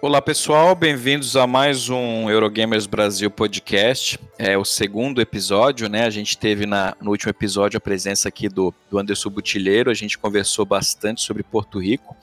Olá 0.00 0.22
pessoal, 0.22 0.76
bem-vindos 0.76 1.34
a 1.34 1.44
mais 1.44 1.88
um 1.88 2.30
Eurogamers 2.30 2.86
Brasil 2.86 3.28
podcast. 3.28 4.16
É 4.38 4.56
o 4.56 4.64
segundo 4.64 5.20
episódio, 5.20 5.88
né? 5.88 6.04
A 6.04 6.10
gente 6.10 6.38
teve 6.38 6.66
na, 6.66 6.94
no 7.00 7.10
último 7.10 7.30
episódio 7.30 7.78
a 7.78 7.80
presença 7.80 8.28
aqui 8.28 8.48
do, 8.48 8.72
do 8.88 8.96
Anderson 8.96 9.28
Butilheiro, 9.28 9.90
a 9.90 9.94
gente 9.94 10.16
conversou 10.16 10.64
bastante 10.64 11.20
sobre 11.22 11.42
Porto 11.42 11.80
Rico 11.80 12.16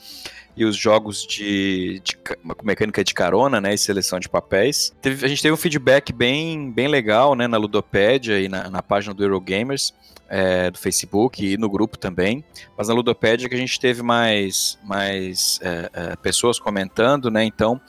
e 0.55 0.65
os 0.65 0.75
jogos 0.75 1.25
de, 1.25 2.01
de, 2.03 2.17
mecânica 2.63 3.03
de 3.03 3.13
carona, 3.13 3.59
né, 3.59 3.73
e 3.73 3.77
seleção 3.77 4.19
de 4.19 4.29
papéis. 4.29 4.93
Teve, 5.01 5.25
a 5.25 5.27
gente 5.27 5.41
teve 5.41 5.53
um 5.53 5.57
feedback 5.57 6.13
bem, 6.13 6.71
bem 6.71 6.87
legal, 6.87 7.35
né, 7.35 7.47
na 7.47 7.57
Ludopédia 7.57 8.39
e 8.39 8.47
na, 8.47 8.69
na 8.69 8.81
página 8.81 9.13
do 9.13 9.23
Eurogamers 9.23 9.93
é, 10.29 10.71
do 10.71 10.77
Facebook 10.77 11.45
e 11.45 11.57
no 11.57 11.69
grupo 11.69 11.97
também. 11.97 12.43
Mas 12.77 12.87
na 12.87 12.93
Ludopédia 12.93 13.47
que 13.47 13.55
a 13.55 13.57
gente 13.57 13.79
teve 13.79 14.01
mais, 14.01 14.77
mais 14.83 15.59
é, 15.61 15.89
é, 15.93 16.15
pessoas 16.15 16.59
comentando, 16.59 17.29
né? 17.29 17.43
Então 17.43 17.79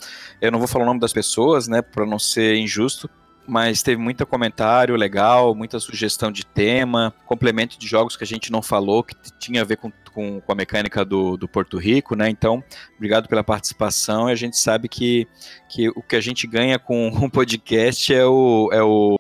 eu 0.41 0.51
não 0.51 0.59
vou 0.59 0.69
falar 0.69 0.85
o 0.85 0.87
nome 0.87 1.01
das 1.01 1.13
pessoas, 1.13 1.67
né? 1.69 1.83
Para 1.83 2.07
não 2.07 2.19
ser 2.19 2.57
injusto. 2.57 3.09
Mas 3.47 3.83
teve 3.83 4.01
muito 4.01 4.27
comentário 4.27 4.97
legal, 4.97 5.55
muita 5.55 5.79
sugestão 5.79 6.33
de 6.33 6.45
tema, 6.45 7.15
complemento 7.25 7.79
de 7.79 7.87
jogos 7.87 8.17
que 8.17 8.25
a 8.25 8.27
gente 8.27 8.51
não 8.51 8.61
falou, 8.61 9.05
que 9.05 9.15
tinha 9.39 9.63
a 9.63 9.65
ver 9.65 9.77
com, 9.77 9.93
com, 10.13 10.41
com 10.41 10.53
a 10.53 10.55
mecânica 10.55 11.05
do, 11.05 11.37
do 11.37 11.47
Porto 11.47 11.79
Rico, 11.79 12.17
né? 12.17 12.29
Então, 12.29 12.63
obrigado 12.97 13.29
pela 13.29 13.45
participação. 13.45 14.29
E 14.29 14.33
a 14.33 14.37
gente 14.37 14.59
sabe 14.59 14.89
que, 14.89 15.29
que 15.69 15.89
o 15.91 16.03
que 16.03 16.17
a 16.17 16.21
gente 16.21 16.47
ganha 16.47 16.79
com 16.79 17.09
um 17.23 17.31
podcast 17.31 18.13
é 18.13 18.27
o, 18.27 18.69
é 18.73 18.83
o 18.83 19.17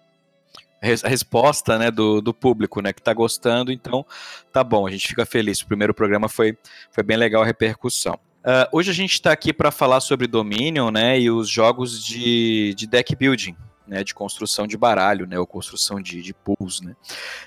a 0.82 1.08
resposta 1.08 1.78
né, 1.78 1.90
do, 1.90 2.20
do 2.20 2.32
público, 2.32 2.80
né, 2.80 2.92
que 2.92 3.00
está 3.00 3.12
gostando, 3.12 3.72
então 3.72 4.06
tá 4.52 4.62
bom, 4.62 4.86
a 4.86 4.90
gente 4.90 5.08
fica 5.08 5.26
feliz. 5.26 5.60
O 5.60 5.66
primeiro 5.66 5.94
programa 5.94 6.28
foi, 6.28 6.56
foi 6.90 7.02
bem 7.02 7.16
legal 7.16 7.42
a 7.42 7.46
repercussão. 7.46 8.18
Uh, 8.46 8.68
hoje 8.70 8.92
a 8.92 8.94
gente 8.94 9.14
está 9.14 9.32
aqui 9.32 9.52
para 9.52 9.72
falar 9.72 10.00
sobre 10.00 10.28
Dominion 10.28 10.90
né, 10.92 11.18
e 11.18 11.28
os 11.28 11.48
jogos 11.48 12.04
de, 12.04 12.74
de 12.76 12.86
deck 12.86 13.16
building, 13.16 13.56
né, 13.86 14.02
de 14.04 14.14
construção 14.14 14.66
de 14.66 14.76
baralho, 14.76 15.26
né, 15.26 15.38
ou 15.38 15.46
construção 15.46 16.00
de, 16.00 16.22
de 16.22 16.34
pools, 16.34 16.80
né, 16.80 16.94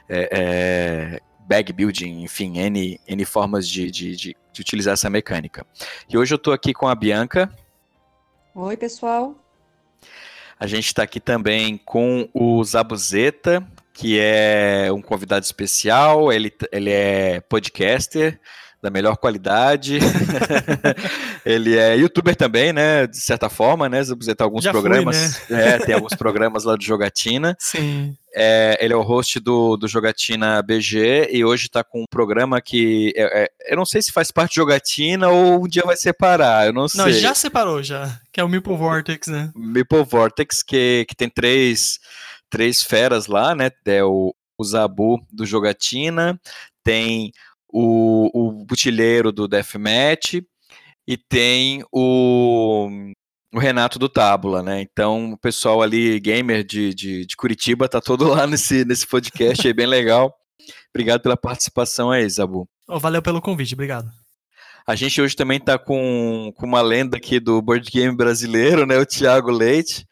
é, 0.07 0.29
é, 0.31 1.19
bag 1.47 1.73
building, 1.73 2.21
enfim, 2.21 2.59
N, 2.59 2.99
N 3.07 3.25
formas 3.25 3.67
de, 3.67 3.89
de, 3.89 4.15
de, 4.15 4.37
de 4.53 4.61
utilizar 4.61 4.93
essa 4.93 5.09
mecânica. 5.09 5.65
E 6.07 6.17
hoje 6.17 6.33
eu 6.33 6.37
estou 6.37 6.53
aqui 6.53 6.73
com 6.73 6.87
a 6.87 6.95
Bianca. 6.95 7.53
Oi, 8.53 8.77
pessoal. 8.77 9.35
A 10.59 10.67
gente 10.67 10.87
está 10.87 11.03
aqui 11.03 11.19
também 11.19 11.77
com 11.77 12.29
o 12.33 12.61
Zabuzeta, 12.63 13.65
que 13.93 14.19
é 14.19 14.91
um 14.91 15.01
convidado 15.01 15.45
especial. 15.45 16.31
Ele, 16.33 16.53
ele 16.71 16.91
é 16.91 17.39
podcaster 17.41 18.39
da 18.81 18.89
melhor 18.89 19.17
qualidade. 19.17 19.99
ele 21.45 21.77
é 21.77 21.97
youtuber 21.97 22.35
também, 22.35 22.71
né? 22.71 23.07
De 23.07 23.19
certa 23.19 23.49
forma, 23.49 23.89
né? 23.89 24.03
Você 24.03 24.33
tem 24.33 24.43
alguns 24.43 24.63
Já 24.63 24.71
programas. 24.71 25.37
Fui, 25.37 25.55
né? 25.55 25.75
é, 25.75 25.79
tem 25.79 25.95
alguns 25.95 26.15
programas 26.15 26.63
lá 26.63 26.77
de 26.77 26.85
jogatina. 26.85 27.55
Sim. 27.59 28.15
É, 28.33 28.77
ele 28.79 28.93
é 28.93 28.95
o 28.95 29.01
host 29.01 29.39
do, 29.39 29.75
do 29.75 29.87
Jogatina 29.87 30.61
BG 30.61 31.29
e 31.31 31.43
hoje 31.43 31.65
está 31.65 31.83
com 31.83 32.03
um 32.03 32.07
programa 32.07 32.61
que 32.61 33.11
é, 33.15 33.43
é, 33.43 33.49
eu 33.67 33.75
não 33.75 33.85
sei 33.85 34.03
se 34.03 34.11
faz 34.11 34.29
parte 34.29 34.51
de 34.51 34.57
Jogatina 34.57 35.29
ou 35.29 35.63
um 35.63 35.67
dia 35.67 35.81
vai 35.83 35.97
separar, 35.97 36.67
eu 36.67 36.73
não 36.73 36.87
sei. 36.87 37.01
Não, 37.01 37.11
já 37.11 37.33
separou 37.33 37.81
já, 37.81 38.19
que 38.31 38.39
é 38.39 38.43
o 38.43 38.47
Meeple 38.47 38.77
Vortex, 38.77 39.27
né? 39.27 39.51
Meeple 39.55 40.03
Vortex, 40.03 40.61
que, 40.61 41.05
que 41.09 41.15
tem 41.15 41.27
três, 41.27 41.99
três 42.51 42.83
feras 42.83 43.25
lá, 43.25 43.55
né? 43.55 43.71
É 43.87 44.03
o, 44.03 44.33
o 44.55 44.63
Zabu 44.63 45.19
do 45.31 45.43
Jogatina, 45.43 46.39
tem 46.83 47.31
o, 47.71 48.29
o 48.33 48.65
Butilheiro 48.65 49.31
do 49.31 49.47
Deathmatch 49.47 50.41
e 51.07 51.17
tem 51.17 51.83
o, 51.91 52.87
o 53.53 53.59
Renato 53.59 53.97
do 53.97 54.09
Tábula, 54.09 54.61
né? 54.61 54.81
Então 54.81 55.33
o 55.33 55.37
pessoal 55.37 55.81
ali, 55.81 56.19
gamer 56.19 56.63
de, 56.63 56.93
de, 56.93 57.25
de 57.25 57.35
Curitiba, 57.35 57.87
tá 57.87 58.01
todo 58.01 58.27
lá 58.27 58.45
nesse, 58.45 58.85
nesse 58.85 59.07
podcast 59.07 59.65
aí, 59.65 59.73
bem 59.73 59.87
legal. 59.87 60.35
Obrigado 60.93 61.21
pela 61.21 61.37
participação 61.37 62.11
aí, 62.11 62.27
Zabu. 62.29 62.67
Oh, 62.87 62.99
valeu 62.99 63.21
pelo 63.21 63.41
convite, 63.41 63.73
obrigado. 63.73 64.09
A 64.85 64.95
gente 64.95 65.21
hoje 65.21 65.35
também 65.35 65.59
tá 65.59 65.77
com, 65.77 66.51
com 66.55 66.65
uma 66.65 66.81
lenda 66.81 67.17
aqui 67.17 67.39
do 67.39 67.61
board 67.61 67.89
game 67.91 68.15
brasileiro, 68.15 68.85
né? 68.85 68.97
O 68.97 69.05
Thiago 69.05 69.51
Leite. 69.51 70.07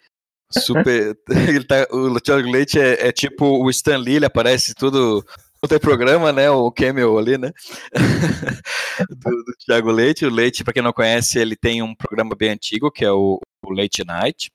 Super. 0.51 1.17
ele 1.29 1.63
tá, 1.63 1.87
o 1.91 2.19
Thiago 2.19 2.49
Leite 2.49 2.79
é, 2.79 3.07
é 3.07 3.11
tipo 3.11 3.45
o 3.45 3.69
Stan 3.69 3.97
Lee, 3.97 4.17
ele 4.17 4.25
aparece 4.25 4.73
tudo 4.75 5.25
não 5.61 5.67
tem 5.67 5.79
programa, 5.79 6.31
né? 6.31 6.49
O 6.49 6.71
Camel 6.71 7.17
ali, 7.17 7.37
né? 7.37 7.51
do, 9.09 9.43
do 9.43 9.53
Thiago 9.65 9.91
Leite. 9.91 10.25
O 10.25 10.29
Leite, 10.29 10.63
para 10.63 10.73
quem 10.73 10.83
não 10.83 10.93
conhece, 10.93 11.39
ele 11.39 11.55
tem 11.55 11.81
um 11.81 11.95
programa 11.95 12.35
bem 12.35 12.51
antigo, 12.51 12.91
que 12.91 13.03
é 13.03 13.11
o, 13.11 13.39
o 13.65 13.73
Late 13.73 14.03
Night. 14.05 14.51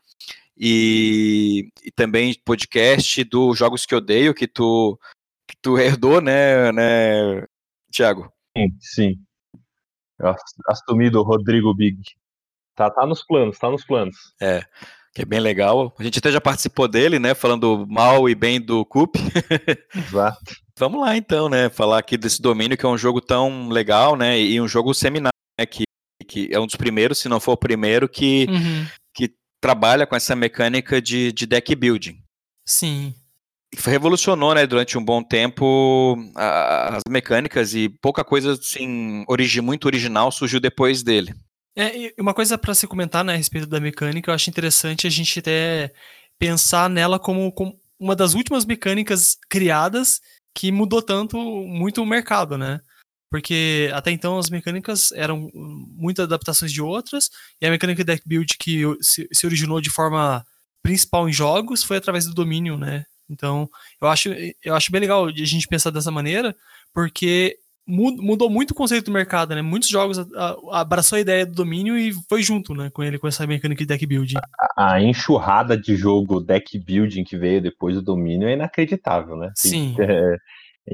E, 0.56 1.70
e, 1.82 1.90
também 1.90 2.34
podcast 2.44 3.24
do 3.24 3.54
Jogos 3.54 3.84
que 3.84 3.94
Odeio, 3.94 4.34
que 4.34 4.46
tu, 4.46 4.98
que 5.48 5.56
tu 5.60 5.78
herdou, 5.78 6.20
né, 6.20 6.70
né, 6.70 7.46
Thiago? 7.90 8.32
Sim, 8.56 8.76
sim. 8.80 9.14
Eu 10.18 10.34
assumi 10.68 11.10
do 11.10 11.22
Rodrigo 11.22 11.74
Big. 11.74 12.00
Tá, 12.76 12.90
tá 12.90 13.04
nos 13.06 13.24
planos, 13.24 13.58
tá 13.58 13.70
nos 13.70 13.84
planos. 13.84 14.16
É 14.40 14.62
que 15.14 15.22
é 15.22 15.24
bem 15.24 15.40
legal. 15.40 15.94
A 15.98 16.02
gente 16.02 16.18
até 16.18 16.32
já 16.32 16.40
participou 16.40 16.88
dele, 16.88 17.18
né? 17.18 17.34
Falando 17.34 17.86
mal 17.88 18.28
e 18.28 18.34
bem 18.34 18.60
do 18.60 18.84
Coop. 18.84 19.18
Exato. 19.94 20.56
Vamos 20.78 21.00
lá 21.00 21.16
então, 21.16 21.48
né? 21.48 21.68
Falar 21.68 21.98
aqui 21.98 22.16
desse 22.16 22.40
domínio 22.40 22.76
que 22.76 22.86
é 22.86 22.88
um 22.88 22.96
jogo 22.98 23.20
tão 23.20 23.68
legal, 23.68 24.16
né? 24.16 24.40
E 24.40 24.60
um 24.60 24.66
jogo 24.66 24.94
seminal, 24.94 25.32
né? 25.58 25.66
Que, 25.66 25.84
que 26.26 26.48
é 26.50 26.58
um 26.58 26.66
dos 26.66 26.76
primeiros, 26.76 27.18
se 27.18 27.28
não 27.28 27.38
for 27.38 27.52
o 27.52 27.56
primeiro, 27.58 28.08
que, 28.08 28.46
uhum. 28.48 28.86
que 29.14 29.34
trabalha 29.60 30.06
com 30.06 30.16
essa 30.16 30.34
mecânica 30.34 31.00
de, 31.00 31.30
de 31.32 31.46
deck 31.46 31.74
building. 31.74 32.18
Sim. 32.66 33.14
Revolucionou, 33.78 34.54
né, 34.54 34.66
durante 34.66 34.98
um 34.98 35.04
bom 35.04 35.22
tempo 35.22 36.16
a, 36.36 36.96
as 36.96 37.02
mecânicas 37.08 37.74
e 37.74 37.88
pouca 37.88 38.22
coisa 38.22 38.52
assim, 38.52 39.24
origi, 39.26 39.62
muito 39.62 39.86
original 39.86 40.30
surgiu 40.30 40.60
depois 40.60 41.02
dele. 41.02 41.34
É, 41.74 41.96
e 41.96 42.14
uma 42.18 42.34
coisa 42.34 42.58
para 42.58 42.74
se 42.74 42.86
comentar 42.86 43.24
né, 43.24 43.32
a 43.32 43.36
respeito 43.36 43.66
da 43.66 43.80
mecânica, 43.80 44.30
eu 44.30 44.34
acho 44.34 44.50
interessante 44.50 45.06
a 45.06 45.10
gente 45.10 45.38
até 45.38 45.92
pensar 46.38 46.90
nela 46.90 47.18
como, 47.18 47.50
como 47.52 47.78
uma 47.98 48.14
das 48.14 48.34
últimas 48.34 48.64
mecânicas 48.64 49.38
criadas 49.48 50.20
que 50.54 50.70
mudou 50.70 51.00
tanto 51.00 51.38
muito 51.38 52.02
o 52.02 52.06
mercado, 52.06 52.58
né? 52.58 52.80
Porque 53.30 53.90
até 53.94 54.10
então 54.10 54.38
as 54.38 54.50
mecânicas 54.50 55.10
eram 55.12 55.50
muitas 55.54 56.24
adaptações 56.24 56.70
de 56.70 56.82
outras, 56.82 57.30
e 57.60 57.66
a 57.66 57.70
mecânica 57.70 58.04
deck 58.04 58.22
build 58.26 58.58
que 58.58 58.82
se, 59.00 59.26
originou 59.46 59.80
de 59.80 59.88
forma 59.88 60.44
principal 60.82 61.28
em 61.28 61.32
jogos 61.32 61.82
foi 61.82 61.96
através 61.96 62.26
do 62.26 62.34
domínio, 62.34 62.76
né? 62.76 63.06
Então, 63.30 63.70
eu 64.00 64.08
acho, 64.08 64.28
eu 64.62 64.74
acho 64.74 64.92
bem 64.92 65.00
legal 65.00 65.26
a 65.26 65.32
gente 65.32 65.66
pensar 65.66 65.90
dessa 65.90 66.10
maneira, 66.10 66.54
porque 66.92 67.56
mudou 67.86 68.48
muito 68.48 68.70
o 68.70 68.74
conceito 68.74 69.06
do 69.06 69.12
mercado, 69.12 69.54
né? 69.54 69.62
Muitos 69.62 69.88
jogos 69.88 70.18
abraçou 70.70 71.16
a 71.16 71.20
ideia 71.20 71.44
do 71.44 71.52
domínio 71.52 71.98
e 71.98 72.12
foi 72.28 72.42
junto, 72.42 72.74
né, 72.74 72.90
com 72.90 73.02
ele, 73.02 73.18
com 73.18 73.26
essa 73.26 73.46
mecânica 73.46 73.80
de 73.80 73.86
deck 73.86 74.06
building. 74.06 74.36
A, 74.76 74.94
a 74.94 75.02
enxurrada 75.02 75.76
de 75.76 75.96
jogo 75.96 76.40
deck 76.40 76.78
building 76.78 77.24
que 77.24 77.36
veio 77.36 77.60
depois 77.60 77.96
do 77.96 78.02
domínio 78.02 78.48
é 78.48 78.54
inacreditável, 78.54 79.36
né? 79.36 79.50
Sim. 79.56 79.96
É, 79.98 80.36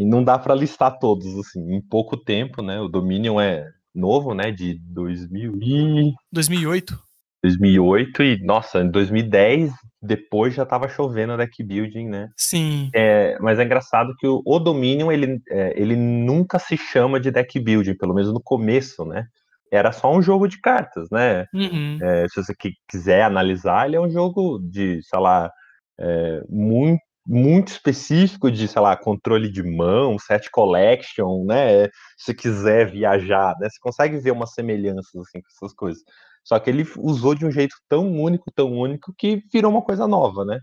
não 0.04 0.22
dá 0.22 0.38
para 0.38 0.54
listar 0.54 0.98
todos, 0.98 1.38
assim, 1.38 1.74
em 1.74 1.80
pouco 1.80 2.16
tempo, 2.16 2.62
né? 2.62 2.80
O 2.80 2.88
Dominion 2.88 3.40
é 3.40 3.66
novo, 3.94 4.34
né, 4.34 4.50
de 4.50 4.74
2000 4.74 5.58
e... 5.62 6.12
2008. 6.32 6.98
2008 7.42 8.22
e, 8.22 8.44
nossa, 8.44 8.80
em 8.80 8.90
2010 8.90 9.72
depois 10.00 10.54
já 10.54 10.62
estava 10.62 10.88
chovendo 10.88 11.36
deck 11.36 11.62
building, 11.62 12.08
né? 12.08 12.28
Sim. 12.36 12.90
É, 12.94 13.36
mas 13.40 13.58
é 13.58 13.64
engraçado 13.64 14.14
que 14.18 14.26
o, 14.26 14.42
o 14.44 14.58
Dominion, 14.58 15.10
ele, 15.10 15.40
é, 15.50 15.72
ele 15.76 15.96
nunca 15.96 16.58
se 16.58 16.76
chama 16.76 17.18
de 17.18 17.30
deck 17.30 17.58
building, 17.58 17.96
pelo 17.96 18.14
menos 18.14 18.32
no 18.32 18.40
começo, 18.40 19.04
né? 19.04 19.26
Era 19.70 19.92
só 19.92 20.14
um 20.14 20.22
jogo 20.22 20.48
de 20.48 20.60
cartas, 20.60 21.10
né? 21.10 21.46
Uhum. 21.52 21.98
É, 22.00 22.26
se 22.28 22.42
você 22.42 22.54
quiser 22.88 23.22
analisar, 23.22 23.86
ele 23.86 23.96
é 23.96 24.00
um 24.00 24.08
jogo 24.08 24.58
de, 24.60 25.02
sei 25.02 25.18
lá, 25.18 25.50
é, 25.98 26.42
muito, 26.48 27.02
muito 27.26 27.68
específico 27.68 28.50
de, 28.50 28.66
sei 28.66 28.80
lá, 28.80 28.96
controle 28.96 29.50
de 29.50 29.62
mão, 29.62 30.18
set 30.18 30.48
collection, 30.50 31.44
né? 31.44 31.84
Se 32.16 32.26
você 32.26 32.34
quiser 32.34 32.90
viajar, 32.90 33.54
né? 33.60 33.68
Você 33.68 33.78
consegue 33.80 34.16
ver 34.18 34.30
umas 34.30 34.54
semelhanças, 34.54 35.14
assim, 35.14 35.42
com 35.42 35.48
essas 35.54 35.74
coisas. 35.74 36.02
Só 36.48 36.58
que 36.58 36.70
ele 36.70 36.86
usou 36.96 37.34
de 37.34 37.44
um 37.44 37.50
jeito 37.50 37.76
tão 37.86 38.10
único, 38.10 38.50
tão 38.50 38.72
único, 38.72 39.12
que 39.18 39.42
virou 39.52 39.70
uma 39.70 39.82
coisa 39.82 40.08
nova, 40.08 40.46
né? 40.46 40.60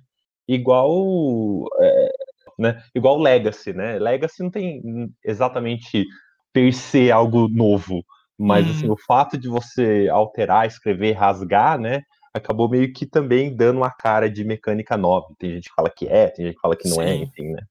Igual. 0.47 1.67
É, 1.79 2.11
né? 2.57 2.81
Igual 2.95 3.19
Legacy, 3.19 3.71
né? 3.71 3.99
Legacy 3.99 4.41
não 4.41 4.49
tem 4.49 4.81
exatamente 5.23 6.03
per 6.51 6.73
se 6.73 7.11
algo 7.11 7.47
novo, 7.47 8.03
mas 8.35 8.65
hum. 8.65 8.71
assim, 8.71 8.89
o 8.89 8.97
fato 8.97 9.37
de 9.37 9.47
você 9.47 10.09
alterar, 10.11 10.65
escrever, 10.65 11.11
rasgar, 11.11 11.77
né? 11.77 12.01
Acabou 12.33 12.67
meio 12.67 12.91
que 12.91 13.05
também 13.05 13.55
dando 13.55 13.77
uma 13.77 13.91
cara 13.91 14.27
de 14.27 14.43
mecânica 14.43 14.97
nova. 14.97 15.27
Tem 15.37 15.51
gente 15.51 15.69
que 15.69 15.75
fala 15.75 15.89
que 15.91 16.07
é, 16.07 16.29
tem 16.29 16.47
gente 16.47 16.55
que 16.55 16.61
fala 16.61 16.75
que 16.75 16.89
não 16.89 16.99
é, 16.99 17.09
Sim. 17.09 17.11
é, 17.11 17.15
enfim, 17.17 17.51
né? 17.51 17.61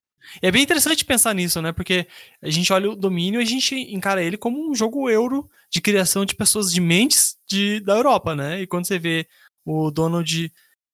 É 0.43 0.51
bem 0.51 0.63
interessante 0.63 1.05
pensar 1.05 1.35
nisso, 1.35 1.61
né? 1.61 1.73
Porque 1.73 2.07
a 2.43 2.51
gente 2.51 2.73
olha 2.73 2.91
o 2.91 2.97
domínio 2.97 3.41
e 3.41 3.43
a 3.43 3.47
gente 3.47 3.75
encara 3.75 4.23
ele 4.23 4.37
como 4.37 4.71
um 4.71 4.75
jogo 4.75 5.09
euro 5.09 5.49
de 5.71 5.81
criação 5.81 6.25
de 6.25 6.35
pessoas 6.35 6.73
de 6.73 6.81
mentes 6.81 7.37
de, 7.47 7.81
da 7.81 7.95
Europa, 7.95 8.35
né? 8.35 8.63
E 8.63 8.67
quando 8.67 8.87
você 8.87 8.99
vê 8.99 9.27
o 9.65 9.91
Donald 9.91 10.53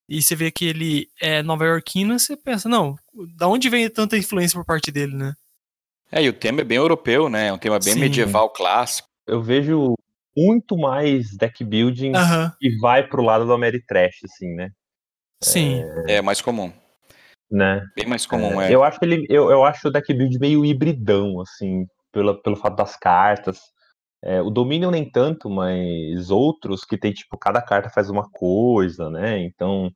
e 0.09 0.21
você 0.21 0.35
vê 0.35 0.51
que 0.51 0.65
ele 0.65 1.09
é 1.21 1.41
nova-iorquino, 1.41 2.19
você 2.19 2.35
pensa, 2.35 2.67
não, 2.67 2.97
da 3.37 3.47
onde 3.47 3.69
vem 3.69 3.89
tanta 3.89 4.17
influência 4.17 4.59
por 4.59 4.65
parte 4.65 4.91
dele, 4.91 5.15
né? 5.15 5.33
É, 6.11 6.21
e 6.21 6.27
o 6.27 6.33
tema 6.33 6.61
é 6.61 6.65
bem 6.65 6.77
europeu, 6.77 7.29
né? 7.29 7.47
É 7.47 7.53
um 7.53 7.57
tema 7.57 7.79
bem 7.79 7.93
Sim. 7.93 7.99
medieval 7.99 8.49
clássico. 8.49 9.07
Eu 9.25 9.41
vejo 9.41 9.95
muito 10.35 10.77
mais 10.77 11.35
deck 11.37 11.63
building 11.63 12.11
uhum. 12.11 12.51
e 12.61 12.77
vai 12.79 13.07
pro 13.07 13.23
lado 13.23 13.45
do 13.45 13.53
Ameritrash, 13.53 14.19
assim, 14.25 14.53
né? 14.53 14.69
Sim. 15.41 15.83
É, 16.07 16.15
é 16.15 16.21
mais 16.21 16.41
comum. 16.41 16.71
Né? 17.51 17.85
Bem 17.95 18.07
mais 18.07 18.25
comum, 18.25 18.61
é. 18.61 18.69
é. 18.69 18.75
Eu 18.75 18.83
acho 18.83 18.97
ele, 19.01 19.25
eu, 19.29 19.51
eu 19.51 19.65
acho 19.65 19.89
o 19.89 19.91
deck 19.91 20.13
build 20.13 20.39
meio 20.39 20.63
hibridão, 20.63 21.41
assim, 21.41 21.85
pelo, 22.11 22.41
pelo 22.41 22.55
fato 22.55 22.77
das 22.77 22.95
cartas. 22.95 23.59
É, 24.23 24.41
o 24.41 24.49
Dominion 24.49 24.91
nem 24.91 25.09
tanto, 25.09 25.49
mas 25.49 26.29
outros 26.29 26.85
que 26.85 26.97
tem, 26.97 27.11
tipo, 27.11 27.37
cada 27.37 27.61
carta 27.61 27.89
faz 27.89 28.09
uma 28.09 28.29
coisa, 28.29 29.09
né? 29.09 29.39
Então, 29.39 29.91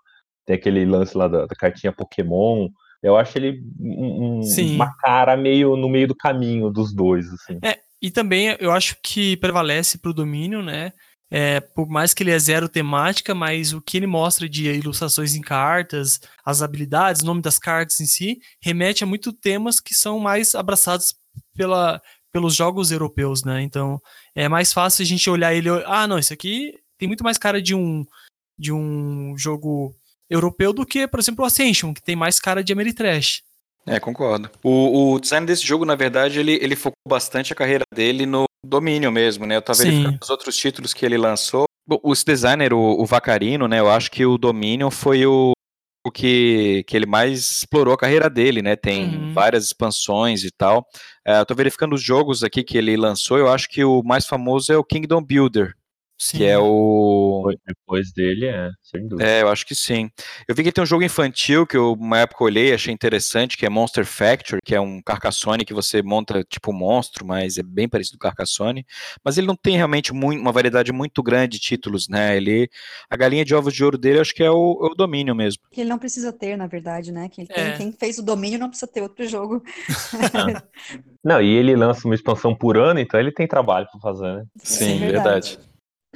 tem 0.45 0.55
aquele 0.55 0.83
lance 0.83 1.17
lá 1.17 1.27
da, 1.27 1.45
da 1.45 1.55
cartinha 1.55 1.93
Pokémon. 1.93 2.67
Eu 3.01 3.15
acho 3.15 3.37
ele 3.37 3.61
um, 3.79 4.41
uma 4.75 4.95
cara 4.97 5.37
meio 5.37 5.75
no 5.75 5.87
meio 5.87 6.07
do 6.07 6.15
caminho 6.15 6.71
dos 6.71 6.93
dois, 6.93 7.31
assim. 7.31 7.59
É, 7.63 7.79
e 8.01 8.09
também 8.09 8.55
eu 8.59 8.71
acho 8.71 8.97
que 9.03 9.37
prevalece 9.37 9.97
pro 9.97 10.13
domínio, 10.13 10.61
né? 10.61 10.91
É, 11.31 11.59
por 11.59 11.87
mais 11.87 12.13
que 12.13 12.21
ele 12.21 12.31
é 12.31 12.37
zero 12.37 12.69
temática, 12.69 13.33
mas 13.33 13.73
o 13.73 13.81
que 13.81 13.97
ele 13.97 14.07
mostra 14.07 14.47
de 14.47 14.69
ilustrações 14.69 15.33
em 15.33 15.41
cartas, 15.41 16.19
as 16.45 16.61
habilidades, 16.61 17.21
o 17.21 17.25
nome 17.25 17.41
das 17.41 17.57
cartas 17.57 17.99
em 17.99 18.05
si, 18.05 18.39
remete 18.61 19.03
a 19.03 19.07
muito 19.07 19.33
temas 19.33 19.79
que 19.79 19.93
são 19.93 20.19
mais 20.19 20.53
abraçados 20.53 21.15
pela, 21.55 22.01
pelos 22.31 22.55
jogos 22.55 22.91
europeus, 22.91 23.43
né? 23.43 23.61
Então 23.61 23.99
é 24.35 24.47
mais 24.47 24.71
fácil 24.71 25.01
a 25.01 25.05
gente 25.05 25.29
olhar 25.29 25.53
ele, 25.53 25.69
ah, 25.85 26.07
não, 26.07 26.19
isso 26.19 26.33
aqui 26.33 26.73
tem 26.97 27.07
muito 27.07 27.23
mais 27.23 27.37
cara 27.37 27.61
de 27.61 27.73
um 27.73 28.05
de 28.57 28.71
um 28.71 29.37
jogo 29.37 29.93
europeu 30.29 30.71
do 30.71 30.85
que, 30.85 31.07
por 31.07 31.19
exemplo, 31.19 31.43
o 31.43 31.47
Ascension, 31.47 31.93
que 31.93 32.01
tem 32.01 32.15
mais 32.15 32.39
cara 32.39 32.63
de 32.63 32.71
Ameritrash. 32.71 33.41
É, 33.85 33.99
concordo. 33.99 34.49
O, 34.63 35.13
o, 35.13 35.19
design 35.19 35.45
desse 35.45 35.65
jogo, 35.65 35.85
na 35.85 35.95
verdade, 35.95 36.39
ele, 36.39 36.53
ele 36.53 36.75
focou 36.75 36.97
bastante 37.07 37.53
a 37.53 37.55
carreira 37.55 37.83
dele 37.93 38.25
no 38.25 38.45
domínio 38.65 39.11
mesmo, 39.11 39.45
né? 39.45 39.55
Eu 39.55 39.61
tava 39.61 39.77
Sim. 39.77 39.89
verificando 39.89 40.21
os 40.21 40.29
outros 40.29 40.57
títulos 40.57 40.93
que 40.93 41.05
ele 41.05 41.17
lançou. 41.17 41.65
O, 41.87 42.11
esse 42.11 42.25
designer, 42.25 42.73
o, 42.73 42.79
o 42.79 43.05
Vacarino, 43.05 43.67
né? 43.67 43.79
Eu 43.79 43.89
acho 43.89 44.09
que 44.11 44.25
o 44.25 44.37
domínio 44.37 44.89
foi 44.89 45.25
o, 45.25 45.53
o 46.05 46.11
que, 46.11 46.83
que 46.87 46.95
ele 46.95 47.05
mais 47.05 47.39
explorou 47.39 47.93
a 47.93 47.97
carreira 47.97 48.29
dele, 48.29 48.61
né? 48.61 48.75
Tem 48.75 49.15
uhum. 49.15 49.33
várias 49.33 49.65
expansões 49.65 50.43
e 50.43 50.51
tal. 50.51 50.85
É, 51.25 51.39
eu 51.39 51.45
tô 51.45 51.55
verificando 51.55 51.93
os 51.93 52.01
jogos 52.01 52.43
aqui 52.43 52.63
que 52.63 52.77
ele 52.77 52.95
lançou. 52.97 53.37
Eu 53.37 53.51
acho 53.51 53.69
que 53.69 53.83
o 53.83 54.03
mais 54.03 54.25
famoso 54.27 54.71
é 54.71 54.77
o 54.77 54.83
Kingdom 54.83 55.23
Builder, 55.23 55.73
Sim. 56.17 56.37
Que 56.37 56.45
é 56.45 56.57
o. 56.57 57.51
Depois 57.67 58.13
dele, 58.13 58.45
é, 58.45 58.69
sem 58.81 59.05
dúvida. 59.05 59.29
É, 59.29 59.41
eu 59.41 59.49
acho 59.49 59.65
que 59.65 59.75
sim. 59.75 60.09
Eu 60.47 60.55
vi 60.55 60.63
que 60.63 60.71
tem 60.71 60.83
um 60.83 60.87
jogo 60.87 61.03
infantil 61.03 61.67
que 61.67 61.75
eu, 61.75 61.93
uma 61.93 62.19
época, 62.19 62.43
olhei 62.43 62.73
achei 62.73 62.93
interessante, 62.93 63.57
que 63.57 63.65
é 63.65 63.69
Monster 63.69 64.05
Factory, 64.05 64.61
que 64.63 64.73
é 64.73 64.79
um 64.79 65.01
Carcassonne 65.01 65.65
que 65.65 65.73
você 65.73 66.01
monta 66.01 66.41
tipo 66.43 66.71
um 66.71 66.77
monstro, 66.77 67.25
mas 67.25 67.57
é 67.57 67.63
bem 67.63 67.89
parecido 67.89 68.17
com 68.17 68.27
Carcassonne. 68.27 68.85
Mas 69.23 69.37
ele 69.37 69.45
não 69.45 69.57
tem 69.57 69.75
realmente 69.75 70.13
muito, 70.13 70.39
uma 70.39 70.53
variedade 70.53 70.93
muito 70.93 71.21
grande 71.21 71.57
de 71.57 71.59
títulos, 71.59 72.07
né? 72.07 72.37
Ele, 72.37 72.69
a 73.09 73.17
galinha 73.17 73.43
de 73.43 73.53
ovos 73.53 73.73
de 73.73 73.83
ouro 73.83 73.97
dele, 73.97 74.19
acho 74.19 74.33
que 74.33 74.43
é 74.43 74.49
o, 74.49 74.79
é 74.83 74.91
o 74.91 74.95
domínio 74.95 75.35
mesmo. 75.35 75.63
Que 75.69 75.81
ele 75.81 75.89
não 75.89 75.99
precisa 75.99 76.31
ter, 76.31 76.57
na 76.57 76.67
verdade, 76.67 77.11
né? 77.11 77.27
Quem, 77.29 77.45
é. 77.49 77.73
quem 77.73 77.91
fez 77.91 78.17
o 78.17 78.23
domínio 78.23 78.57
não 78.57 78.69
precisa 78.69 78.89
ter 78.89 79.01
outro 79.01 79.27
jogo. 79.27 79.61
não, 81.21 81.41
e 81.41 81.53
ele 81.53 81.75
lança 81.75 82.07
uma 82.07 82.15
expansão 82.15 82.55
por 82.55 82.77
ano, 82.77 83.01
então 83.01 83.19
ele 83.19 83.33
tem 83.33 83.47
trabalho 83.47 83.87
para 83.91 83.99
fazer, 83.99 84.37
né? 84.37 84.45
Sim, 84.63 84.75
sim 84.75 84.99
verdade. 84.99 85.49
verdade. 85.49 85.59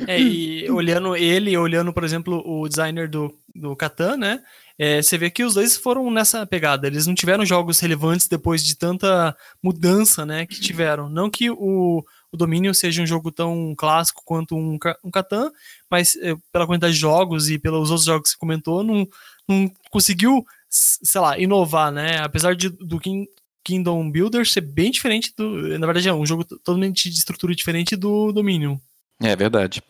É, 0.08 0.20
e 0.20 0.70
olhando 0.70 1.16
ele, 1.16 1.58
olhando, 1.58 1.94
por 1.94 2.04
exemplo, 2.04 2.42
o 2.46 2.68
designer 2.68 3.10
do, 3.10 3.34
do 3.54 3.76
Catan, 3.76 4.18
né? 4.18 4.44
É, 4.78 5.02
você 5.02 5.18
vê 5.18 5.30
que 5.30 5.44
os 5.44 5.56
dois 5.56 5.76
foram 5.76 6.10
nessa 6.10 6.46
pegada. 6.46 6.88
Eles 6.88 7.06
não 7.06 7.14
tiveram 7.14 7.46
jogos 7.46 7.80
relevantes 7.80 8.28
depois 8.28 8.64
de 8.64 8.78
tanta 8.78 9.36
mudança, 9.62 10.26
né? 10.26 10.46
Que 10.46 10.60
tiveram. 10.60 11.10
Não 11.10 11.30
que 11.30 11.50
o, 11.52 12.04
o 12.32 12.38
Dominion 12.38 12.74
seja 12.74 13.02
um 13.02 13.06
jogo 13.06 13.32
tão 13.32 13.74
clássico 13.78 14.22
quanto 14.24 14.56
um, 14.56 14.78
um 15.04 15.12
Catan, 15.12 15.52
mas 15.90 16.16
é, 16.18 16.34
pela 16.52 16.66
quantidade 16.66 16.94
de 16.94 17.00
jogos 17.00 17.50
e 17.50 17.60
pelos 17.60 17.90
outros 17.90 18.06
jogos 18.06 18.30
que 18.30 18.30
você 18.30 18.38
comentou, 18.38 18.84
não, 18.84 19.06
não 19.48 19.70
conseguiu, 19.90 20.46
sei 20.70 21.20
lá, 21.20 21.38
inovar, 21.38 21.92
né? 21.92 22.20
Apesar 22.20 22.56
de, 22.56 22.70
do 22.70 23.00
King, 23.00 23.28
Kingdom 23.64 24.10
Builder 24.10 24.48
ser 24.48 24.62
bem 24.62 24.92
diferente 24.92 25.34
do. 25.36 25.78
Na 25.78 25.86
verdade, 25.86 26.08
é 26.08 26.14
um 26.14 26.26
jogo 26.26 26.46
totalmente 26.46 27.10
de 27.10 27.18
estrutura 27.18 27.54
diferente 27.54 27.96
do 27.96 28.32
Dominion. 28.32 28.78
É 29.22 29.36
verdade. 29.36 29.84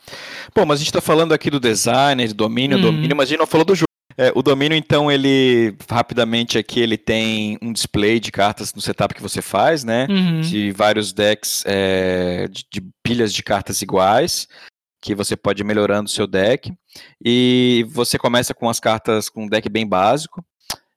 Bom, 0.55 0.65
mas 0.65 0.77
a 0.77 0.79
gente 0.79 0.87
está 0.87 1.01
falando 1.01 1.33
aqui 1.33 1.49
do 1.49 1.59
design, 1.59 2.27
do 2.27 2.33
domínio, 2.33 2.77
uhum. 2.77 2.83
domínio, 2.83 3.15
mas 3.15 3.27
a 3.27 3.29
gente 3.29 3.39
não 3.39 3.47
falou 3.47 3.65
do 3.65 3.75
jogo. 3.75 3.89
É, 4.17 4.33
o 4.35 4.41
domínio, 4.41 4.75
então, 4.75 5.09
ele, 5.09 5.77
rapidamente 5.89 6.57
aqui, 6.57 6.81
ele 6.81 6.97
tem 6.97 7.57
um 7.61 7.71
display 7.71 8.19
de 8.19 8.33
cartas 8.33 8.73
no 8.73 8.81
setup 8.81 9.13
que 9.13 9.21
você 9.21 9.41
faz, 9.41 9.85
né? 9.85 10.07
Uhum. 10.09 10.41
De 10.41 10.71
vários 10.71 11.13
decks, 11.13 11.63
é, 11.65 12.47
de, 12.49 12.65
de, 12.69 12.81
pilhas 13.01 13.31
de 13.33 13.41
cartas 13.41 13.81
iguais, 13.81 14.45
que 15.01 15.15
você 15.15 15.37
pode 15.37 15.61
ir 15.61 15.65
melhorando 15.65 16.07
o 16.07 16.11
seu 16.11 16.27
deck. 16.27 16.73
E 17.23 17.85
você 17.91 18.17
começa 18.17 18.53
com 18.53 18.67
as 18.67 18.79
cartas 18.79 19.29
com 19.29 19.43
um 19.45 19.47
deck 19.47 19.69
bem 19.69 19.87
básico. 19.87 20.43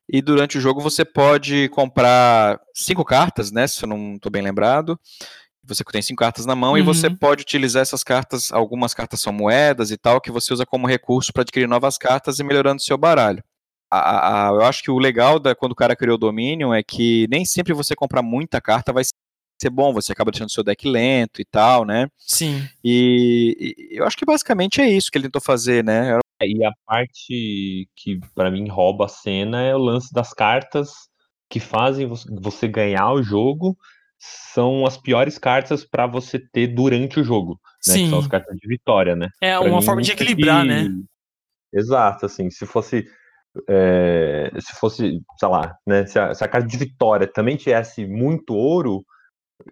E 0.08 0.20
durante 0.20 0.58
o 0.58 0.60
jogo 0.60 0.80
você 0.80 1.04
pode 1.04 1.68
comprar 1.68 2.60
cinco 2.74 3.04
cartas, 3.04 3.52
né? 3.52 3.68
Se 3.68 3.84
eu 3.84 3.88
não 3.88 4.16
estou 4.16 4.32
bem 4.32 4.42
lembrado. 4.42 4.98
Você 5.64 5.84
tem 5.84 6.02
cinco 6.02 6.18
cartas 6.18 6.44
na 6.44 6.56
mão 6.56 6.72
uhum. 6.72 6.78
e 6.78 6.82
você 6.82 7.06
uhum. 7.06 7.16
pode 7.16 7.42
utilizar 7.42 7.82
essas 7.82 8.02
cartas, 8.02 8.50
algumas 8.52 8.94
cartas 8.94 9.20
são 9.20 9.32
moedas 9.32 9.90
e 9.90 9.96
tal, 9.96 10.20
que 10.20 10.30
você 10.30 10.52
usa 10.52 10.66
como 10.66 10.88
recurso 10.88 11.32
para 11.32 11.42
adquirir 11.42 11.68
novas 11.68 11.96
cartas 11.96 12.38
e 12.38 12.44
melhorando 12.44 12.82
seu 12.82 12.98
baralho. 12.98 13.42
A, 13.90 14.48
a, 14.48 14.52
eu 14.52 14.62
acho 14.62 14.82
que 14.82 14.90
o 14.90 14.98
legal 14.98 15.38
da, 15.38 15.54
quando 15.54 15.72
o 15.72 15.76
cara 15.76 15.94
criou 15.94 16.14
o 16.16 16.18
Dominion 16.18 16.72
é 16.72 16.82
que 16.82 17.26
nem 17.30 17.44
sempre 17.44 17.74
você 17.74 17.94
comprar 17.94 18.22
muita 18.22 18.60
carta 18.60 18.92
vai 18.92 19.04
ser 19.60 19.70
bom, 19.70 19.92
você 19.92 20.12
acaba 20.12 20.30
deixando 20.30 20.50
seu 20.50 20.64
deck 20.64 20.88
lento 20.88 21.40
e 21.40 21.44
tal, 21.44 21.84
né? 21.84 22.08
Sim. 22.18 22.66
E, 22.82 23.76
e 23.92 23.98
eu 23.98 24.04
acho 24.04 24.16
que 24.16 24.24
basicamente 24.24 24.80
é 24.80 24.90
isso 24.90 25.10
que 25.10 25.18
ele 25.18 25.26
tentou 25.26 25.42
fazer, 25.42 25.84
né? 25.84 26.18
É, 26.40 26.46
e 26.46 26.64
a 26.64 26.72
parte 26.84 27.88
que 27.94 28.18
para 28.34 28.50
mim 28.50 28.68
rouba 28.68 29.04
a 29.04 29.08
cena 29.08 29.62
é 29.62 29.74
o 29.74 29.78
lance 29.78 30.12
das 30.12 30.32
cartas 30.32 30.90
que 31.48 31.60
fazem 31.60 32.08
você 32.40 32.66
ganhar 32.66 33.12
o 33.12 33.22
jogo 33.22 33.76
são 34.52 34.86
as 34.86 34.96
piores 34.96 35.36
cartas 35.36 35.84
para 35.84 36.06
você 36.06 36.38
ter 36.38 36.68
durante 36.68 37.18
o 37.18 37.24
jogo. 37.24 37.58
Né, 37.86 37.94
Sim. 37.94 38.04
Que 38.04 38.10
são 38.10 38.18
as 38.20 38.28
cartas 38.28 38.56
de 38.56 38.68
vitória, 38.68 39.16
né? 39.16 39.28
É 39.40 39.58
pra 39.58 39.68
uma 39.68 39.80
mim, 39.80 39.84
forma 39.84 40.02
de 40.02 40.12
equilibrar, 40.12 40.62
que... 40.62 40.68
né? 40.68 40.88
Exato, 41.74 42.26
assim, 42.26 42.50
se 42.50 42.64
fosse. 42.66 43.04
É, 43.68 44.50
se 44.58 44.74
fosse, 44.76 45.20
sei 45.38 45.48
lá, 45.48 45.76
né, 45.86 46.06
se 46.06 46.18
a, 46.18 46.32
se 46.32 46.42
a 46.42 46.48
carta 46.48 46.66
de 46.66 46.76
vitória 46.78 47.26
também 47.26 47.54
tivesse 47.54 48.06
muito 48.06 48.54
ouro, 48.54 49.04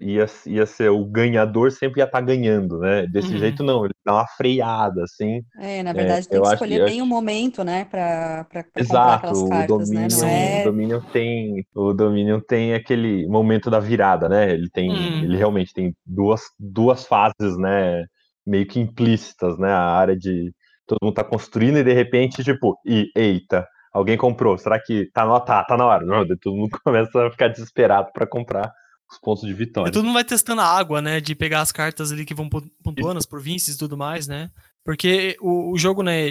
ia, 0.00 0.26
ia 0.46 0.66
ser 0.66 0.90
o 0.90 1.04
ganhador 1.04 1.70
sempre 1.70 2.00
ia 2.00 2.04
estar 2.04 2.18
tá 2.18 2.24
ganhando, 2.24 2.78
né? 2.78 3.06
Desse 3.06 3.32
uhum. 3.32 3.38
jeito 3.38 3.62
não, 3.62 3.84
ele 3.84 3.94
dá 4.04 4.14
uma 4.14 4.26
freada, 4.26 5.04
assim. 5.04 5.42
É, 5.58 5.82
na 5.82 5.92
verdade 5.92 6.26
é, 6.26 6.30
tem 6.30 6.42
que 6.42 6.48
escolher 6.48 6.84
bem 6.84 7.02
o 7.02 7.06
momento, 7.06 7.64
né, 7.64 7.84
para 7.84 8.44
comprar 8.44 8.60
aquelas 8.60 8.88
cartas, 8.88 9.38
o 9.38 9.66
Dominion, 9.66 10.20
né? 10.20 10.58
É... 10.58 10.60
O 10.60 10.64
Dominion 10.64 11.00
tem, 11.00 11.66
o 11.74 11.92
Dominion 11.92 12.40
tem 12.40 12.74
aquele 12.74 13.26
momento 13.28 13.70
da 13.70 13.80
virada, 13.80 14.28
né? 14.28 14.52
Ele 14.52 14.68
tem, 14.70 14.90
uhum. 14.90 15.24
ele 15.24 15.36
realmente 15.36 15.72
tem 15.72 15.94
duas, 16.04 16.42
duas 16.58 17.06
fases, 17.06 17.56
né, 17.58 18.04
meio 18.46 18.66
que 18.66 18.80
implícitas, 18.80 19.58
né? 19.58 19.70
A 19.70 19.90
área 19.90 20.16
de 20.16 20.52
todo 20.86 20.98
mundo 21.02 21.14
tá 21.14 21.24
construindo 21.24 21.78
e 21.78 21.84
de 21.84 21.92
repente, 21.92 22.42
tipo, 22.42 22.76
e 22.84 23.10
eita, 23.14 23.66
alguém 23.92 24.16
comprou, 24.16 24.58
será 24.58 24.80
que 24.80 25.08
tá, 25.12 25.24
no, 25.24 25.38
tá, 25.40 25.64
tá 25.64 25.76
na 25.76 25.86
hora? 25.86 26.04
Não, 26.04 26.26
todo 26.26 26.56
mundo 26.56 26.70
começa 26.84 27.26
a 27.26 27.30
ficar 27.30 27.48
desesperado 27.48 28.10
para 28.12 28.26
comprar 28.26 28.72
os 29.10 29.18
pontos 29.18 29.46
de 29.46 29.52
vitória. 29.52 29.90
E 29.90 29.92
todo 29.92 30.04
mundo 30.04 30.14
vai 30.14 30.24
testando 30.24 30.60
a 30.60 30.66
água, 30.66 31.02
né? 31.02 31.20
De 31.20 31.34
pegar 31.34 31.60
as 31.60 31.72
cartas 31.72 32.12
ali 32.12 32.24
que 32.24 32.34
vão 32.34 32.48
pontuando, 32.48 33.18
as 33.18 33.26
províncias 33.26 33.76
e 33.76 33.78
tudo 33.78 33.96
mais, 33.96 34.28
né? 34.28 34.50
Porque 34.84 35.36
o, 35.40 35.72
o 35.72 35.78
jogo, 35.78 36.02
né, 36.02 36.22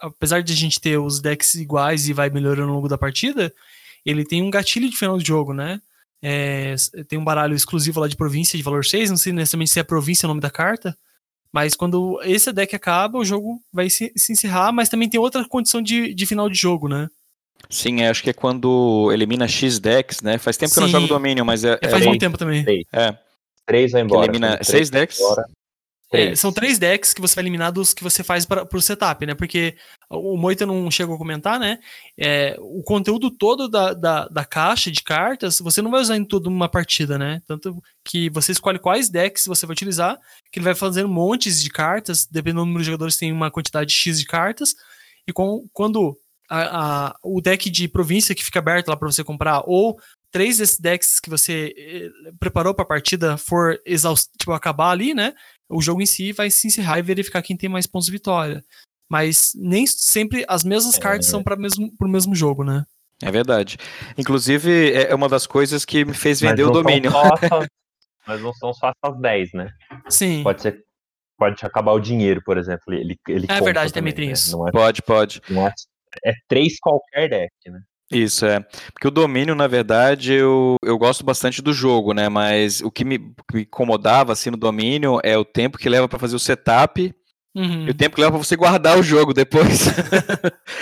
apesar 0.00 0.42
de 0.42 0.52
a 0.52 0.56
gente 0.56 0.80
ter 0.80 0.98
os 0.98 1.20
decks 1.20 1.54
iguais 1.54 2.08
e 2.08 2.12
vai 2.12 2.28
melhorando 2.28 2.68
ao 2.68 2.74
longo 2.74 2.88
da 2.88 2.98
partida, 2.98 3.52
ele 4.04 4.24
tem 4.24 4.42
um 4.42 4.50
gatilho 4.50 4.90
de 4.90 4.96
final 4.96 5.16
do 5.16 5.24
jogo, 5.24 5.54
né? 5.54 5.80
É, 6.20 6.74
tem 7.08 7.18
um 7.18 7.24
baralho 7.24 7.54
exclusivo 7.54 8.00
lá 8.00 8.08
de 8.08 8.16
província 8.16 8.56
de 8.56 8.62
valor 8.62 8.84
6, 8.84 9.10
não 9.10 9.16
sei 9.16 9.32
necessariamente 9.32 9.70
se 9.70 9.80
é 9.80 9.84
província 9.84 10.26
o 10.26 10.28
nome 10.28 10.40
da 10.40 10.50
carta, 10.50 10.98
mas 11.52 11.76
quando 11.76 12.20
esse 12.24 12.52
deck 12.52 12.74
acaba, 12.74 13.18
o 13.18 13.24
jogo 13.24 13.62
vai 13.72 13.88
se, 13.88 14.12
se 14.16 14.32
encerrar, 14.32 14.72
mas 14.72 14.88
também 14.88 15.08
tem 15.08 15.20
outra 15.20 15.46
condição 15.48 15.80
de, 15.80 16.12
de 16.12 16.26
final 16.26 16.48
de 16.50 16.56
jogo, 16.56 16.88
né? 16.88 17.08
Sim, 17.70 18.02
acho 18.04 18.22
que 18.22 18.30
é 18.30 18.32
quando 18.32 19.10
elimina 19.12 19.46
X 19.46 19.78
decks, 19.78 20.22
né? 20.22 20.38
Faz 20.38 20.56
tempo 20.56 20.70
Sim. 20.70 20.74
que 20.74 20.80
eu 20.80 20.82
não 20.84 21.00
jogo 21.00 21.06
Dominion, 21.06 21.44
mas 21.44 21.64
é. 21.64 21.78
é 21.82 21.88
faz 21.88 22.02
é, 22.02 22.06
muito 22.06 22.20
tempo 22.20 22.38
também. 22.38 22.64
É. 22.92 23.16
Três 23.66 23.92
vai 23.92 24.02
embora. 24.02 24.24
elimina 24.24 24.56
três 24.56 24.66
seis 24.66 24.90
decks. 24.90 25.18
É, 26.10 26.34
são 26.34 26.50
três 26.50 26.78
decks 26.78 27.12
que 27.12 27.20
você 27.20 27.34
vai 27.34 27.42
eliminar 27.42 27.70
dos 27.70 27.92
que 27.92 28.02
você 28.02 28.24
faz 28.24 28.46
para 28.46 28.66
o 28.72 28.80
setup, 28.80 29.26
né? 29.26 29.34
Porque 29.34 29.76
o 30.08 30.38
Moita 30.38 30.64
não 30.64 30.90
chegou 30.90 31.14
a 31.14 31.18
comentar, 31.18 31.60
né? 31.60 31.78
É, 32.18 32.56
o 32.60 32.82
conteúdo 32.82 33.30
todo 33.30 33.68
da, 33.68 33.92
da, 33.92 34.26
da, 34.26 34.44
caixa 34.44 34.90
de 34.90 35.02
cartas, 35.02 35.58
você 35.58 35.82
não 35.82 35.90
vai 35.90 36.00
usar 36.00 36.16
em 36.16 36.24
toda 36.24 36.48
uma 36.48 36.66
partida, 36.66 37.18
né? 37.18 37.42
Tanto 37.46 37.82
que 38.02 38.30
você 38.30 38.52
escolhe 38.52 38.78
quais 38.78 39.10
decks 39.10 39.44
você 39.46 39.66
vai 39.66 39.74
utilizar, 39.74 40.18
que 40.50 40.58
ele 40.58 40.64
vai 40.64 40.74
fazendo 40.74 41.10
montes 41.10 41.62
de 41.62 41.68
cartas, 41.68 42.24
dependendo 42.24 42.62
do 42.62 42.66
número 42.66 42.82
de 42.82 42.86
jogadores, 42.86 43.18
tem 43.18 43.30
uma 43.30 43.50
quantidade 43.50 43.92
X 43.92 44.18
de 44.18 44.24
cartas, 44.24 44.74
e 45.26 45.32
com, 45.32 45.66
quando 45.74 46.16
a, 46.48 47.08
a, 47.08 47.16
o 47.22 47.40
deck 47.40 47.68
de 47.70 47.88
província 47.88 48.34
que 48.34 48.44
fica 48.44 48.58
aberto 48.58 48.88
lá 48.88 48.96
para 48.96 49.10
você 49.10 49.22
comprar, 49.22 49.62
ou 49.66 49.98
três 50.30 50.58
desses 50.58 50.78
decks 50.78 51.20
que 51.20 51.30
você 51.30 51.74
eh, 51.76 52.32
preparou 52.38 52.74
para 52.74 52.84
a 52.84 52.88
partida 52.88 53.36
for 53.36 53.78
tipo, 54.38 54.52
acabar 54.52 54.90
ali, 54.90 55.14
né? 55.14 55.34
O 55.68 55.80
jogo 55.80 56.00
em 56.00 56.06
si 56.06 56.32
vai 56.32 56.50
se 56.50 56.66
encerrar 56.66 56.98
e 56.98 57.02
verificar 57.02 57.42
quem 57.42 57.56
tem 57.56 57.68
mais 57.68 57.86
pontos 57.86 58.06
de 58.06 58.12
vitória. 58.12 58.64
Mas 59.10 59.52
nem 59.54 59.86
sempre 59.86 60.44
as 60.48 60.64
mesmas 60.64 60.96
é, 60.96 61.00
cartas 61.00 61.26
são 61.26 61.42
para 61.42 61.56
o 61.56 61.60
mesmo, 61.60 61.90
mesmo 62.02 62.34
jogo, 62.34 62.62
né? 62.62 62.84
É 63.22 63.30
verdade. 63.30 63.78
Inclusive, 64.16 64.92
é, 64.92 65.10
é 65.10 65.14
uma 65.14 65.28
das 65.28 65.46
coisas 65.46 65.84
que 65.84 66.04
me 66.04 66.14
fez 66.14 66.40
vender 66.40 66.64
o 66.64 66.70
domínio. 66.70 67.10
mas 68.26 68.40
não 68.42 68.52
são 68.52 68.72
só 68.72 68.92
essas 69.02 69.18
10, 69.20 69.52
né? 69.54 69.70
Sim. 70.08 70.42
Pode 70.42 70.62
ser. 70.62 70.84
Pode 71.38 71.64
acabar 71.64 71.92
o 71.92 72.00
dinheiro, 72.00 72.42
por 72.44 72.58
exemplo. 72.58 72.92
Ele, 72.92 73.16
ele 73.28 73.46
é 73.48 73.60
verdade, 73.60 73.92
também 73.92 74.12
tem 74.12 74.26
né? 74.26 74.32
isso. 74.32 74.66
É, 74.66 74.72
pode, 74.72 75.02
pode. 75.02 75.40
É, 75.48 75.72
é 76.24 76.32
três 76.48 76.78
qualquer 76.80 77.28
deck, 77.28 77.52
né? 77.66 77.80
Isso, 78.10 78.46
é. 78.46 78.60
Porque 78.92 79.06
o 79.06 79.10
domínio, 79.10 79.54
na 79.54 79.66
verdade, 79.66 80.32
eu, 80.32 80.76
eu 80.82 80.96
gosto 80.96 81.24
bastante 81.24 81.60
do 81.60 81.74
jogo, 81.74 82.14
né? 82.14 82.28
Mas 82.28 82.80
o 82.80 82.90
que 82.90 83.04
me, 83.04 83.18
me 83.52 83.62
incomodava, 83.62 84.32
assim, 84.32 84.50
no 84.50 84.56
domínio 84.56 85.20
é 85.22 85.36
o 85.36 85.44
tempo 85.44 85.76
que 85.76 85.90
leva 85.90 86.08
para 86.08 86.18
fazer 86.18 86.34
o 86.34 86.38
setup 86.38 87.14
uhum. 87.54 87.86
e 87.86 87.90
o 87.90 87.94
tempo 87.94 88.14
que 88.14 88.20
leva 88.22 88.32
para 88.32 88.44
você 88.44 88.56
guardar 88.56 88.98
o 88.98 89.02
jogo 89.02 89.34
depois. 89.34 89.86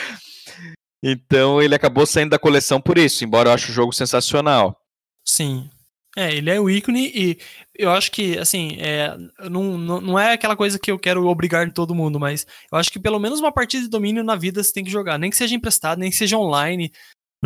então 1.03 1.61
ele 1.61 1.75
acabou 1.75 2.07
saindo 2.07 2.31
da 2.31 2.39
coleção 2.39 2.81
por 2.81 2.97
isso, 2.97 3.25
embora 3.25 3.49
eu 3.49 3.55
ache 3.55 3.71
o 3.71 3.75
jogo 3.75 3.93
sensacional. 3.93 4.79
Sim. 5.25 5.69
É, 6.17 6.35
ele 6.35 6.51
é 6.51 6.59
o 6.59 6.71
ícone 6.71 7.13
e 7.15 7.39
eu 7.75 7.91
acho 7.91 8.11
que, 8.11 8.39
assim, 8.39 8.79
é, 8.81 9.15
não, 9.51 9.77
não, 9.77 10.01
não 10.01 10.19
é 10.19 10.33
aquela 10.33 10.57
coisa 10.57 10.79
que 10.79 10.91
eu 10.91 10.99
quero 10.99 11.27
obrigar 11.27 11.71
todo 11.75 11.95
mundo, 11.95 12.19
mas 12.19 12.47
eu 12.73 12.79
acho 12.79 12.91
que 12.91 12.99
pelo 12.99 13.19
menos 13.19 13.39
uma 13.39 13.53
partida 13.53 13.83
de 13.83 13.91
domínio 13.91 14.25
na 14.25 14.35
vida 14.35 14.65
você 14.65 14.73
tem 14.73 14.83
que 14.83 14.91
jogar, 14.91 15.19
nem 15.19 15.29
que 15.29 15.37
seja 15.37 15.55
emprestado, 15.55 15.99
nem 15.99 16.09
que 16.09 16.17
seja 16.17 16.39
online, 16.39 16.91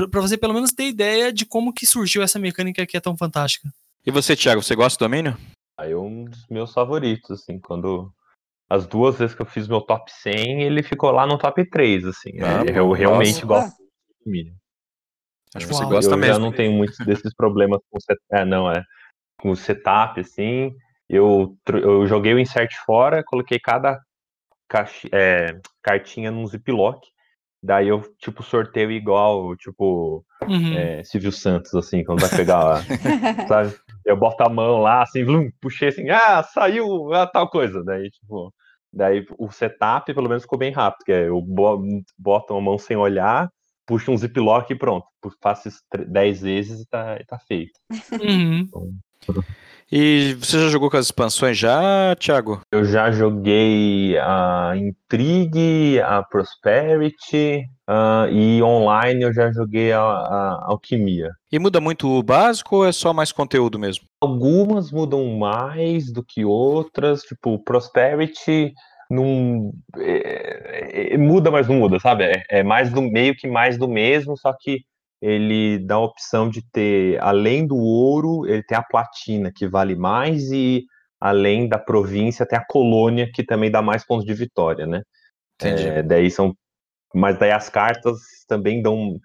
para 0.09 0.21
você 0.21 0.39
pelo 0.39 0.55
menos 0.55 0.71
ter 0.71 0.87
ideia 0.87 1.33
de 1.33 1.45
como 1.45 1.73
que 1.73 1.85
surgiu 1.85 2.23
essa 2.23 2.39
mecânica 2.39 2.87
que 2.87 2.97
é 2.97 3.01
tão 3.01 3.17
fantástica. 3.17 3.69
E 4.07 4.11
você, 4.13 4.37
Thiago, 4.37 4.63
você 4.63 4.77
gosta 4.77 4.97
do 4.97 5.09
domínio? 5.09 5.37
Aí 5.77 5.91
é 5.91 5.97
um 5.97 6.27
dos 6.27 6.47
meus 6.49 6.73
favoritos, 6.73 7.31
assim, 7.31 7.59
quando 7.59 8.13
as 8.69 8.87
duas 8.87 9.19
vezes 9.19 9.35
que 9.35 9.43
eu 9.43 9.47
fiz 9.47 9.67
meu 9.67 9.81
top 9.81 10.13
100, 10.13 10.63
ele 10.63 10.83
ficou 10.85 11.11
lá 11.11 11.27
no 11.27 11.37
top 11.37 11.69
3, 11.69 12.07
assim. 12.07 12.31
Ah, 12.41 12.63
eu, 12.65 12.77
eu 12.77 12.93
realmente 12.93 13.45
gosto 13.45 13.77
do 13.77 14.25
domínio. 14.25 14.60
Acho 15.55 15.67
que 15.67 15.75
você 15.75 15.85
gosta 15.85 16.13
eu 16.13 16.17
mesmo. 16.17 16.33
Eu 16.33 16.35
já 16.35 16.39
não 16.39 16.53
tenho 16.53 16.73
muitos 16.73 16.99
desses 17.05 17.35
problemas 17.35 17.81
com 17.91 18.01
set... 18.01 18.19
é, 18.33 18.45
não, 18.45 18.71
é, 18.71 18.83
com 19.41 19.51
o 19.51 19.57
setup, 19.57 20.21
assim. 20.21 20.73
Eu, 21.09 21.57
eu 21.83 22.07
joguei 22.07 22.33
o 22.35 22.39
insert 22.39 22.73
fora, 22.87 23.25
coloquei 23.25 23.59
cada 23.59 24.01
caixa, 24.69 25.09
é, 25.13 25.59
cartinha 25.83 26.31
num 26.31 26.47
ziplock. 26.47 27.01
Daí 27.63 27.89
eu, 27.89 28.01
tipo, 28.19 28.43
sorteio 28.43 28.91
igual, 28.91 29.55
tipo, 29.57 30.25
uhum. 30.49 30.73
é, 30.79 31.05
Silvio 31.05 31.31
Santos, 31.31 31.75
assim, 31.75 32.03
quando 32.03 32.21
vai 32.21 32.31
pegar, 32.31 32.83
sabe? 33.47 33.75
Eu 34.07 34.17
boto 34.17 34.43
a 34.43 34.49
mão 34.49 34.79
lá, 34.79 35.03
assim, 35.03 35.25
blum, 35.25 35.51
puxei 35.61 35.89
assim, 35.89 36.09
ah, 36.09 36.43
saiu 36.43 37.13
ah, 37.13 37.27
tal 37.27 37.51
coisa. 37.51 37.85
Daí, 37.85 38.09
tipo, 38.11 38.55
daí 38.91 39.27
o 39.39 39.51
setup 39.51 40.15
pelo 40.15 40.29
menos 40.29 40.45
ficou 40.45 40.59
bem 40.59 40.73
rápido, 40.73 41.05
que 41.05 41.13
é 41.13 41.29
eu 41.29 41.43
boto 42.19 42.55
a 42.55 42.61
mão 42.61 42.79
sem 42.79 42.97
olhar, 42.97 43.51
puxo 43.91 44.13
um 44.13 44.17
ziplock 44.17 44.73
e 44.73 44.77
pronto. 44.77 45.07
Faço 45.43 45.67
isso 45.67 45.81
10 46.07 46.43
vezes 46.43 46.81
e 46.81 46.87
tá, 46.87 47.19
tá 47.27 47.39
feito. 47.41 47.73
Uhum. 48.13 48.61
Então, 48.61 49.45
e 49.93 50.35
você 50.35 50.57
já 50.61 50.69
jogou 50.69 50.89
com 50.89 50.97
as 50.97 51.07
expansões 51.07 51.59
já, 51.59 52.15
Thiago? 52.15 52.61
Eu 52.71 52.85
já 52.85 53.11
joguei 53.11 54.17
a 54.19 54.73
Intrigue, 54.77 56.01
a 56.01 56.23
Prosperity 56.23 57.65
uh, 57.89 58.33
e 58.33 58.63
online 58.63 59.25
eu 59.25 59.33
já 59.33 59.51
joguei 59.51 59.91
a, 59.91 60.01
a, 60.01 60.65
Alquimia. 60.69 61.33
E 61.51 61.59
muda 61.59 61.81
muito 61.81 62.09
o 62.09 62.23
básico 62.23 62.77
ou 62.77 62.87
é 62.87 62.93
só 62.93 63.13
mais 63.13 63.33
conteúdo 63.33 63.81
mesmo? 63.81 64.05
Algumas 64.21 64.93
mudam 64.93 65.37
mais 65.37 66.13
do 66.13 66.23
que 66.23 66.45
outras, 66.45 67.23
tipo 67.23 67.59
Prosperity 67.59 68.73
não 69.11 69.73
é, 69.99 71.15
é, 71.15 71.19
muda, 71.19 71.51
mas 71.51 71.67
não 71.67 71.77
muda, 71.77 71.99
sabe? 71.99 72.25
É, 72.25 72.45
é 72.49 72.63
mais 72.63 72.91
do 72.91 73.03
meio 73.03 73.35
que 73.35 73.49
mais 73.49 73.77
do 73.77 73.89
mesmo, 73.89 74.37
só 74.37 74.53
que 74.53 74.85
ele 75.21 75.79
dá 75.81 75.97
a 75.97 76.05
opção 76.05 76.49
de 76.49 76.63
ter, 76.71 77.21
além 77.21 77.67
do 77.67 77.77
ouro, 77.77 78.47
ele 78.47 78.63
tem 78.63 78.79
a 78.79 78.83
platina, 78.83 79.53
que 79.55 79.69
vale 79.69 79.95
mais, 79.97 80.51
e 80.51 80.87
além 81.21 81.69
da 81.69 81.79
província, 81.79 82.47
tem 82.47 82.59
a 82.59 82.65
colônia, 82.65 83.31
que 83.31 83.45
também 83.45 83.71
dá 83.71 83.83
mais 83.83 84.07
pontos 84.07 84.25
de 84.25 84.33
vitória, 84.33 84.87
né? 84.87 85.03
É, 85.61 86.03
daí 86.03 86.31
são. 86.31 86.55
Mas 87.15 87.39
daí 87.39 87.51
as 87.51 87.69
cartas 87.69 88.19
também 88.49 88.81
dão 88.81 89.19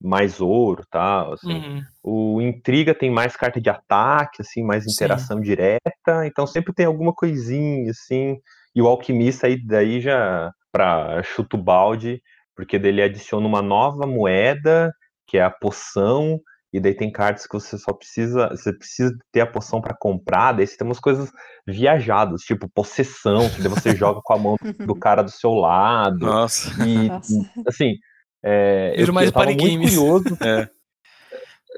mais 0.00 0.40
ouro, 0.40 0.84
tal, 0.90 1.28
tá? 1.28 1.34
assim. 1.34 1.52
Uhum. 1.52 1.82
O 2.02 2.40
Intriga 2.40 2.94
tem 2.94 3.10
mais 3.10 3.36
carta 3.36 3.60
de 3.60 3.68
ataque, 3.68 4.42
assim, 4.42 4.62
mais 4.62 4.86
interação 4.86 5.36
Sim. 5.36 5.44
direta, 5.44 6.26
então 6.26 6.46
sempre 6.46 6.72
tem 6.72 6.86
alguma 6.86 7.12
coisinha, 7.12 7.90
assim. 7.90 8.40
E 8.74 8.80
o 8.82 8.86
Alquimista 8.86 9.46
aí 9.46 9.62
daí 9.64 10.00
já 10.00 10.52
para 10.70 11.22
chuto 11.22 11.56
balde, 11.56 12.22
porque 12.56 12.78
dele 12.78 13.02
adiciona 13.02 13.46
uma 13.46 13.62
nova 13.62 14.06
moeda 14.06 14.92
que 15.26 15.38
é 15.38 15.42
a 15.42 15.50
poção, 15.50 16.40
e 16.72 16.80
daí 16.80 16.94
tem 16.94 17.12
cartas 17.12 17.46
que 17.46 17.52
você 17.52 17.76
só 17.78 17.92
precisa, 17.92 18.48
você 18.48 18.72
precisa 18.72 19.14
ter 19.30 19.40
a 19.40 19.46
poção 19.46 19.80
para 19.80 19.94
comprar, 19.98 20.52
daí 20.52 20.66
você 20.66 20.76
tem 20.76 20.86
umas 20.86 21.00
coisas 21.00 21.30
viajadas, 21.66 22.42
tipo 22.42 22.68
possessão, 22.68 23.48
que 23.50 23.60
daí 23.60 23.68
você 23.68 23.94
joga 23.96 24.20
com 24.22 24.32
a 24.32 24.38
mão 24.38 24.56
do 24.86 24.94
cara 24.94 25.22
do 25.22 25.30
seu 25.30 25.52
lado. 25.52 26.26
Nossa. 26.26 26.70
E, 26.86 27.08
Nossa. 27.08 27.50
assim, 27.66 27.94
é, 28.42 28.94
eu, 28.96 29.12
mais 29.12 29.26
eu 29.26 29.32
tava 29.32 29.46
muito 29.46 29.62
games. 29.62 29.94
curioso. 29.94 30.36
é. 30.42 30.68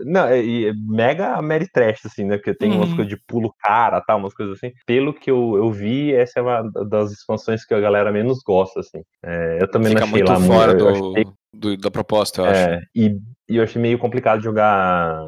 Não, 0.00 0.26
é, 0.26 0.38
é 0.38 0.72
mega 0.74 1.40
Mary 1.42 1.68
Trash, 1.70 2.06
assim, 2.06 2.24
né? 2.24 2.36
Porque 2.36 2.54
tem 2.54 2.70
uhum. 2.70 2.78
umas 2.78 2.88
coisas 2.90 3.08
de 3.08 3.16
pulo 3.26 3.54
cara, 3.60 4.00
tal, 4.00 4.18
umas 4.18 4.34
coisas 4.34 4.56
assim. 4.56 4.72
Pelo 4.86 5.14
que 5.14 5.30
eu, 5.30 5.56
eu 5.56 5.70
vi, 5.70 6.12
essa 6.12 6.40
é 6.40 6.42
uma 6.42 6.62
das 6.86 7.12
expansões 7.12 7.64
que 7.64 7.74
a 7.74 7.80
galera 7.80 8.10
menos 8.10 8.40
gosta, 8.44 8.80
assim. 8.80 9.02
É, 9.22 9.58
eu 9.60 9.70
também 9.70 9.90
Fica 9.90 10.00
não 10.00 10.08
achei 10.08 10.22
muito 10.24 10.32
lá 10.32 10.40
fora 10.40 10.74
do, 10.74 10.88
achei... 10.88 11.26
do, 11.52 11.76
da 11.76 11.90
proposta, 11.90 12.42
eu 12.42 12.46
é, 12.46 12.74
acho. 12.76 12.86
E 12.94 13.18
e 13.48 13.56
eu 13.56 13.62
achei 13.62 13.80
meio 13.80 13.98
complicado 13.98 14.42
jogar 14.42 15.22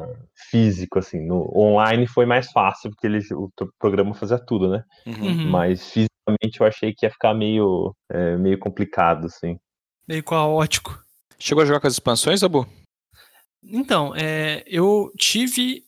físico, 0.49 0.97
assim. 0.97 1.19
No 1.19 1.51
online 1.55 2.07
foi 2.07 2.25
mais 2.25 2.51
fácil, 2.51 2.89
porque 2.89 3.05
ele, 3.05 3.19
o 3.33 3.51
programa 3.79 4.13
fazia 4.13 4.39
tudo, 4.39 4.69
né? 4.69 4.83
Uhum. 5.05 5.13
uhum. 5.13 5.49
Mas 5.49 5.91
fisicamente 5.91 6.59
eu 6.59 6.65
achei 6.65 6.93
que 6.93 7.05
ia 7.05 7.11
ficar 7.11 7.33
meio, 7.33 7.95
é, 8.11 8.35
meio 8.37 8.57
complicado, 8.57 9.27
assim. 9.27 9.59
Meio 10.07 10.23
caótico. 10.23 10.99
Chegou 11.37 11.61
a 11.61 11.65
jogar 11.65 11.79
com 11.79 11.87
as 11.87 11.93
expansões, 11.93 12.41
Abu? 12.43 12.65
Então, 13.69 14.13
é, 14.15 14.63
eu 14.65 15.11
tive 15.17 15.83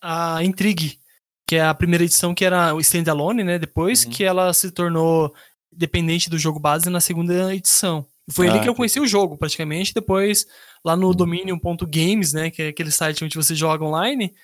a 0.00 0.42
Intrigue, 0.42 0.98
que 1.46 1.56
é 1.56 1.64
a 1.64 1.74
primeira 1.74 2.04
edição 2.04 2.34
que 2.34 2.44
era 2.44 2.74
o 2.74 2.80
Standalone, 2.80 3.44
né? 3.44 3.58
Depois 3.58 4.04
uhum. 4.04 4.10
que 4.10 4.24
ela 4.24 4.52
se 4.52 4.70
tornou 4.70 5.34
dependente 5.72 6.28
do 6.28 6.38
jogo 6.38 6.58
base 6.58 6.90
na 6.90 7.00
segunda 7.00 7.54
edição. 7.54 8.06
Foi 8.30 8.48
ah, 8.48 8.52
ali 8.52 8.60
que 8.60 8.68
eu 8.68 8.74
conheci 8.74 9.00
o 9.00 9.06
jogo, 9.06 9.36
praticamente. 9.36 9.94
Depois, 9.94 10.46
lá 10.84 10.96
no 10.96 11.12
dominion.games, 11.14 12.32
né, 12.32 12.50
que 12.50 12.62
é 12.62 12.68
aquele 12.68 12.90
site 12.90 13.24
onde 13.24 13.36
você 13.36 13.54
joga 13.54 13.84
online, 13.84 14.34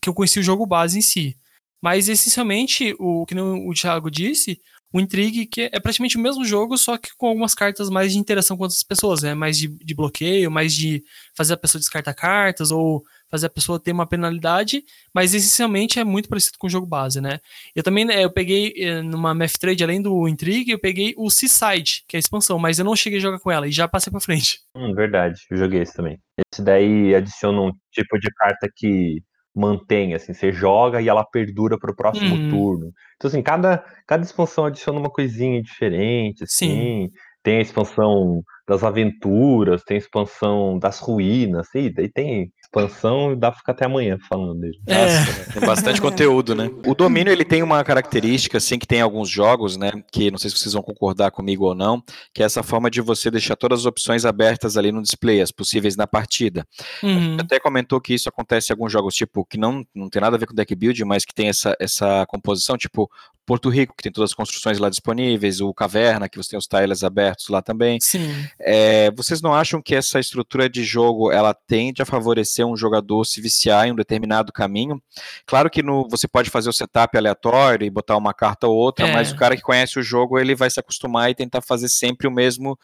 que 0.00 0.08
eu 0.08 0.14
conheci 0.14 0.40
o 0.40 0.42
jogo 0.42 0.66
base 0.66 0.98
em 0.98 1.02
si. 1.02 1.36
Mas, 1.80 2.08
essencialmente, 2.08 2.94
o 2.98 3.24
que 3.26 3.34
o 3.38 3.72
Thiago 3.72 4.10
disse, 4.10 4.60
o 4.96 5.00
Intrigue, 5.00 5.46
que 5.46 5.70
é 5.72 5.78
praticamente 5.78 6.16
o 6.16 6.20
mesmo 6.20 6.44
jogo, 6.44 6.76
só 6.78 6.96
que 6.96 7.10
com 7.16 7.28
algumas 7.28 7.54
cartas 7.54 7.90
mais 7.90 8.12
de 8.12 8.18
interação 8.18 8.56
com 8.56 8.62
outras 8.62 8.82
pessoas, 8.82 9.22
né? 9.22 9.34
Mais 9.34 9.58
de, 9.58 9.68
de 9.68 9.94
bloqueio, 9.94 10.50
mais 10.50 10.74
de 10.74 11.04
fazer 11.34 11.54
a 11.54 11.56
pessoa 11.56 11.78
descartar 11.78 12.14
cartas, 12.14 12.70
ou 12.70 13.04
fazer 13.28 13.46
a 13.46 13.50
pessoa 13.50 13.78
ter 13.78 13.92
uma 13.92 14.06
penalidade, 14.06 14.84
mas 15.12 15.34
essencialmente 15.34 15.98
é 15.98 16.04
muito 16.04 16.28
parecido 16.28 16.56
com 16.58 16.66
o 16.66 16.70
jogo 16.70 16.86
base, 16.86 17.20
né? 17.20 17.40
Eu 17.74 17.82
também, 17.82 18.04
né, 18.04 18.24
eu 18.24 18.30
peguei 18.30 18.72
eh, 18.76 19.02
numa 19.02 19.34
Math 19.34 19.58
Trade, 19.58 19.84
além 19.84 20.00
do 20.00 20.28
Intrigue, 20.28 20.70
eu 20.70 20.78
peguei 20.78 21.12
o 21.16 21.28
Seaside, 21.28 22.04
que 22.08 22.16
é 22.16 22.18
a 22.18 22.20
expansão, 22.20 22.58
mas 22.58 22.78
eu 22.78 22.84
não 22.84 22.96
cheguei 22.96 23.18
a 23.18 23.22
jogar 23.22 23.40
com 23.40 23.50
ela 23.50 23.66
e 23.66 23.72
já 23.72 23.86
passei 23.88 24.10
pra 24.10 24.20
frente. 24.20 24.60
Hum, 24.74 24.94
verdade, 24.94 25.42
eu 25.50 25.56
joguei 25.56 25.82
esse 25.82 25.94
também. 25.94 26.18
Esse 26.52 26.62
daí 26.62 27.14
adiciona 27.14 27.60
um 27.60 27.72
tipo 27.92 28.18
de 28.18 28.30
carta 28.32 28.68
que 28.74 29.22
mantém, 29.56 30.14
assim, 30.14 30.34
você 30.34 30.52
joga 30.52 31.00
e 31.00 31.08
ela 31.08 31.24
perdura 31.24 31.78
para 31.78 31.90
o 31.90 31.96
próximo 31.96 32.34
uhum. 32.34 32.50
turno. 32.50 32.92
Então, 33.16 33.28
assim, 33.28 33.42
cada, 33.42 33.82
cada 34.06 34.22
expansão 34.22 34.66
adiciona 34.66 34.98
uma 34.98 35.10
coisinha 35.10 35.62
diferente, 35.62 36.44
assim. 36.44 37.06
Sim. 37.06 37.10
Tem 37.42 37.58
a 37.58 37.62
expansão 37.62 38.42
das 38.68 38.84
aventuras, 38.84 39.82
tem 39.84 39.94
a 39.94 39.98
expansão 39.98 40.78
das 40.78 40.98
ruínas, 40.98 41.68
e 41.74 41.88
daí 41.90 42.10
tem 42.10 42.50
expansão 42.66 43.32
e 43.32 43.36
dá 43.36 43.50
pra 43.50 43.58
ficar 43.58 43.72
até 43.72 43.86
amanhã 43.86 44.18
falando 44.28 44.60
dele. 44.60 44.78
É. 44.86 45.52
Tem 45.52 45.66
bastante 45.66 46.00
conteúdo, 46.02 46.54
né? 46.54 46.70
O 46.84 46.94
domínio 46.94 47.32
ele 47.32 47.44
tem 47.44 47.62
uma 47.62 47.82
característica, 47.82 48.58
assim, 48.58 48.78
que 48.78 48.86
tem 48.86 49.00
alguns 49.00 49.28
jogos, 49.28 49.76
né? 49.76 49.92
Que 50.12 50.30
não 50.30 50.38
sei 50.38 50.50
se 50.50 50.58
vocês 50.58 50.74
vão 50.74 50.82
concordar 50.82 51.30
comigo 51.30 51.64
ou 51.64 51.74
não, 51.74 52.02
que 52.34 52.42
é 52.42 52.46
essa 52.46 52.62
forma 52.62 52.90
de 52.90 53.00
você 53.00 53.30
deixar 53.30 53.56
todas 53.56 53.80
as 53.80 53.86
opções 53.86 54.24
abertas 54.24 54.76
ali 54.76 54.92
no 54.92 55.02
display, 55.02 55.40
as 55.40 55.50
possíveis 55.50 55.96
na 55.96 56.06
partida. 56.06 56.66
Uhum. 57.02 57.36
até 57.40 57.58
comentou 57.58 58.00
que 58.00 58.14
isso 58.14 58.28
acontece 58.28 58.70
em 58.70 58.74
alguns 58.74 58.92
jogos, 58.92 59.14
tipo, 59.14 59.44
que 59.44 59.56
não, 59.56 59.84
não 59.94 60.08
tem 60.08 60.20
nada 60.20 60.36
a 60.36 60.38
ver 60.38 60.46
com 60.46 60.54
deck 60.54 60.74
build, 60.74 61.04
mas 61.04 61.24
que 61.24 61.34
tem 61.34 61.48
essa, 61.48 61.76
essa 61.80 62.26
composição, 62.26 62.76
tipo 62.76 63.10
Porto 63.46 63.68
Rico, 63.68 63.94
que 63.96 64.02
tem 64.02 64.10
todas 64.10 64.30
as 64.30 64.34
construções 64.34 64.78
lá 64.78 64.90
disponíveis, 64.90 65.60
o 65.60 65.72
Caverna, 65.72 66.28
que 66.28 66.36
você 66.36 66.50
tem 66.50 66.58
os 66.58 66.66
tiles 66.66 67.04
abertos 67.04 67.48
lá 67.48 67.62
também. 67.62 68.00
Sim. 68.00 68.28
É, 68.58 69.10
vocês 69.12 69.40
não 69.40 69.54
acham 69.54 69.80
que 69.80 69.94
essa 69.94 70.18
estrutura 70.18 70.68
de 70.68 70.82
jogo 70.82 71.30
ela 71.30 71.54
tende 71.54 72.02
a 72.02 72.04
favorecer 72.04 72.55
um 72.64 72.76
jogador 72.76 73.24
se 73.24 73.40
viciar 73.40 73.86
em 73.86 73.92
um 73.92 73.96
determinado 73.96 74.52
caminho? 74.52 75.02
Claro 75.44 75.68
que 75.68 75.82
no, 75.82 76.08
você 76.08 76.26
pode 76.26 76.50
fazer 76.50 76.68
o 76.68 76.72
setup 76.72 77.16
aleatório 77.16 77.86
e 77.86 77.90
botar 77.90 78.16
uma 78.16 78.32
carta 78.32 78.66
ou 78.66 78.76
outra, 78.76 79.08
é. 79.08 79.12
mas 79.12 79.32
o 79.32 79.36
cara 79.36 79.56
que 79.56 79.62
conhece 79.62 79.98
o 79.98 80.02
jogo 80.02 80.38
ele 80.38 80.54
vai 80.54 80.70
se 80.70 80.80
acostumar 80.80 81.30
e 81.30 81.34
tentar 81.34 81.60
fazer 81.60 81.88
sempre 81.88 82.26
o 82.26 82.30
mesmo 82.30 82.78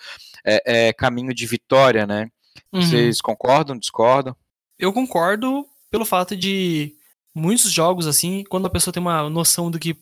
é, 0.44 0.88
é 0.88 0.92
caminho 0.92 1.32
de 1.32 1.46
vitória, 1.46 2.06
né? 2.06 2.28
Uhum. 2.72 2.82
Vocês 2.82 3.20
concordam, 3.20 3.78
discordam? 3.78 4.36
Eu 4.78 4.92
concordo 4.92 5.66
pelo 5.90 6.04
fato 6.04 6.36
de 6.36 6.94
muitos 7.34 7.70
jogos 7.70 8.06
assim, 8.06 8.44
quando 8.48 8.66
a 8.66 8.70
pessoa 8.70 8.92
tem 8.92 9.00
uma 9.00 9.28
noção 9.28 9.70
do 9.70 9.78
que 9.78 9.96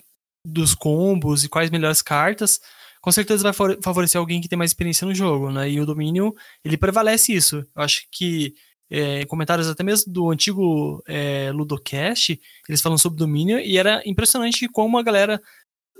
dos 0.45 0.75
combos 0.75 1.45
e 1.45 1.49
quais 1.49 1.71
melhores 1.71 2.01
cartas, 2.01 2.61
com 3.01 3.11
certeza 3.11 3.51
vai 3.51 3.77
favorecer 3.83 4.19
alguém 4.19 4.41
que 4.41 4.49
tem 4.49 4.59
mais 4.59 4.71
experiência 4.71 5.07
no 5.07 5.15
jogo, 5.15 5.51
né? 5.51 5.71
E 5.71 5.81
o 5.81 5.87
domínio, 5.87 6.35
ele 6.65 6.77
prevalece 6.77 7.33
isso. 7.33 7.67
Eu 7.75 7.83
acho 7.83 8.07
que 8.11 8.55
é, 8.91 9.25
comentários 9.27 9.69
até 9.69 9.83
mesmo 9.83 10.13
do 10.13 10.31
antigo 10.31 11.03
é, 11.07 11.51
Ludocast, 11.53 12.41
eles 12.69 12.81
falam 12.81 12.99
sobre 12.99 13.19
domínio 13.19 13.59
e 13.61 13.79
era 13.79 14.03
impressionante 14.05 14.69
como 14.69 14.99
a 14.99 15.03
galera 15.03 15.41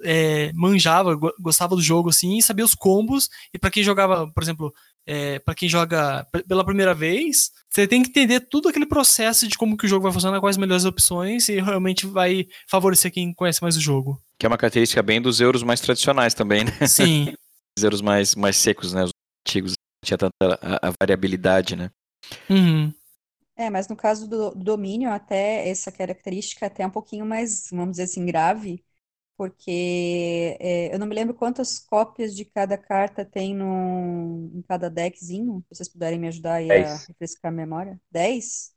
é, 0.03 0.51
manjava, 0.55 1.17
gostava 1.39 1.77
do 1.77 1.83
jogo 1.83 2.09
assim, 2.09 2.39
e 2.39 2.43
sabia 2.43 2.65
os 2.65 2.75
combos. 2.75 3.29
E 3.53 3.59
para 3.59 3.71
quem 3.71 3.83
jogava, 3.83 4.31
por 4.33 4.43
exemplo, 4.43 4.73
é, 5.07 5.39
para 5.39 5.55
quem 5.55 5.69
joga 5.69 6.27
pela 6.49 6.65
primeira 6.65 6.95
vez, 6.95 7.51
você 7.69 7.87
tem 7.87 8.03
que 8.03 8.11
entender 8.11 8.41
tudo 8.41 8.69
aquele 8.69 8.87
processo 8.87 9.47
de 9.47 9.57
como 9.57 9.77
que 9.77 9.87
o 9.87 9.89
jogo 9.89 10.03
vai 10.03 10.13
funcionar, 10.13 10.41
quais 10.41 10.57
as 10.57 10.61
melhores 10.61 10.85
opções 10.85 11.49
e 11.49 11.61
realmente 11.61 12.07
vai 12.07 12.47
favorecer 12.69 13.13
quem 13.13 13.33
conhece 13.35 13.63
mais 13.63 13.77
o 13.77 13.81
jogo. 13.81 14.21
Que 14.39 14.47
é 14.47 14.49
uma 14.49 14.59
característica 14.59 15.03
bem 15.03 15.21
dos 15.21 15.41
euros 15.41 15.63
mais 15.63 15.81
tradicionais 15.81 16.35
também, 16.35 16.65
né? 16.65 16.87
Sim. 16.87 17.35
Os 17.79 17.85
euros 17.85 18.01
mais, 18.01 18.35
mais 18.35 18.57
secos, 18.57 18.93
né? 18.93 19.05
Os 19.05 19.11
antigos 19.47 19.75
tinha 20.05 20.19
tanta 20.19 20.33
a, 20.61 20.89
a 20.89 20.93
variabilidade, 21.01 21.77
né? 21.77 21.91
Uhum. 22.49 22.93
É, 23.57 23.69
mas 23.69 23.89
no 23.89 23.97
caso 23.97 24.27
do, 24.29 24.51
do 24.53 24.65
domínio, 24.65 25.11
até 25.11 25.69
essa 25.69 25.93
característica 25.93 26.65
é 26.65 26.69
até 26.69 26.87
um 26.87 26.91
pouquinho 26.91 27.27
mais, 27.27 27.69
vamos 27.71 27.93
dizer 27.93 28.05
assim, 28.05 28.25
grave, 28.25 28.83
porque 29.37 30.57
é, 30.61 30.95
eu 30.95 30.99
não 30.99 31.07
me 31.07 31.15
lembro 31.15 31.35
quantas 31.35 31.79
cópias 31.79 32.37
de 32.37 32.45
cada 32.45 32.79
carta 32.79 33.25
tem 33.25 33.55
no, 33.57 34.51
em 34.55 34.63
cada 34.63 34.91
deckzinho. 34.91 35.65
Se 35.69 35.77
vocês 35.77 35.89
puderem 35.91 36.19
me 36.21 36.29
ajudar 36.29 36.55
aí 36.57 36.77
a 36.77 36.99
refrescar 37.09 37.53
a 37.53 37.57
memória. 37.57 38.01
Dez? 38.11 38.75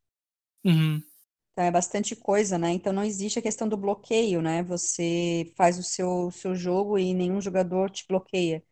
Uhum. 0.65 1.03
Então 1.51 1.65
é 1.65 1.71
bastante 1.71 2.15
coisa, 2.15 2.57
né? 2.57 2.71
Então 2.71 2.91
não 2.93 3.03
existe 3.03 3.37
a 3.39 3.41
questão 3.41 3.67
do 3.69 3.77
bloqueio, 3.77 4.41
né? 4.41 4.63
Você 4.63 5.53
faz 5.55 5.77
o 5.77 5.83
seu, 5.83 6.31
seu 6.31 6.55
jogo 6.55 6.97
e 6.97 7.13
nenhum 7.13 7.39
jogador 7.41 7.89
te 7.91 8.05
bloqueia. 8.07 8.63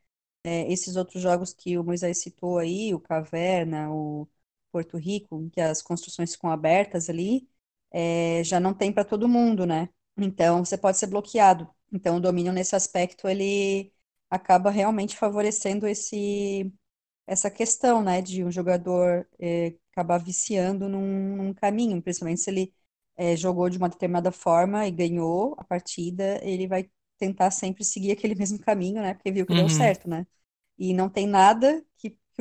É, 0.44 0.72
esses 0.72 0.96
outros 0.96 1.22
jogos 1.24 1.54
que 1.54 1.78
o 1.78 1.84
Moisés 1.84 2.20
citou 2.22 2.60
aí, 2.60 2.94
o 2.96 3.00
Caverna, 3.00 3.92
o 3.92 4.28
Porto 4.72 4.98
Rico, 4.98 5.50
que 5.52 5.62
as 5.62 5.82
construções 5.82 6.34
ficam 6.34 6.50
abertas 6.50 7.10
ali, 7.10 7.48
é, 7.92 8.44
já 8.44 8.60
não 8.60 8.74
tem 8.74 8.92
para 8.92 9.04
todo 9.06 9.28
mundo, 9.30 9.66
né? 9.66 9.90
Então 10.18 10.64
você 10.66 10.78
pode 10.78 10.98
ser 10.98 11.08
bloqueado. 11.08 11.70
Então, 11.92 12.18
o 12.18 12.20
domínio 12.22 12.54
nesse 12.54 12.76
aspecto, 12.76 13.28
ele 13.28 13.92
acaba 14.30 14.70
realmente 14.72 15.18
favorecendo 15.18 15.88
esse, 15.88 16.72
essa 17.28 17.52
questão, 17.52 18.02
né, 18.04 18.22
de 18.22 18.44
um 18.44 18.52
jogador 18.52 19.28
é, 19.40 19.76
acabar 19.92 20.18
viciando 20.20 20.88
num, 20.90 21.36
num, 21.38 21.54
caminho, 21.54 22.02
principalmente 22.02 22.42
se 22.42 22.50
ele 22.50 22.74
é, 23.18 23.36
jogou 23.36 23.70
de 23.70 23.78
uma 23.78 23.90
determinada 23.90 24.32
forma 24.32 24.88
e 24.88 24.92
ganhou 24.92 25.56
a 25.58 25.64
partida, 25.64 26.40
ele 26.44 26.68
vai 26.68 26.90
tentar 27.18 27.52
sempre 27.52 27.84
seguir 27.84 28.12
aquele 28.12 28.36
mesmo 28.40 28.60
caminho, 28.60 29.02
né, 29.02 29.14
porque 29.14 29.32
viu 29.32 29.46
que 29.46 29.54
uhum. 29.54 29.60
deu 29.60 29.70
certo, 29.70 30.10
né. 30.10 30.26
E 30.78 30.94
não 30.94 31.10
tem 31.10 31.28
nada 31.28 31.86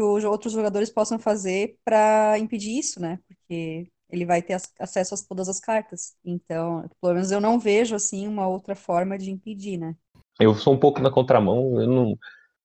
que, 0.01 0.03
os 0.03 0.25
outros 0.25 0.53
jogadores 0.53 0.91
possam 0.91 1.19
fazer 1.19 1.77
para 1.85 2.39
impedir 2.39 2.79
isso, 2.79 3.01
né, 3.01 3.19
porque 3.29 3.89
ele 4.11 4.25
vai 4.25 4.43
ter 4.43 4.57
acesso 4.79 5.15
a 5.15 5.19
todas 5.29 5.49
as 5.49 5.61
cartas. 5.61 6.15
Então, 6.25 6.89
pelo 7.01 7.15
menos 7.15 7.31
eu 7.31 7.41
não 7.41 7.61
vejo 7.61 7.95
assim 7.95 8.27
uma 8.27 8.49
outra 8.49 8.75
forma 8.75 9.17
de 9.17 9.31
impedir, 9.31 9.79
né? 9.79 9.95
Eu 10.41 10.55
sou 10.55 10.75
um 10.75 10.79
pouco 10.79 11.01
na 11.01 11.11
contramão, 11.11 11.81
eu 11.81 11.87
não 11.87 12.19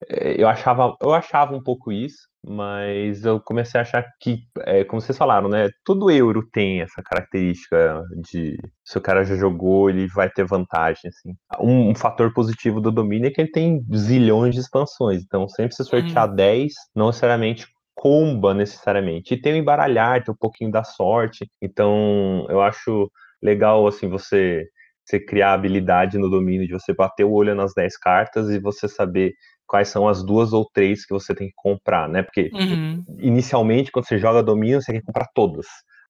eu 0.08 0.48
achava, 0.48 0.94
eu 1.00 1.12
achava 1.12 1.54
um 1.54 1.62
pouco 1.62 1.90
isso, 1.90 2.28
mas 2.46 3.24
eu 3.24 3.40
comecei 3.40 3.78
a 3.78 3.82
achar 3.82 4.04
que, 4.20 4.40
é, 4.60 4.84
como 4.84 5.00
vocês 5.00 5.16
falaram, 5.16 5.48
né? 5.48 5.68
Todo 5.84 6.10
euro 6.10 6.46
tem 6.52 6.82
essa 6.82 7.02
característica 7.02 8.02
de 8.30 8.56
se 8.84 8.98
o 8.98 9.00
cara 9.00 9.24
já 9.24 9.34
jogou, 9.36 9.88
ele 9.90 10.06
vai 10.08 10.30
ter 10.30 10.44
vantagem, 10.44 11.08
assim. 11.08 11.34
Um, 11.60 11.90
um 11.90 11.94
fator 11.94 12.32
positivo 12.32 12.80
do 12.80 12.92
domínio 12.92 13.28
é 13.28 13.30
que 13.30 13.40
ele 13.40 13.50
tem 13.50 13.84
zilhões 13.94 14.54
de 14.54 14.60
expansões, 14.60 15.22
então 15.22 15.48
sempre 15.48 15.74
se 15.74 15.84
sortear 15.84 16.30
hum. 16.30 16.36
10, 16.36 16.72
não 16.94 17.06
necessariamente 17.06 17.66
comba 17.96 18.52
necessariamente. 18.52 19.34
E 19.34 19.40
tem 19.40 19.54
o 19.54 19.56
embaralhar, 19.56 20.22
tem 20.22 20.32
um 20.32 20.38
pouquinho 20.38 20.70
da 20.70 20.84
sorte. 20.84 21.50
Então, 21.60 22.46
eu 22.48 22.60
acho 22.60 23.10
legal, 23.42 23.86
assim, 23.86 24.08
você, 24.08 24.66
você 25.04 25.18
criar 25.18 25.54
habilidade 25.54 26.18
no 26.18 26.30
domínio 26.30 26.66
de 26.66 26.74
você 26.74 26.92
bater 26.92 27.24
o 27.24 27.32
olho 27.32 27.54
nas 27.54 27.72
10 27.74 27.96
cartas 27.96 28.50
e 28.50 28.60
você 28.60 28.86
saber 28.86 29.32
quais 29.66 29.88
são 29.88 30.08
as 30.08 30.22
duas 30.22 30.52
ou 30.52 30.68
três 30.72 31.04
que 31.04 31.12
você 31.12 31.34
tem 31.34 31.48
que 31.48 31.54
comprar, 31.56 32.08
né? 32.08 32.22
Porque 32.22 32.50
uhum. 32.52 33.04
inicialmente, 33.18 33.90
quando 33.90 34.06
você 34.06 34.18
joga 34.18 34.42
domínio, 34.42 34.80
você 34.80 34.92
quer 34.92 35.02
comprar 35.02 35.28
todas, 35.34 35.66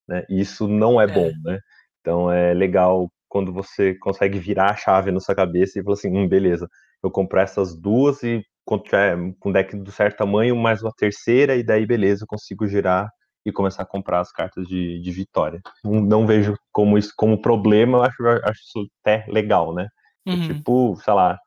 né? 0.08 0.24
E 0.28 0.40
isso 0.40 0.68
não 0.68 1.00
é, 1.00 1.04
é, 1.04 1.06
bom, 1.06 1.30
né? 1.44 1.58
Então 2.00 2.30
é 2.30 2.54
legal 2.54 3.10
quando 3.28 3.52
você 3.52 3.94
consegue 3.94 4.38
virar 4.38 4.70
a 4.70 4.76
chave 4.76 5.10
na 5.10 5.20
sua 5.20 5.34
cabeça 5.34 5.78
e 5.78 5.82
falar 5.82 5.94
assim, 5.94 6.16
hum, 6.16 6.28
beleza, 6.28 6.68
eu 7.02 7.10
compro 7.10 7.40
essas 7.40 7.74
duas 7.74 8.22
e 8.22 8.42
quando 8.64 8.84
tiver 8.84 9.16
com 9.38 9.50
um 9.50 9.52
deck 9.52 9.76
do 9.76 9.92
certo 9.92 10.18
tamanho, 10.18 10.56
mais 10.56 10.82
uma 10.82 10.92
terceira, 10.96 11.56
e 11.56 11.62
daí 11.62 11.86
beleza, 11.86 12.24
eu 12.24 12.28
consigo 12.28 12.66
girar 12.66 13.08
e 13.44 13.52
começar 13.52 13.82
a 13.84 13.86
comprar 13.86 14.20
as 14.20 14.32
cartas 14.32 14.66
de, 14.66 15.00
de 15.00 15.10
vitória. 15.12 15.60
Não, 15.84 16.00
não 16.00 16.26
vejo 16.26 16.56
como 16.72 16.98
isso 16.98 17.12
como 17.16 17.40
problema, 17.40 17.98
eu 17.98 18.02
acho, 18.02 18.26
acho 18.44 18.60
isso 18.60 18.88
até 19.00 19.24
legal, 19.28 19.72
né? 19.72 19.86
É 20.26 20.32
uhum. 20.32 20.48
Tipo, 20.48 20.96
sei 20.96 21.14
lá. 21.14 21.38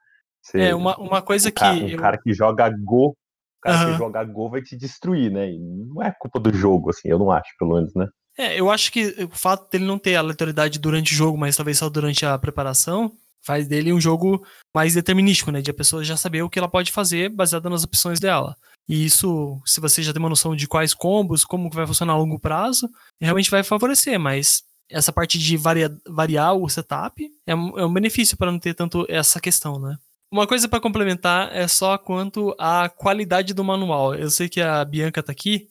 Você, 0.42 0.62
é, 0.62 0.76
uma, 0.76 0.98
uma 0.98 1.22
coisa 1.22 1.50
um 1.50 1.52
que. 1.52 1.60
Cara, 1.60 1.76
um 1.76 1.88
eu... 1.88 2.00
cara 2.00 2.18
que 2.18 2.34
joga 2.34 2.70
Go, 2.70 3.10
o 3.10 3.16
cara 3.62 3.86
uhum. 3.86 3.92
que 3.92 3.98
joga 3.98 4.24
Go 4.24 4.50
vai 4.50 4.62
te 4.62 4.78
destruir, 4.78 5.32
né? 5.32 5.50
E 5.50 5.60
não 5.60 6.02
é 6.02 6.12
culpa 6.12 6.40
do 6.40 6.54
jogo, 6.54 6.90
assim, 6.90 7.10
eu 7.10 7.20
não 7.20 7.32
acho, 7.32 7.50
pelo 7.58 7.76
menos, 7.76 7.94
né? 7.94 8.08
É, 8.38 8.60
eu 8.60 8.72
acho 8.72 8.92
que 8.92 9.08
o 9.24 9.36
fato 9.36 9.70
dele 9.70 9.86
não 9.86 10.00
ter 10.00 10.16
aleatoriedade 10.16 10.80
durante 10.80 11.14
o 11.14 11.16
jogo, 11.16 11.38
mas 11.38 11.58
talvez 11.58 11.78
só 11.78 11.90
durante 11.90 12.26
a 12.26 12.38
preparação, 12.38 13.12
faz 13.42 13.68
dele 13.68 13.92
um 13.92 14.00
jogo 14.00 14.46
mais 14.74 14.94
determinístico, 14.94 15.52
né? 15.52 15.62
De 15.62 15.72
a 15.72 15.74
pessoa 15.74 16.04
já 16.04 16.16
saber 16.16 16.42
o 16.42 16.50
que 16.50 16.58
ela 16.58 16.70
pode 16.70 16.92
fazer 16.92 17.30
baseada 17.30 17.70
nas 17.70 17.84
opções 17.84 18.20
dela. 18.20 18.56
E 18.88 19.06
isso, 19.06 19.62
se 19.66 19.82
você 19.82 20.02
já 20.02 20.14
tem 20.14 20.22
uma 20.22 20.30
noção 20.30 20.56
de 20.56 20.68
quais 20.68 20.94
combos, 20.94 21.46
como 21.46 21.70
vai 21.70 21.86
funcionar 21.86 22.14
a 22.14 22.18
longo 22.18 22.40
prazo, 22.40 22.90
realmente 23.22 23.52
vai 23.52 23.62
favorecer, 23.62 24.20
mas 24.20 24.64
essa 24.90 25.14
parte 25.14 25.38
de 25.38 25.56
varia, 25.56 25.96
variar 26.08 26.56
o 26.56 26.68
setup 26.68 27.24
é 27.46 27.56
um, 27.56 27.78
é 27.78 27.86
um 27.86 27.94
benefício 27.94 28.36
para 28.36 28.52
não 28.52 28.58
ter 28.58 28.74
tanto 28.74 29.06
essa 29.08 29.40
questão, 29.40 29.80
né? 29.80 29.98
Uma 30.32 30.46
coisa 30.46 30.68
para 30.68 30.80
complementar 30.80 31.56
é 31.56 31.68
só 31.68 31.98
quanto 31.98 32.56
à 32.60 32.88
qualidade 32.90 33.54
do 33.54 33.64
manual. 33.64 34.14
Eu 34.14 34.30
sei 34.30 34.48
que 34.48 34.62
a 34.62 34.86
Bianca 34.86 35.24
tá 35.24 35.32
aqui, 35.32 35.68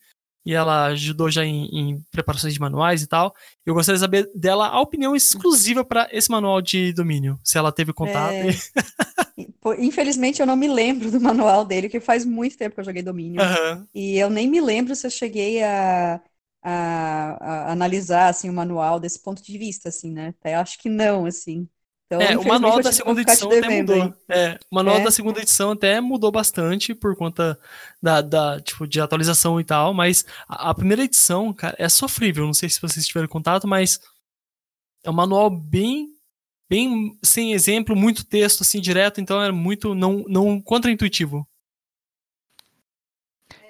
e 0.49 0.55
ela 0.55 0.87
ajudou 0.87 1.31
já 1.31 1.45
em, 1.45 1.67
em, 1.67 2.05
preparações 2.11 2.55
de 2.55 2.61
manuais 2.61 3.03
e 3.03 3.07
tal. 3.07 3.35
Eu 3.67 3.75
gostaria 3.75 3.97
de 3.97 4.01
saber 4.01 4.31
dela 4.35 4.69
a 4.69 4.81
opinião 4.81 5.15
exclusiva 5.15 5.85
para 5.85 6.09
esse 6.11 6.31
manual 6.31 6.63
de 6.63 6.91
domínio, 6.95 7.39
se 7.45 7.59
ela 7.59 7.71
teve 7.71 7.93
contato. 7.93 8.33
É... 8.33 8.49
Infelizmente 9.79 10.41
eu 10.41 10.47
não 10.47 10.57
me 10.57 10.67
lembro 10.67 11.11
do 11.11 11.21
manual 11.21 11.67
dele, 11.67 11.91
que 11.91 12.01
faz 12.01 12.25
muito 12.25 12.57
tempo 12.57 12.75
que 12.75 12.81
eu 12.81 12.85
joguei 12.85 13.03
domínio. 13.03 13.43
Uhum. 13.43 13.87
E 13.95 14.17
eu 14.17 14.31
nem 14.31 14.49
me 14.49 14.59
lembro 14.59 14.97
se 14.97 15.07
eu 15.07 15.11
cheguei 15.11 15.63
a, 15.63 16.19
a, 16.63 17.37
a, 17.41 17.73
analisar 17.73 18.29
assim 18.29 18.49
o 18.49 18.53
manual 18.55 18.99
desse 18.99 19.23
ponto 19.23 19.43
de 19.43 19.59
vista, 19.59 19.91
assim, 19.91 20.11
né? 20.11 20.29
Até 20.29 20.55
acho 20.55 20.79
que 20.79 20.89
não, 20.89 21.27
assim. 21.27 21.69
Então, 22.11 22.23
é, 22.23 22.39
o 22.39 22.45
manual 22.45 22.81
da 22.81 22.91
segunda 22.91 23.21
edição 23.21 23.51
até 23.51 23.69
mudou. 23.69 24.15
É, 24.31 24.59
o 24.71 24.75
manual 24.75 24.97
é. 24.97 25.05
da 25.05 25.11
segunda 25.11 25.41
edição 25.43 25.73
até 25.73 26.01
mudou 26.01 26.33
bastante 26.33 26.95
por 26.95 27.15
conta 27.15 27.59
da, 28.03 28.23
da 28.23 28.59
tipo, 28.63 28.87
de 28.89 28.99
atualização 28.99 29.61
e 29.61 29.65
tal, 29.65 29.93
mas 29.93 30.25
a, 30.49 30.71
a, 30.71 30.75
primeira 30.75 31.05
edição, 31.05 31.53
cara, 31.53 31.77
é 31.79 31.87
sofrível. 31.87 32.47
Não 32.47 32.55
sei 32.55 32.71
se 32.71 32.81
vocês 32.81 33.07
tiveram 33.07 33.29
contato, 33.29 33.69
mas 33.69 34.01
é 35.05 35.11
um 35.11 35.15
manual 35.15 35.51
bem 35.51 36.09
bem 36.71 37.19
sem 37.23 37.53
exemplo, 37.53 37.95
muito 37.95 38.25
texto 38.25 38.63
assim 38.63 38.81
direto, 38.81 39.21
então 39.21 39.43
é 39.43 39.53
muito 39.53 39.95
não 39.95 40.25
não 40.29 40.63
contraintuitivo. 40.63 41.47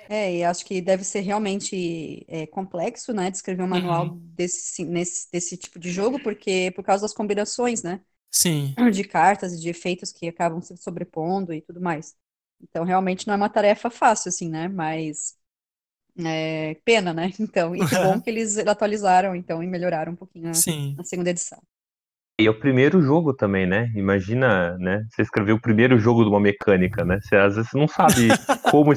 É, 0.08 0.36
e 0.36 0.44
acho 0.44 0.64
que 0.64 0.80
deve 0.80 1.04
ser 1.04 1.20
realmente 1.20 2.24
é, 2.28 2.46
complexo, 2.46 3.12
né, 3.12 3.30
de 3.30 3.36
escrever 3.36 3.62
um 3.62 3.68
manual 3.68 4.06
Uhum. 4.06 4.18
desse, 4.34 4.84
nesse, 4.84 5.30
desse 5.30 5.56
tipo 5.58 5.78
de 5.78 5.90
jogo, 5.90 6.18
porque 6.22 6.72
por 6.74 6.82
causa 6.82 7.02
das 7.02 7.12
combinações, 7.12 7.82
né, 7.82 8.00
Sim. 8.30 8.74
de 8.92 9.04
cartas 9.04 9.52
e 9.52 9.60
de 9.60 9.68
efeitos 9.68 10.12
que 10.12 10.28
acabam 10.28 10.60
se 10.60 10.76
sobrepondo 10.76 11.52
e 11.52 11.60
tudo 11.60 11.80
mais. 11.80 12.16
Então, 12.60 12.84
realmente 12.84 13.26
não 13.26 13.34
é 13.34 13.36
uma 13.36 13.48
tarefa 13.48 13.88
fácil, 13.90 14.28
assim, 14.28 14.48
né, 14.48 14.68
mas 14.68 15.36
é, 16.18 16.74
pena, 16.84 17.14
né, 17.14 17.30
então, 17.38 17.74
e 17.74 17.78
que 17.80 17.94
bom 17.96 18.20
que 18.22 18.30
eles 18.30 18.58
atualizaram, 18.58 19.34
então, 19.34 19.62
e 19.62 19.66
melhoraram 19.66 20.12
um 20.12 20.16
pouquinho 20.16 20.48
a, 20.48 21.00
a 21.00 21.04
segunda 21.04 21.30
edição. 21.30 21.62
E 22.40 22.46
é 22.46 22.50
o 22.50 22.58
primeiro 22.58 23.02
jogo 23.02 23.34
também, 23.34 23.66
né? 23.66 23.90
Imagina, 23.96 24.78
né? 24.78 25.04
Você 25.10 25.22
escreveu 25.22 25.56
o 25.56 25.60
primeiro 25.60 25.98
jogo 25.98 26.22
de 26.22 26.28
uma 26.30 26.38
mecânica, 26.38 27.04
né? 27.04 27.18
Você 27.20 27.34
às 27.34 27.56
vezes 27.56 27.72
não 27.74 27.88
sabe 27.88 28.28
como, 28.70 28.92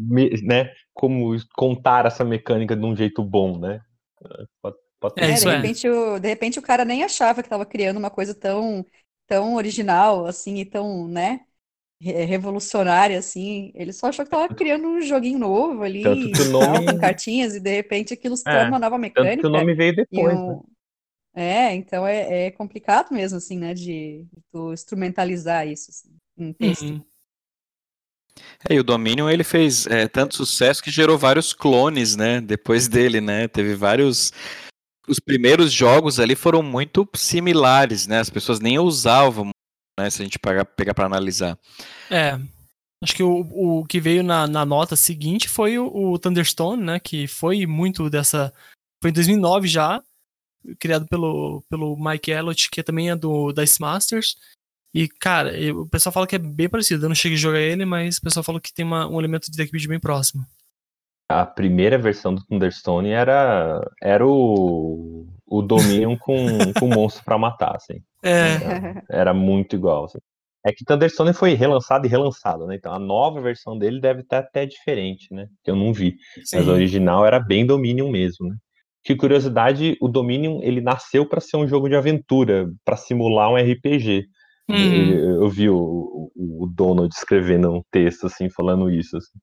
né? 0.00 0.72
Como 0.94 1.36
contar 1.54 2.06
essa 2.06 2.24
mecânica 2.24 2.74
de 2.74 2.82
um 2.86 2.96
jeito 2.96 3.22
bom, 3.22 3.58
né? 3.58 3.82
Pode, 4.18 4.48
pode 4.62 4.76
É, 5.14 5.26
É, 5.26 5.40
de 5.40 5.46
é. 5.46 5.46
repente, 5.46 5.88
o, 5.88 6.18
de 6.18 6.28
repente 6.28 6.58
o 6.58 6.62
cara 6.62 6.84
nem 6.84 7.02
achava 7.04 7.42
que 7.42 7.46
estava 7.46 7.64
criando 7.66 7.96
uma 7.98 8.10
coisa 8.10 8.34
tão, 8.34 8.84
tão 9.26 9.54
original, 9.54 10.26
assim, 10.26 10.56
e 10.56 10.64
tão, 10.66 11.08
né, 11.08 11.46
re- 12.00 12.24
revolucionária, 12.26 13.18
assim. 13.18 13.72
Ele 13.74 13.92
só 13.92 14.08
achou 14.08 14.24
que 14.24 14.28
estava 14.34 14.48
criando 14.54 14.88
um 14.88 15.00
joguinho 15.02 15.38
novo 15.38 15.82
ali, 15.84 16.00
Tanto 16.02 16.30
que 16.30 16.40
o 16.42 16.44
e 16.44 16.56
tal, 16.58 16.82
nome- 16.84 16.84
com 16.84 16.96
cartinhas, 16.98 17.54
e 17.56 17.60
de 17.60 17.70
repente 17.74 18.14
aquilo 18.14 18.36
se 18.36 18.48
É, 18.48 18.50
torna 18.50 18.72
uma 18.72 18.78
nova 18.80 18.98
Tanto 19.14 19.36
que 19.38 19.46
o 19.46 19.50
mecânica. 19.50 19.50
nome 19.50 19.74
veio 19.74 19.94
depois, 19.96 20.44
né? 20.46 20.56
um... 20.56 20.64
É, 21.34 21.74
então 21.74 22.06
é, 22.06 22.46
é 22.48 22.50
complicado 22.52 23.12
mesmo, 23.14 23.38
assim, 23.38 23.58
né, 23.58 23.74
de, 23.74 24.24
de 24.24 24.42
tu 24.52 24.72
instrumentalizar 24.72 25.68
isso, 25.68 25.90
assim, 25.90 26.16
em 26.38 26.52
texto. 26.54 26.92
Uhum. 26.92 27.04
É, 28.68 28.74
e 28.74 28.80
o 28.80 28.84
Dominion 28.84 29.28
ele 29.30 29.44
fez 29.44 29.86
é, 29.86 30.06
tanto 30.08 30.36
sucesso 30.36 30.82
que 30.82 30.90
gerou 30.90 31.18
vários 31.18 31.52
clones, 31.52 32.16
né? 32.16 32.40
Depois 32.40 32.88
dele, 32.88 33.20
né? 33.20 33.48
Teve 33.48 33.74
vários. 33.74 34.32
Os 35.08 35.20
primeiros 35.20 35.72
jogos 35.72 36.18
ali 36.18 36.34
foram 36.34 36.62
muito 36.62 37.08
similares, 37.14 38.06
né? 38.06 38.18
As 38.18 38.30
pessoas 38.30 38.60
nem 38.60 38.78
usavam, 38.78 39.50
né? 39.98 40.10
Se 40.10 40.22
a 40.22 40.24
gente 40.24 40.38
pegar, 40.38 40.64
pegar 40.64 40.94
para 40.94 41.06
analisar. 41.06 41.58
É. 42.10 42.38
Acho 43.02 43.14
que 43.14 43.22
o, 43.22 43.40
o 43.80 43.84
que 43.84 44.00
veio 44.00 44.22
na, 44.22 44.46
na 44.46 44.64
nota 44.64 44.96
seguinte 44.96 45.48
foi 45.48 45.78
o, 45.78 45.86
o 45.94 46.18
Thunderstone, 46.18 46.82
né? 46.82 46.98
Que 47.00 47.26
foi 47.26 47.66
muito 47.66 48.08
dessa. 48.10 48.52
Foi 49.02 49.10
em 49.10 49.14
2009 49.14 49.68
já, 49.68 50.02
criado 50.78 51.06
pelo, 51.06 51.62
pelo 51.68 51.96
Mike 51.96 52.30
Elliott, 52.30 52.70
que 52.70 52.82
também 52.82 53.10
é 53.10 53.16
do 53.16 53.52
Dice 53.52 53.80
Masters. 53.80 54.36
E, 54.94 55.06
cara, 55.08 55.52
o 55.74 55.86
pessoal 55.86 56.12
fala 56.12 56.26
que 56.26 56.36
é 56.36 56.38
bem 56.38 56.70
parecido. 56.70 57.04
Eu 57.04 57.08
não 57.10 57.14
cheguei 57.14 57.36
a 57.36 57.40
jogar 57.40 57.60
ele, 57.60 57.84
mas 57.84 58.16
o 58.16 58.22
pessoal 58.22 58.42
falou 58.42 58.60
que 58.60 58.72
tem 58.72 58.84
uma- 58.84 59.06
um 59.06 59.18
elemento 59.20 59.50
de 59.50 59.56
deck 59.56 59.70
build 59.70 59.86
bem 59.88 60.00
próximo. 60.00 60.46
A 61.28 61.44
primeira 61.44 61.98
versão 61.98 62.34
do 62.34 62.44
Thunderstone 62.46 63.10
era, 63.10 63.80
era 64.02 64.24
o, 64.26 65.26
o 65.46 65.62
Dominion 65.62 66.16
com, 66.20 66.72
com 66.74 66.86
monstro 66.88 67.24
pra 67.24 67.36
matar, 67.38 67.74
assim. 67.76 68.00
É, 68.22 68.54
Era, 68.54 69.02
era 69.10 69.34
muito 69.34 69.74
igual. 69.74 70.04
assim. 70.04 70.18
É 70.64 70.72
que 70.72 70.84
Thunderstone 70.84 71.32
foi 71.32 71.54
relançado 71.54 72.06
e 72.06 72.10
relançado, 72.10 72.66
né? 72.66 72.76
Então 72.76 72.92
a 72.92 72.98
nova 72.98 73.40
versão 73.40 73.78
dele 73.78 74.00
deve 74.00 74.20
estar 74.22 74.38
até 74.38 74.66
diferente, 74.66 75.32
né? 75.32 75.46
Que 75.64 75.70
eu 75.70 75.76
não 75.76 75.92
vi. 75.92 76.16
Mas 76.36 76.48
sim. 76.48 76.58
a 76.70 76.72
original 76.72 77.24
era 77.26 77.38
bem 77.40 77.64
Dominion 77.66 78.10
mesmo, 78.10 78.48
né? 78.48 78.56
Que 79.04 79.14
curiosidade, 79.14 79.96
o 80.00 80.08
Dominion 80.08 80.60
ele 80.62 80.80
nasceu 80.80 81.28
para 81.28 81.40
ser 81.40 81.56
um 81.56 81.66
jogo 81.68 81.88
de 81.88 81.94
aventura, 81.94 82.68
para 82.84 82.96
simular 82.96 83.50
um 83.50 83.56
RPG. 83.56 84.26
Ele- 84.68 85.20
eu 85.44 85.48
vi 85.48 85.70
o, 85.70 85.76
o, 86.34 86.64
o 86.64 86.66
Donald 86.66 87.14
escrevendo 87.14 87.70
um 87.72 87.82
texto 87.90 88.26
assim, 88.26 88.48
falando 88.50 88.90
isso. 88.90 89.16
assim. 89.16 89.38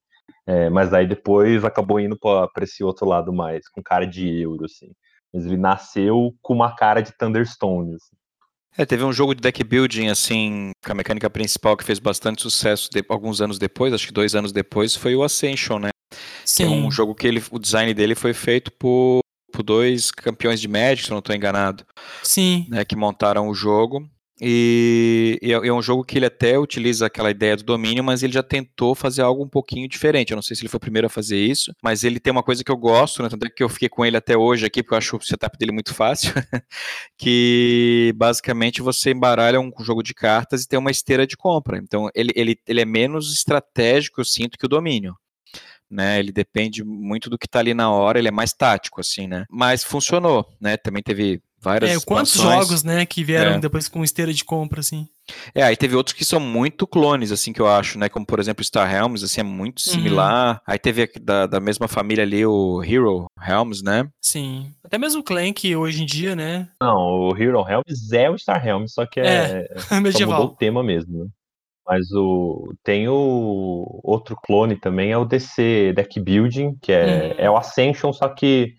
É, 0.46 0.68
mas 0.70 0.92
aí 0.92 1.06
depois 1.06 1.64
acabou 1.64 1.98
indo 2.00 2.18
para 2.18 2.50
esse 2.64 2.84
outro 2.84 3.06
lado 3.06 3.32
mais, 3.32 3.68
com 3.68 3.82
cara 3.82 4.06
de 4.06 4.28
euro, 4.42 4.64
assim. 4.66 4.90
Mas 5.32 5.46
ele 5.46 5.56
nasceu 5.56 6.34
com 6.42 6.54
uma 6.54 6.74
cara 6.76 7.00
de 7.00 7.12
Thunderstone. 7.16 7.94
assim. 7.94 8.14
É, 8.76 8.84
teve 8.84 9.04
um 9.04 9.12
jogo 9.12 9.34
de 9.34 9.40
deck 9.40 9.62
building, 9.62 10.08
assim, 10.08 10.70
com 10.84 10.92
a 10.92 10.94
mecânica 10.94 11.30
principal 11.30 11.76
que 11.76 11.84
fez 11.84 11.98
bastante 11.98 12.42
sucesso 12.42 12.90
de- 12.92 13.04
alguns 13.08 13.40
anos 13.40 13.58
depois, 13.58 13.92
acho 13.92 14.06
que 14.08 14.12
dois 14.12 14.34
anos 14.34 14.52
depois, 14.52 14.96
foi 14.96 15.14
o 15.14 15.22
Ascension, 15.22 15.78
né? 15.78 15.90
Que 16.10 16.16
é 16.16 16.66
Sim. 16.66 16.82
um 16.84 16.90
jogo 16.90 17.14
que 17.14 17.26
ele, 17.26 17.42
o 17.50 17.58
design 17.58 17.94
dele 17.94 18.14
foi 18.14 18.32
feito 18.34 18.70
por, 18.72 19.20
por 19.52 19.62
dois 19.62 20.10
campeões 20.10 20.60
de 20.60 20.66
Magic, 20.68 21.04
se 21.04 21.10
eu 21.10 21.14
não 21.14 21.20
estou 21.20 21.34
enganado. 21.34 21.84
Sim. 22.22 22.66
né, 22.68 22.84
que 22.84 22.96
montaram 22.96 23.48
o 23.48 23.54
jogo. 23.54 24.08
E, 24.40 25.38
e 25.40 25.52
é 25.52 25.54
é 25.68 25.72
um 25.72 25.80
jogo 25.80 26.04
que 26.04 26.18
ele 26.18 26.26
até 26.26 26.58
utiliza 26.58 27.06
aquela 27.06 27.30
ideia 27.30 27.56
do 27.56 27.62
domínio, 27.62 28.02
mas 28.02 28.22
ele 28.22 28.32
já 28.32 28.42
tentou 28.42 28.94
fazer 28.94 29.22
algo 29.22 29.44
um 29.44 29.48
pouquinho 29.48 29.88
diferente. 29.88 30.32
Eu 30.32 30.36
não 30.36 30.42
sei 30.42 30.56
se 30.56 30.62
ele 30.62 30.68
foi 30.68 30.78
o 30.78 30.80
primeiro 30.80 31.06
a 31.06 31.10
fazer 31.10 31.38
isso, 31.38 31.72
mas 31.82 32.02
ele 32.02 32.18
tem 32.18 32.32
uma 32.32 32.42
coisa 32.42 32.64
que 32.64 32.70
eu 32.70 32.76
gosto, 32.76 33.22
né? 33.22 33.28
Tanto 33.28 33.46
é 33.46 33.50
que 33.50 33.62
eu 33.62 33.68
fiquei 33.68 33.88
com 33.88 34.04
ele 34.04 34.16
até 34.16 34.36
hoje 34.36 34.66
aqui, 34.66 34.82
porque 34.82 34.94
eu 34.94 34.98
acho 34.98 35.16
o 35.16 35.22
setup 35.22 35.56
dele 35.56 35.72
muito 35.72 35.94
fácil. 35.94 36.32
que 37.16 38.12
basicamente 38.16 38.82
você 38.82 39.12
embaralha 39.12 39.60
um 39.60 39.72
jogo 39.80 40.02
de 40.02 40.14
cartas 40.14 40.62
e 40.64 40.68
tem 40.68 40.78
uma 40.78 40.90
esteira 40.90 41.26
de 41.26 41.36
compra. 41.36 41.78
Então 41.78 42.10
ele, 42.14 42.32
ele, 42.34 42.58
ele 42.66 42.80
é 42.80 42.84
menos 42.84 43.32
estratégico, 43.32 44.20
eu 44.20 44.24
sinto, 44.24 44.58
que 44.58 44.66
o 44.66 44.68
domínio. 44.68 45.14
Né, 45.90 46.18
ele 46.18 46.32
depende 46.32 46.82
muito 46.82 47.30
do 47.30 47.38
que 47.38 47.46
tá 47.46 47.60
ali 47.60 47.72
na 47.72 47.92
hora, 47.92 48.18
ele 48.18 48.26
é 48.26 48.30
mais 48.32 48.52
tático, 48.52 49.00
assim, 49.00 49.28
né? 49.28 49.44
Mas 49.48 49.84
funcionou, 49.84 50.44
né? 50.60 50.76
Também 50.76 51.02
teve 51.02 51.40
várias 51.64 51.90
É, 51.90 52.04
quantos 52.04 52.34
expansões. 52.36 52.66
jogos, 52.66 52.84
né, 52.84 53.04
que 53.06 53.24
vieram 53.24 53.52
É. 53.54 53.58
depois 53.58 53.88
com 53.88 54.04
esteira 54.04 54.32
de 54.32 54.44
compra, 54.44 54.80
assim. 54.80 55.08
É, 55.54 55.62
aí 55.62 55.74
teve 55.76 55.96
outros 55.96 56.12
que 56.14 56.24
são 56.24 56.38
muito 56.38 56.86
clones, 56.86 57.32
assim, 57.32 57.52
que 57.52 57.60
eu 57.60 57.66
acho, 57.66 57.98
né? 57.98 58.08
Como, 58.10 58.26
por 58.26 58.38
exemplo, 58.38 58.62
Star 58.62 58.94
Helms, 58.94 59.24
assim, 59.24 59.40
é 59.40 59.44
muito 59.44 59.80
similar. 59.80 60.60
Aí 60.66 60.78
teve 60.78 61.10
da, 61.20 61.46
da 61.46 61.58
mesma 61.58 61.88
família 61.88 62.22
ali 62.22 62.44
o 62.44 62.82
Hero 62.84 63.24
Helms, 63.42 63.82
né? 63.82 64.06
Sim. 64.22 64.70
Até 64.84 64.98
mesmo 64.98 65.22
o 65.22 65.24
Clank 65.24 65.74
hoje 65.74 66.02
em 66.02 66.06
dia, 66.06 66.36
né? 66.36 66.68
Não, 66.80 66.94
o 66.94 67.36
Hero 67.36 67.64
Helms 67.66 68.12
é 68.12 68.28
o 68.28 68.36
Star 68.38 68.64
Helms, 68.66 68.92
só 68.92 69.06
que 69.06 69.18
é, 69.18 69.66
só 69.88 69.94
mudou 69.94 69.98
o 69.98 70.02
medieval. 70.02 70.48
tema 70.56 70.82
mesmo, 70.84 71.24
né? 71.24 71.30
Mas 71.86 72.10
o 72.12 72.72
tem 72.82 73.08
o 73.08 74.00
outro 74.02 74.36
clone 74.42 74.74
também, 74.76 75.10
é 75.12 75.18
o 75.18 75.24
DC 75.26 75.92
Deck 75.94 76.18
Building, 76.20 76.76
que 76.80 76.92
é, 76.92 77.04
Uhum. 77.04 77.34
é 77.44 77.50
o 77.50 77.56
Ascension, 77.56 78.12
só 78.12 78.28
que 78.28 78.74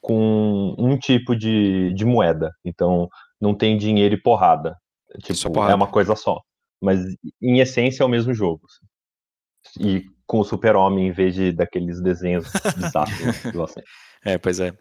com 0.00 0.74
um 0.78 0.96
tipo 0.98 1.36
de, 1.36 1.92
de 1.94 2.04
moeda. 2.04 2.52
Então 2.64 3.08
não 3.40 3.54
tem 3.54 3.76
dinheiro 3.76 4.14
e 4.14 4.20
porrada. 4.20 4.76
Tipo, 5.22 5.52
porrada. 5.52 5.72
é 5.72 5.74
uma 5.74 5.86
coisa 5.88 6.14
só. 6.14 6.40
Mas 6.80 7.00
em 7.42 7.60
essência 7.60 8.02
é 8.02 8.06
o 8.06 8.08
mesmo 8.08 8.32
jogo. 8.32 8.62
assim. 8.66 9.88
E 9.88 10.04
com 10.26 10.40
o 10.40 10.44
Super-Homem 10.44 11.08
em 11.08 11.12
vez 11.12 11.34
de 11.34 11.52
daqueles 11.52 12.00
desenhos 12.00 12.46
bizarros. 12.76 13.14
É, 14.24 14.36
pois 14.36 14.58
é. 14.58 14.72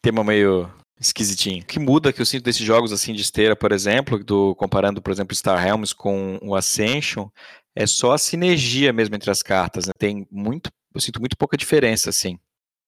Tema 0.00 0.22
meio 0.22 0.72
esquisitinho. 1.00 1.62
O 1.62 1.66
que 1.66 1.80
muda 1.80 2.12
que 2.12 2.22
eu 2.22 2.26
sinto 2.26 2.44
desses 2.44 2.64
jogos 2.64 2.92
assim 2.92 3.12
de 3.12 3.20
esteira, 3.20 3.56
por 3.56 3.72
exemplo, 3.72 4.22
do 4.22 4.54
comparando, 4.54 5.02
por 5.02 5.10
exemplo, 5.10 5.34
Star 5.34 5.66
Helms 5.66 5.92
com 5.92 6.38
o 6.40 6.54
Ascension, 6.54 7.28
é 7.74 7.86
só 7.86 8.12
a 8.12 8.18
sinergia 8.18 8.92
mesmo 8.92 9.16
entre 9.16 9.30
as 9.30 9.42
cartas, 9.42 9.86
né? 9.86 9.92
Tem 9.98 10.26
muito, 10.30 10.70
eu 10.94 11.00
sinto 11.00 11.18
muito 11.18 11.36
pouca 11.36 11.56
diferença 11.56 12.10
assim. 12.10 12.38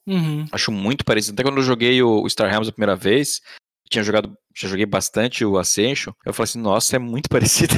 Uhum. 0.09 0.47
Acho 0.51 0.73
muito 0.73 1.05
parecido. 1.05 1.35
Até 1.35 1.42
quando 1.42 1.59
eu 1.59 1.62
joguei 1.62 2.03
o 2.03 2.29
Star 2.29 2.53
Helms 2.53 2.68
a 2.68 2.73
primeira 2.73 2.97
vez, 2.97 3.40
tinha 3.90 4.03
jogado, 4.03 4.37
já 4.57 4.68
joguei 4.68 4.87
bastante 4.87 5.44
o 5.44 5.59
Ascension, 5.59 6.12
eu 6.25 6.33
falei 6.33 6.49
assim, 6.51 6.61
nossa, 6.61 6.97
é 6.97 6.99
muito 6.99 7.29
parecido. 7.31 7.75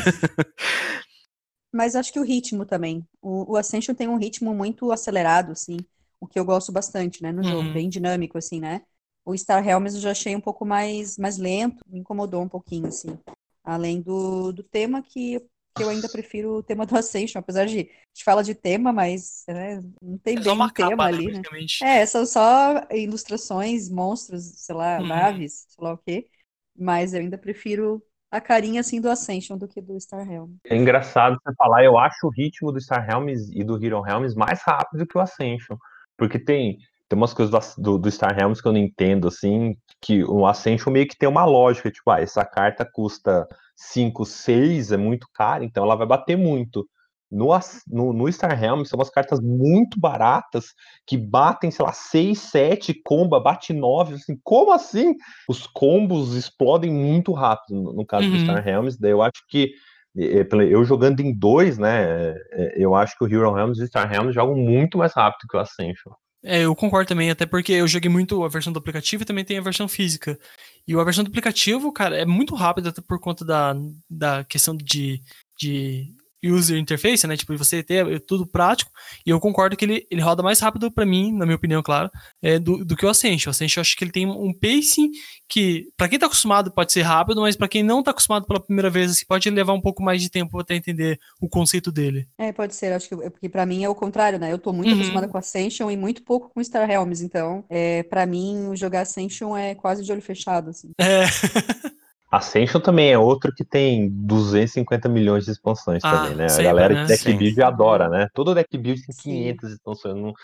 Mas 1.73 1.95
acho 1.95 2.13
que 2.13 2.19
o 2.19 2.25
ritmo 2.25 2.67
também. 2.67 3.07
O, 3.23 3.53
o 3.53 3.57
Ascension 3.57 3.95
tem 3.95 4.09
um 4.09 4.17
ritmo 4.19 4.55
muito 4.55 4.91
acelerado, 4.91 5.53
assim, 5.53 5.79
o 6.21 6.27
que 6.27 6.39
eu 6.39 6.45
gosto 6.45 6.73
bastante, 6.73 7.23
né, 7.23 7.33
no 7.33 7.43
jogo, 7.45 7.69
Uhum. 7.69 7.73
bem 7.73 7.89
dinâmico, 7.89 8.39
assim, 8.39 8.61
né? 8.61 8.83
O 9.25 9.37
Star 9.37 9.67
Helms 9.67 9.95
eu 9.95 10.01
já 10.01 10.11
achei 10.13 10.35
um 10.35 10.41
pouco 10.41 10.65
mais, 10.65 11.17
mais 11.19 11.39
lento, 11.39 11.83
me 11.87 12.01
incomodou 12.01 12.43
um 12.43 12.49
pouquinho, 12.49 12.89
assim. 12.89 13.17
Além 13.63 14.01
do, 14.01 14.53
do 14.53 14.63
tema 14.65 15.03
que, 15.03 15.41
que 15.75 15.83
eu 15.83 15.89
ainda 15.89 16.09
prefiro 16.09 16.57
o 16.57 16.63
tema 16.63 16.87
do 16.87 16.97
Ascension, 16.97 17.39
apesar 17.41 17.67
de 17.67 17.81
a 17.81 17.83
gente 17.83 18.25
fala 18.25 18.43
de 18.45 18.55
tema, 18.55 18.93
mas 18.93 19.45
né, 19.49 19.81
não 20.03 20.19
tem 20.19 20.41
É 20.41 20.41
bem 20.43 20.53
um 20.53 20.69
tema 20.69 21.05
capa, 21.05 21.07
ali, 21.07 21.31
né? 21.31 21.47
praticamente. 21.47 21.77
É, 21.79 22.05
são 22.07 22.27
só 22.27 22.87
ilustrações, 22.91 23.89
monstros, 23.89 24.45
sei 24.57 24.75
lá, 24.75 25.03
Uhum. 25.03 25.09
naves, 25.09 25.67
sei 25.69 25.85
lá 25.85 25.93
o 25.95 25.99
quê. 25.99 26.29
Mas 26.77 27.15
eu 27.15 27.21
ainda 27.21 27.39
prefiro 27.39 28.05
a 28.31 28.41
carinha, 28.41 28.81
assim, 28.81 29.01
do 29.01 29.09
Ascension 29.11 29.57
do 29.59 29.67
que 29.69 29.81
do 29.81 29.99
Star 30.01 30.31
Helm. 30.31 30.55
É 30.65 30.77
engraçado 30.77 31.37
você 31.43 31.55
falar, 31.57 31.85
eu 31.85 31.99
acho 31.99 32.27
o 32.27 32.31
ritmo 32.31 32.71
do 32.73 32.81
Star 32.81 33.09
Helms 33.09 33.51
e 33.53 33.65
do 33.65 33.83
Hero 33.83 34.03
Helms 34.07 34.35
mais 34.35 34.63
rápido 34.63 35.07
que 35.07 35.17
o 35.19 35.21
Ascension. 35.21 35.77
Porque 36.17 36.39
tem, 36.39 36.77
tem 37.09 37.17
umas 37.17 37.33
coisas 37.35 37.75
do, 37.77 37.83
do, 37.83 37.99
do 37.99 38.11
Star 38.11 38.39
Helms 38.39 38.61
que 38.61 38.69
eu 38.69 38.73
não 38.73 38.79
entendo, 38.81 39.27
assim, 39.29 39.75
que 40.01 40.23
o 40.25 40.47
Ascension 40.47 40.93
meio 40.93 41.09
que 41.09 41.17
tem 41.17 41.29
uma 41.29 41.45
lógica, 41.45 41.91
tipo, 41.91 42.11
ah, 42.11 42.21
essa 42.21 42.45
carta 42.45 42.85
custa 42.91 43.49
5, 43.81 44.27
6, 44.27 44.93
é 44.93 44.97
muito 44.97 45.27
cara, 45.33 45.65
então 45.65 45.85
ela 45.85 45.97
vai 45.97 46.07
bater 46.07 46.37
muito. 46.37 46.87
No, 47.31 47.49
no, 47.87 48.13
no 48.13 48.33
Star 48.33 48.63
Helms 48.63 48.89
são 48.89 48.99
umas 48.99 49.09
cartas 49.09 49.41
muito 49.41 49.99
baratas 49.99 50.75
que 51.07 51.17
batem, 51.17 51.71
sei 51.71 51.85
lá, 51.85 51.93
6, 51.93 52.39
7, 52.39 53.01
comba, 53.05 53.39
bate 53.39 53.73
9, 53.73 54.15
assim, 54.15 54.37
como 54.43 54.73
assim? 54.73 55.15
Os 55.49 55.67
combos 55.67 56.35
explodem 56.35 56.93
muito 56.93 57.33
rápido 57.33 57.81
no, 57.81 57.93
no 57.93 58.05
caso 58.05 58.29
do 58.29 58.35
Uhum. 58.35 58.41
Star 58.41 58.67
Helms, 58.67 58.99
daí 58.99 59.13
eu 59.13 59.23
acho 59.23 59.43
que 59.49 59.73
Eu 60.17 60.85
jogando 60.85 61.21
em 61.21 61.33
dois, 61.33 61.79
né? 61.79 62.35
É, 62.51 62.75
eu 62.77 62.97
acho 62.97 63.17
que 63.17 63.25
o 63.25 63.29
Hero 63.29 63.57
Helms 63.57 63.79
e 63.79 63.85
o 63.85 63.87
Star 63.87 64.13
Helms 64.13 64.35
jogam 64.35 64.57
muito 64.57 64.99
mais 64.99 65.15
rápido 65.15 65.47
que 65.49 65.57
o 65.57 65.61
Ascension. 65.61 66.13
É, 66.43 66.65
eu 66.65 66.75
concordo 66.75 67.09
também, 67.09 67.31
até 67.31 67.45
porque 67.47 67.73
eu 67.73 67.87
joguei 67.87 68.11
muito 68.11 68.43
a 68.45 68.49
versão 68.49 68.73
do 68.73 68.79
aplicativo 68.79 69.23
e 69.23 69.27
também 69.27 69.45
tem 69.45 69.59
a 69.59 69.63
versão 69.63 69.87
física. 69.87 70.39
E 70.87 70.95
a 70.95 71.05
versão 71.05 71.23
do 71.23 71.29
aplicativo, 71.29 71.93
cara, 71.93 72.17
é 72.17 72.27
muito 72.27 72.55
rápida 72.55 72.93
por 73.07 73.21
conta 73.21 73.45
da, 73.45 73.75
da 74.09 74.45
questão 74.45 74.77
de, 74.77 75.23
de 75.57 76.13
user 76.45 76.79
interface, 76.79 77.27
né? 77.27 77.37
Tipo, 77.37 77.57
você 77.57 77.83
ter 77.83 78.21
tudo 78.21 78.47
prático. 78.47 78.91
E 79.27 79.31
eu 79.31 79.41
concordo 79.41 79.77
que 79.77 79.85
ele, 79.85 80.07
ele 80.11 80.21
roda 80.21 80.43
mais 80.43 80.61
rápido 80.61 80.91
para 80.91 81.07
mim, 81.07 81.33
na 81.33 81.45
minha 81.45 81.57
opinião, 81.57 81.83
claro, 81.83 82.11
é, 82.43 82.59
do, 82.59 82.85
do 82.85 82.97
que 82.97 83.05
o 83.05 83.09
Ascension. 83.09 83.51
O 83.51 83.53
Ascension 83.53 83.81
eu 83.81 83.83
acho 83.83 83.97
que 83.97 84.05
ele 84.05 84.13
tem 84.13 84.27
um 84.27 84.53
pacing 84.53 85.11
que, 85.49 85.89
para 85.97 86.09
quem 86.09 86.19
tá 86.19 86.27
acostumado, 86.27 86.71
pode 86.71 86.93
ser 86.93 87.03
rápido, 87.03 87.41
mas 87.41 87.57
para 87.57 87.69
quem 87.69 87.83
não 87.83 88.03
tá 88.03 88.13
acostumado 88.13 88.47
pela 88.47 88.61
primeira 88.61 88.89
vez, 88.89 89.11
assim, 89.11 89.25
pode 89.27 89.51
levar 89.51 89.73
um 89.73 89.81
pouco 89.81 90.03
mais 90.03 90.23
de 90.23 90.31
tempo 90.31 90.59
até 90.59 90.75
entender 90.75 91.19
o 91.41 91.49
conceito 91.49 91.91
dele. 91.91 92.29
É, 92.39 92.53
pode 92.53 92.75
ser. 92.75 92.93
Acho 92.93 93.09
que 93.09 93.31
porque 93.31 93.49
para 93.49 93.67
mim 93.67 93.85
é 93.85 93.89
o 93.89 93.95
contrário, 93.95 94.39
né? 94.39 94.53
Eu 94.53 94.59
tô 94.59 94.73
muito 94.73 94.89
uhum. 94.89 94.97
acostumada 94.97 95.29
com 95.29 95.39
Ascension 95.39 95.91
e 95.91 95.97
muito 95.97 96.23
pouco 96.23 96.51
com 96.55 96.63
Star 96.63 96.87
Realms. 96.87 97.25
Então, 97.25 97.65
é, 97.69 98.03
para 98.05 98.25
mim, 98.27 98.73
jogar 98.75 99.03
Ascension 99.03 99.57
é 99.57 99.75
quase 99.75 100.05
de 100.05 100.13
olho 100.13 100.23
fechado. 100.23 100.71
Assim. 100.71 100.91
É. 100.99 101.25
Ascension 102.31 102.81
também 102.81 103.11
é 103.11 103.19
outro 103.19 103.53
que 103.53 103.65
tem 103.65 104.09
250 104.09 105.09
milhões 105.09 105.45
de 105.45 105.51
expansões 105.51 106.05
ah, 106.05 106.11
também, 106.11 106.37
né? 106.37 106.47
A 106.47 106.63
galera 106.63 106.95
né? 106.95 107.03
de 107.03 107.09
deck 107.09 107.23
Sim. 107.23 107.37
build 107.37 107.63
adora, 107.63 108.09
né? 108.09 108.29
Todo 108.33 108.55
deck 108.55 108.79
build 108.79 109.03
tem 109.05 109.17
500 109.17 109.69
Sim. 109.69 109.75
expansões. 109.75 110.17
Não, 110.17 110.35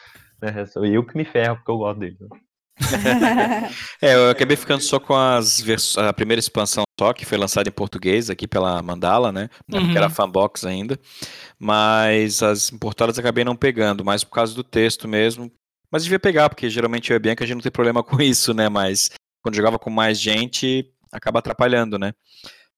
né? 0.43 0.67
Sou 0.67 0.85
eu 0.85 1.05
que 1.05 1.17
me 1.17 1.25
ferro 1.25 1.57
porque 1.57 1.71
eu 1.71 1.79
gosto 1.79 2.01
dele. 2.01 2.17
é, 4.03 4.15
eu 4.15 4.31
acabei 4.31 4.57
ficando 4.57 4.83
só 4.83 4.99
com 4.99 5.15
as 5.15 5.65
a 5.97 6.13
primeira 6.13 6.41
expansão 6.41 6.85
só, 6.99 7.13
que 7.13 7.25
foi 7.25 7.39
lançada 7.39 7.69
em 7.69 7.73
português 7.73 8.29
aqui 8.29 8.47
pela 8.47 8.83
Mandala, 8.83 9.31
né? 9.33 9.49
Uhum. 9.73 9.91
Que 9.91 9.97
era 9.97 10.11
fanbox 10.11 10.65
ainda. 10.65 10.99
Mas 11.59 12.43
as 12.43 12.73
importadas 12.73 13.19
acabei 13.19 13.45
não 13.45 13.57
pegando, 13.57 14.05
mais 14.05 14.25
por 14.25 14.33
causa 14.33 14.55
do 14.55 14.65
texto 14.65 15.07
mesmo. 15.07 15.51
Mas 15.91 16.03
devia 16.03 16.19
pegar, 16.19 16.49
porque 16.49 16.69
geralmente 16.69 17.11
eu 17.11 17.15
e 17.15 17.17
a 17.17 17.21
Bianca 17.21 17.45
a 17.45 17.47
gente 17.47 17.57
não 17.57 17.63
tem 17.63 17.73
problema 17.73 18.03
com 18.05 18.21
isso, 18.21 18.53
né? 18.53 18.69
Mas 18.69 19.11
quando 19.43 19.57
jogava 19.57 19.79
com 19.79 19.91
mais 19.91 20.21
gente, 20.21 20.91
acaba 21.17 21.39
atrapalhando, 21.39 21.99
né? 21.99 22.13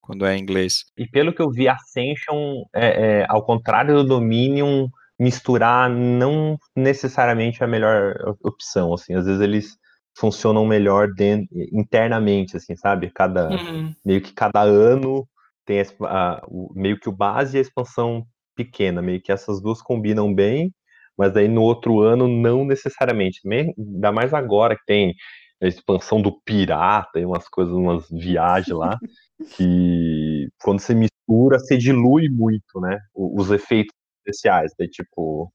Quando 0.00 0.24
é 0.24 0.36
em 0.36 0.40
inglês. 0.40 0.84
E 0.96 1.06
pelo 1.06 1.34
que 1.34 1.42
eu 1.42 1.50
vi, 1.50 1.68
Ascension, 1.68 2.64
é, 2.74 3.20
é, 3.20 3.26
ao 3.28 3.44
contrário 3.44 3.96
do 3.96 4.04
Dominion, 4.04 4.88
misturar 5.18 5.90
não 5.90 6.56
necessariamente 6.74 7.62
é 7.62 7.66
a 7.66 7.68
melhor 7.68 8.14
opção, 8.42 8.94
assim, 8.94 9.14
às 9.14 9.26
vezes 9.26 9.40
eles 9.40 9.76
funcionam 10.16 10.66
melhor 10.66 11.12
dentro, 11.12 11.48
internamente, 11.72 12.56
assim, 12.56 12.76
sabe? 12.76 13.10
Cada, 13.10 13.50
uhum. 13.50 13.92
meio 14.04 14.20
que 14.20 14.32
cada 14.32 14.62
ano 14.62 15.28
tem 15.64 15.80
a, 15.80 15.84
a, 16.02 16.42
o, 16.48 16.72
meio 16.74 16.98
que 16.98 17.08
o 17.08 17.12
base 17.12 17.56
e 17.56 17.58
a 17.58 17.62
expansão 17.62 18.24
pequena, 18.56 19.00
meio 19.00 19.20
que 19.20 19.30
essas 19.30 19.60
duas 19.60 19.80
combinam 19.80 20.34
bem, 20.34 20.72
mas 21.16 21.36
aí 21.36 21.48
no 21.48 21.62
outro 21.62 22.00
ano 22.00 22.26
não 22.26 22.64
necessariamente, 22.64 23.40
ainda 23.44 24.10
mais 24.12 24.32
agora 24.32 24.76
que 24.76 24.84
tem 24.86 25.14
a 25.62 25.66
expansão 25.66 26.22
do 26.22 26.40
pirata 26.42 27.18
e 27.18 27.24
umas 27.24 27.48
coisas, 27.48 27.74
umas 27.74 28.08
viagens 28.10 28.76
lá, 28.76 28.98
que 29.56 30.48
quando 30.62 30.80
você 30.80 30.94
mistura, 30.94 31.58
você 31.58 31.76
dilui 31.76 32.28
muito, 32.28 32.80
né? 32.80 32.98
Os 33.14 33.50
efeitos 33.50 33.94
especiais, 34.20 34.72
daí 34.78 34.88
tipo, 34.88 35.52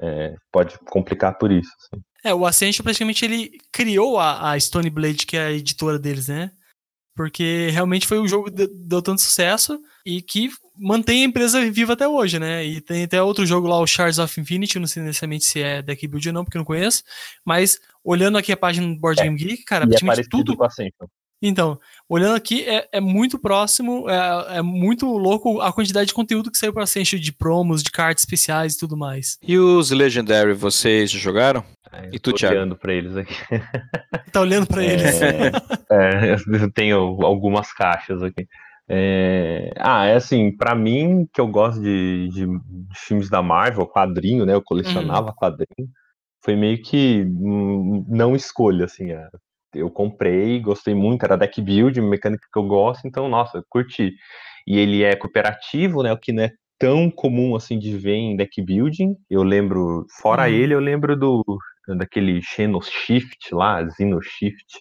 é, 0.00 0.34
pode 0.52 0.78
complicar 0.90 1.38
por 1.38 1.50
isso. 1.50 1.70
Assim. 1.78 2.02
É, 2.24 2.34
o 2.34 2.46
Ascension 2.46 2.84
praticamente 2.84 3.24
ele 3.24 3.58
criou 3.72 4.18
a, 4.18 4.52
a 4.52 4.60
Stone 4.60 4.90
Blade, 4.90 5.26
que 5.26 5.36
é 5.36 5.46
a 5.46 5.52
editora 5.52 5.98
deles, 5.98 6.28
né? 6.28 6.52
Porque 7.16 7.68
realmente 7.70 8.06
foi 8.06 8.18
um 8.18 8.28
jogo 8.28 8.50
que 8.50 8.66
deu 8.66 9.02
tanto 9.02 9.20
sucesso 9.20 9.78
e 10.04 10.22
que 10.22 10.50
mantém 10.76 11.22
a 11.22 11.26
empresa 11.26 11.70
viva 11.70 11.92
até 11.92 12.08
hoje, 12.08 12.38
né? 12.38 12.64
E 12.64 12.80
tem 12.80 13.04
até 13.04 13.22
outro 13.22 13.44
jogo 13.46 13.68
lá, 13.68 13.78
o 13.78 13.86
Shards 13.86 14.18
of 14.18 14.40
Infinity, 14.40 14.78
não 14.78 14.86
sei 14.86 15.02
necessariamente 15.02 15.44
se 15.44 15.60
é 15.60 15.82
deck 15.82 16.06
build 16.06 16.28
ou 16.28 16.34
não, 16.34 16.44
porque 16.44 16.56
eu 16.56 16.60
não 16.60 16.66
conheço, 16.66 17.02
mas 17.44 17.78
olhando 18.04 18.38
aqui 18.38 18.52
a 18.52 18.56
página 18.56 18.86
do 18.86 18.98
Board 18.98 19.20
é, 19.20 19.24
Game 19.24 19.36
Geek, 19.36 19.64
cara, 19.64 19.84
é 19.84 19.88
praticamente 19.88 20.26
é 20.26 20.30
tudo. 20.30 20.56
Com 20.56 20.64
então, 21.44 21.76
olhando 22.08 22.36
aqui, 22.36 22.62
é, 22.62 22.88
é 22.92 23.00
muito 23.00 23.36
próximo, 23.36 24.08
é, 24.08 24.58
é, 24.58 24.62
muito 24.62 25.06
louco 25.06 25.60
a 25.60 25.72
quantidade 25.72 26.06
de 26.06 26.14
conteúdo 26.14 26.52
que 26.52 26.56
saiu 26.56 26.72
para 26.72 26.84
Ascension, 26.84 27.18
de 27.18 27.32
promos, 27.32 27.82
de 27.82 27.90
cartas 27.90 28.22
especiais 28.22 28.74
e 28.74 28.78
tudo 28.78 28.96
mais. 28.96 29.38
E 29.42 29.58
os 29.58 29.90
Legendary, 29.90 30.52
vocês 30.52 31.10
jogaram? 31.10 31.64
É, 31.92 32.10
e 32.12 32.18
tu, 32.20 32.32
Thiago? 32.32 32.54
olhando 32.54 32.76
para 32.76 32.94
eles 32.94 33.16
aqui. 33.16 33.34
Tá 34.30 34.40
olhando 34.40 34.66
para 34.66 34.84
eles. 34.84 35.20
É, 35.20 36.36
eu 36.62 36.70
tenho 36.70 36.96
algumas 37.22 37.70
caixas 37.72 38.22
aqui. 38.22 38.46
É... 38.94 39.72
Ah, 39.78 40.04
é 40.04 40.16
assim, 40.16 40.54
para 40.54 40.74
mim, 40.74 41.26
que 41.32 41.40
eu 41.40 41.46
gosto 41.48 41.80
de, 41.80 42.28
de, 42.28 42.46
de, 42.46 42.98
filmes 43.06 43.30
da 43.30 43.40
Marvel, 43.40 43.86
quadrinho, 43.86 44.44
né? 44.44 44.52
Eu 44.54 44.62
colecionava 44.62 45.28
uhum. 45.28 45.34
quadrinho. 45.34 45.88
Foi 46.44 46.54
meio 46.54 46.82
que 46.82 47.24
não 48.06 48.36
escolha, 48.36 48.84
assim. 48.84 49.12
É, 49.12 49.28
eu 49.74 49.90
comprei, 49.90 50.60
gostei 50.60 50.94
muito, 50.94 51.24
era 51.24 51.38
deck 51.38 51.62
build, 51.62 51.98
mecânica 52.02 52.46
que 52.52 52.58
eu 52.58 52.64
gosto, 52.64 53.06
então, 53.06 53.28
nossa, 53.28 53.58
eu 53.58 53.64
curti. 53.70 54.12
E 54.66 54.78
ele 54.78 55.02
é 55.02 55.16
cooperativo, 55.16 56.02
né? 56.02 56.12
O 56.12 56.18
que 56.18 56.32
não 56.32 56.42
é 56.42 56.50
tão 56.78 57.10
comum 57.10 57.56
assim 57.56 57.78
de 57.78 57.96
ver 57.96 58.16
em 58.16 58.36
deck 58.36 58.60
building. 58.60 59.16
Eu 59.30 59.42
lembro, 59.42 60.04
fora 60.20 60.42
uhum. 60.42 60.48
ele, 60.48 60.74
eu 60.74 60.80
lembro 60.80 61.16
do 61.16 61.42
daquele 61.96 62.40
Shift 62.42 63.54
lá, 63.54 63.82
Shift 64.20 64.80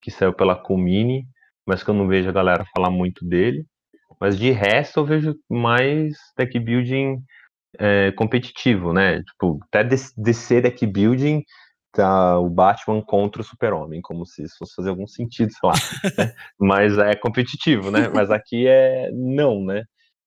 que 0.00 0.10
saiu 0.10 0.32
pela 0.32 0.54
Kumini, 0.54 1.26
mas 1.68 1.84
que 1.84 1.90
eu 1.90 1.94
não 1.94 2.08
vejo 2.08 2.30
a 2.30 2.32
galera 2.32 2.64
falar 2.74 2.90
muito 2.90 3.26
dele. 3.26 3.66
Mas 4.18 4.38
de 4.38 4.50
resto 4.50 5.00
eu 5.00 5.04
vejo 5.04 5.36
mais 5.50 6.16
deck 6.34 6.58
building 6.58 7.18
é, 7.78 8.10
competitivo, 8.12 8.94
né? 8.94 9.22
Tipo, 9.22 9.60
até 9.64 9.84
DC 9.84 10.62
deck 10.62 10.86
building 10.86 11.44
tá 11.92 12.38
o 12.38 12.48
Batman 12.48 13.02
contra 13.02 13.42
o 13.42 13.44
Super-Homem, 13.44 14.00
como 14.00 14.24
se 14.24 14.44
isso 14.44 14.56
fosse 14.58 14.74
fazer 14.74 14.88
algum 14.88 15.06
sentido, 15.06 15.52
sei 15.52 15.68
lá. 15.68 15.74
né? 16.16 16.32
Mas 16.58 16.96
é 16.96 17.14
competitivo, 17.14 17.90
né? 17.90 18.08
Mas 18.08 18.30
aqui 18.30 18.66
é 18.66 19.10
não, 19.12 19.62
né? 19.62 19.82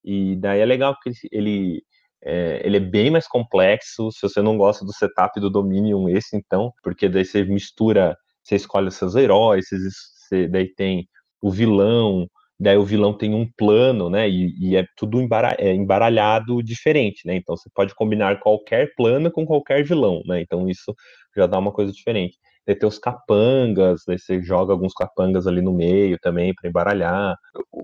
E 0.06 0.36
daí 0.36 0.60
é 0.60 0.66
legal 0.66 0.94
porque 0.94 1.12
ele, 1.32 1.82
é, 2.24 2.62
ele 2.64 2.78
é 2.78 2.80
bem 2.80 3.10
mais 3.10 3.28
complexo. 3.28 4.12
Se 4.12 4.22
você 4.22 4.44
não 4.44 4.58
gosta 4.58 4.86
do 4.86 4.94
setup 4.94 5.40
do 5.40 5.50
Dominion, 5.50 6.08
esse 6.08 6.38
então, 6.38 6.72
porque 6.84 7.10
daí 7.10 7.26
você 7.26 7.44
mistura, 7.44 8.16
você 8.44 8.58
escolhe 8.58 8.90
os 8.90 8.96
seus 8.96 9.16
heróis, 9.16 9.66
você, 9.68 9.78
você 9.80 10.48
daí 10.48 10.72
tem 10.76 11.08
o 11.42 11.52
vilão, 11.52 12.28
daí 12.60 12.78
o 12.78 12.86
vilão 12.86 13.12
tem 13.12 13.34
um 13.34 13.50
plano, 13.58 14.10
né? 14.10 14.30
E, 14.30 14.54
e 14.60 14.76
é 14.76 14.86
tudo 14.96 15.20
é 15.58 15.74
embaralhado 15.74 16.62
diferente, 16.62 17.26
né? 17.26 17.36
Então 17.36 17.58
você 17.58 17.70
pode 17.74 17.96
combinar 17.96 18.40
qualquer 18.40 18.94
plano 18.96 19.32
com 19.32 19.46
qualquer 19.46 19.84
vilão, 19.84 20.22
né? 20.26 20.42
Então 20.42 20.70
isso 20.70 20.94
já 21.36 21.48
dá 21.48 21.58
uma 21.58 21.72
coisa 21.72 21.92
diferente. 21.92 22.38
Daí 22.68 22.76
tem 22.76 22.88
os 22.88 23.00
capangas, 23.00 24.02
daí 24.06 24.20
você 24.20 24.42
joga 24.42 24.72
alguns 24.72 24.94
capangas 24.94 25.48
ali 25.48 25.62
no 25.62 25.74
meio 25.74 26.20
também 26.22 26.54
para 26.54 26.70
embaralhar. 26.70 27.36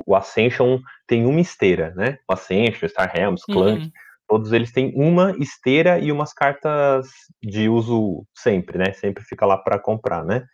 O 0.05 0.15
Ascension 0.15 0.79
tem 1.07 1.25
uma 1.25 1.41
esteira, 1.41 1.93
né? 1.95 2.19
O 2.29 2.33
Ascension, 2.33 2.87
Star 2.87 3.11
Helms, 3.17 3.43
Clank, 3.45 3.85
uhum. 3.85 3.91
todos 4.27 4.51
eles 4.51 4.71
têm 4.71 4.93
uma 4.95 5.35
esteira 5.39 5.97
e 5.97 6.11
umas 6.11 6.33
cartas 6.33 7.07
de 7.43 7.67
uso 7.67 8.23
sempre, 8.35 8.77
né? 8.77 8.93
Sempre 8.93 9.23
fica 9.23 9.45
lá 9.45 9.57
para 9.57 9.79
comprar, 9.79 10.23
né? 10.23 10.45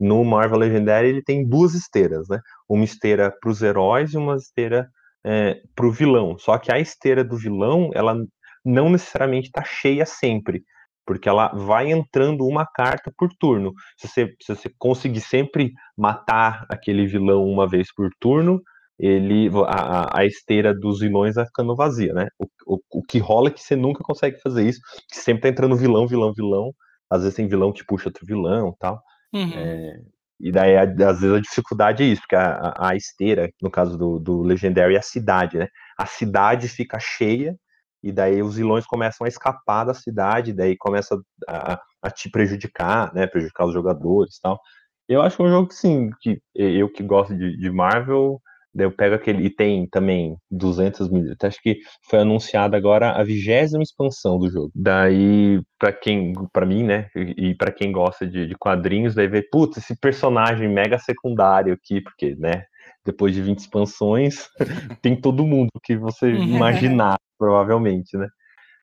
No 0.00 0.24
Marvel 0.24 0.58
Legendary 0.58 1.08
ele 1.08 1.22
tem 1.22 1.46
duas 1.46 1.74
esteiras, 1.74 2.26
né? 2.28 2.40
Uma 2.68 2.84
esteira 2.84 3.30
para 3.40 3.50
os 3.50 3.62
heróis 3.62 4.14
e 4.14 4.16
uma 4.16 4.36
esteira 4.36 4.88
é, 5.24 5.60
para 5.74 5.86
o 5.86 5.92
vilão. 5.92 6.38
Só 6.38 6.58
que 6.58 6.72
a 6.72 6.78
esteira 6.78 7.22
do 7.22 7.36
vilão, 7.36 7.90
ela 7.94 8.16
não 8.64 8.90
necessariamente 8.90 9.48
está 9.48 9.62
cheia 9.64 10.06
sempre, 10.06 10.62
porque 11.06 11.28
ela 11.28 11.48
vai 11.48 11.90
entrando 11.90 12.46
uma 12.46 12.66
carta 12.66 13.12
por 13.16 13.28
turno. 13.38 13.72
Se 13.98 14.08
você, 14.08 14.34
se 14.42 14.54
você 14.54 14.70
conseguir 14.78 15.20
sempre 15.20 15.72
matar 15.96 16.64
aquele 16.68 17.06
vilão 17.06 17.44
uma 17.44 17.68
vez 17.68 17.92
por 17.94 18.10
turno, 18.20 18.60
ele 18.98 19.48
a, 19.66 20.20
a 20.20 20.26
esteira 20.26 20.74
dos 20.74 21.00
vilões 21.00 21.34
vai 21.34 21.46
ficando 21.46 21.74
vazia, 21.74 22.12
né? 22.12 22.28
O, 22.38 22.46
o, 22.76 22.80
o 23.00 23.02
que 23.02 23.18
rola 23.18 23.48
é 23.48 23.50
que 23.50 23.62
você 23.62 23.74
nunca 23.74 24.04
consegue 24.04 24.38
fazer 24.40 24.68
isso, 24.68 24.80
que 25.10 25.16
sempre 25.18 25.42
tá 25.42 25.48
entrando 25.48 25.76
vilão, 25.76 26.06
vilão, 26.06 26.32
vilão. 26.34 26.72
Às 27.10 27.22
vezes 27.22 27.36
tem 27.36 27.48
vilão 27.48 27.72
que 27.72 27.84
puxa 27.84 28.08
outro 28.08 28.24
vilão 28.26 28.74
tal. 28.78 29.02
Uhum. 29.32 29.52
É, 29.54 30.00
e 30.40 30.50
daí, 30.50 30.76
às 30.76 31.20
vezes, 31.20 31.36
a 31.36 31.40
dificuldade 31.40 32.02
é 32.02 32.06
isso, 32.06 32.22
porque 32.22 32.36
a, 32.36 32.74
a 32.78 32.96
esteira, 32.96 33.50
no 33.62 33.70
caso 33.70 33.98
do, 33.98 34.18
do 34.18 34.42
Legendary, 34.42 34.94
é 34.94 34.98
a 34.98 35.02
cidade, 35.02 35.58
né? 35.58 35.68
A 35.98 36.06
cidade 36.06 36.68
fica 36.68 36.98
cheia, 36.98 37.54
e 38.02 38.10
daí 38.10 38.42
os 38.42 38.56
vilões 38.56 38.86
começam 38.86 39.26
a 39.26 39.28
escapar 39.28 39.84
da 39.84 39.92
cidade, 39.92 40.54
daí 40.54 40.76
começa 40.76 41.20
a, 41.46 41.78
a 42.02 42.10
te 42.10 42.30
prejudicar, 42.30 43.12
né? 43.14 43.26
Prejudicar 43.26 43.66
os 43.66 43.74
jogadores 43.74 44.36
e 44.36 44.40
tal. 44.40 44.58
Eu 45.06 45.20
acho 45.20 45.36
que 45.36 45.42
é 45.42 45.46
um 45.46 45.50
jogo 45.50 45.68
que, 45.68 45.74
sim, 45.74 46.10
que 46.20 46.40
eu 46.54 46.90
que 46.90 47.02
gosto 47.02 47.36
de, 47.36 47.56
de 47.58 47.70
Marvel, 47.70 48.40
Daí 48.74 48.86
eu 48.86 48.92
pego 48.92 49.14
aquele. 49.14 49.44
E 49.44 49.50
tem 49.50 49.86
também 49.88 50.36
200 50.50 51.08
milhões. 51.10 51.36
Acho 51.42 51.60
que 51.62 51.78
foi 52.08 52.20
anunciada 52.20 52.76
agora 52.76 53.12
a 53.12 53.24
vigésima 53.24 53.82
expansão 53.82 54.38
do 54.38 54.50
jogo. 54.50 54.70
Daí, 54.74 55.60
para 55.78 55.92
quem. 55.92 56.32
para 56.52 56.66
mim, 56.66 56.84
né? 56.84 57.08
E, 57.14 57.54
para 57.54 57.72
quem 57.72 57.92
gosta 57.92 58.26
de, 58.26 58.46
de, 58.46 58.54
quadrinhos, 58.56 59.14
daí 59.14 59.28
vê, 59.28 59.42
putz, 59.42 59.78
esse 59.78 59.98
personagem 59.98 60.68
mega 60.68 60.98
secundário 60.98 61.74
aqui, 61.74 62.00
porque, 62.00 62.36
né? 62.36 62.64
depois 63.04 63.34
de 63.34 63.42
20 63.42 63.58
expansões, 63.58 64.48
tem 65.02 65.18
todo 65.18 65.46
mundo 65.46 65.70
que 65.82 65.96
você 65.96 66.30
imaginar, 66.32 67.18
provavelmente, 67.38 68.16
né? 68.16 68.28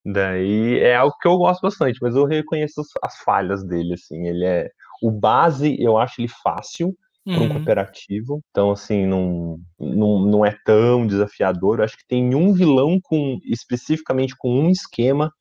Daí 0.05 0.79
é 0.79 0.95
algo 0.95 1.15
que 1.21 1.27
eu 1.27 1.37
gosto 1.37 1.61
bastante, 1.61 1.99
mas 2.01 2.15
eu 2.15 2.25
reconheço 2.25 2.81
as 3.03 3.17
falhas 3.19 3.63
dele, 3.65 3.93
assim. 3.93 4.25
Ele 4.25 4.45
é. 4.45 4.69
O 5.01 5.11
base, 5.11 5.75
eu 5.81 5.97
acho 5.97 6.21
ele 6.21 6.29
fácil 6.41 6.95
para 7.27 7.39
um 7.39 7.47
uhum. 7.47 7.53
cooperativo. 7.55 8.41
Então, 8.49 8.71
assim, 8.71 9.05
não, 9.05 9.59
não, 9.79 10.19
não 10.19 10.45
é 10.45 10.55
tão 10.65 11.05
desafiador. 11.05 11.79
Eu 11.79 11.83
acho 11.83 11.97
que 11.97 12.07
tem 12.07 12.33
um 12.33 12.53
vilão 12.53 12.99
com 13.03 13.37
especificamente 13.43 14.33
com 14.37 14.49
um 14.49 14.69
esquema 14.69 15.31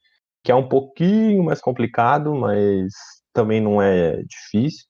que 0.42 0.52
é 0.52 0.54
um 0.54 0.68
pouquinho 0.68 1.44
mais 1.44 1.60
complicado, 1.60 2.34
mas 2.34 2.92
também 3.32 3.60
não 3.60 3.80
é 3.80 4.22
difícil. 4.22 4.84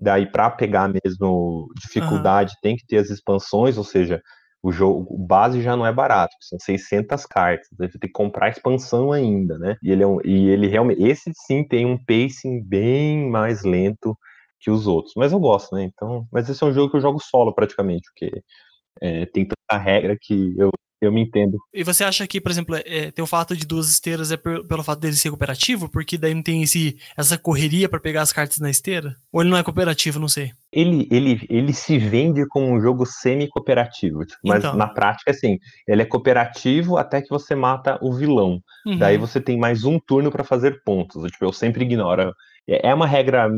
Daí, 0.00 0.30
para 0.30 0.50
pegar 0.50 0.88
mesmo 0.88 1.68
dificuldade, 1.76 2.52
uhum. 2.52 2.58
tem 2.62 2.76
que 2.76 2.86
ter 2.86 2.98
as 2.98 3.10
expansões, 3.10 3.76
ou 3.76 3.84
seja, 3.84 4.20
o 4.62 4.70
jogo 4.72 5.06
o 5.10 5.18
base 5.18 5.62
já 5.62 5.76
não 5.76 5.86
é 5.86 5.92
barato, 5.92 6.34
são 6.40 6.58
600 6.58 7.24
cartas, 7.26 7.66
você 7.76 7.98
tem 7.98 8.08
que 8.08 8.12
comprar 8.12 8.46
a 8.46 8.50
expansão 8.50 9.12
ainda, 9.12 9.58
né? 9.58 9.76
E 9.82 9.90
ele, 9.90 10.02
é 10.02 10.06
um, 10.06 10.18
e 10.24 10.48
ele 10.48 10.66
realmente, 10.66 11.02
esse 11.02 11.30
sim 11.46 11.66
tem 11.66 11.86
um 11.86 11.96
pacing 11.96 12.62
bem 12.64 13.28
mais 13.30 13.62
lento 13.64 14.16
que 14.60 14.70
os 14.70 14.86
outros, 14.86 15.14
mas 15.16 15.32
eu 15.32 15.38
gosto, 15.38 15.74
né? 15.74 15.84
Então, 15.84 16.26
mas 16.32 16.48
esse 16.48 16.62
é 16.62 16.66
um 16.66 16.72
jogo 16.72 16.90
que 16.90 16.96
eu 16.96 17.00
jogo 17.00 17.20
solo 17.20 17.52
praticamente, 17.54 18.08
porque 18.10 18.42
é, 19.00 19.26
tem 19.26 19.46
tanta 19.46 19.82
regra 19.82 20.16
que 20.20 20.54
eu 20.58 20.70
eu 21.00 21.12
me 21.12 21.20
entendo. 21.20 21.58
E 21.72 21.84
você 21.84 22.02
acha 22.02 22.26
que, 22.26 22.40
por 22.40 22.50
exemplo, 22.50 22.74
é, 22.74 23.10
tem 23.10 23.22
o 23.22 23.26
fato 23.26 23.56
de 23.56 23.66
duas 23.66 23.88
esteiras 23.88 24.32
é 24.32 24.36
pelo 24.36 24.82
fato 24.82 25.00
dele 25.00 25.14
ser 25.14 25.30
cooperativo? 25.30 25.88
Porque 25.88 26.18
daí 26.18 26.34
não 26.34 26.42
tem 26.42 26.62
esse, 26.62 26.98
essa 27.16 27.38
correria 27.38 27.88
para 27.88 28.00
pegar 28.00 28.22
as 28.22 28.32
cartas 28.32 28.58
na 28.58 28.70
esteira? 28.70 29.14
Ou 29.32 29.40
ele 29.40 29.50
não 29.50 29.56
é 29.56 29.62
cooperativo, 29.62 30.18
não 30.18 30.28
sei. 30.28 30.50
Ele, 30.72 31.08
ele, 31.10 31.46
ele 31.48 31.72
se 31.72 31.98
vende 31.98 32.46
como 32.48 32.66
um 32.66 32.80
jogo 32.80 33.06
semi-cooperativo, 33.06 34.24
tipo, 34.24 34.40
mas 34.44 34.58
então. 34.58 34.76
na 34.76 34.88
prática, 34.88 35.30
assim, 35.30 35.58
ele 35.86 36.02
é 36.02 36.06
cooperativo 36.06 36.96
até 36.96 37.22
que 37.22 37.30
você 37.30 37.54
mata 37.54 37.98
o 38.02 38.12
vilão. 38.12 38.60
Uhum. 38.84 38.98
Daí 38.98 39.16
você 39.16 39.40
tem 39.40 39.56
mais 39.56 39.84
um 39.84 39.98
turno 39.98 40.30
para 40.30 40.44
fazer 40.44 40.82
pontos. 40.84 41.30
Tipo, 41.30 41.44
eu 41.44 41.52
sempre 41.52 41.84
ignoro 41.84 42.34
é, 42.68 42.92
uma 42.92 43.06
regra 43.06 43.50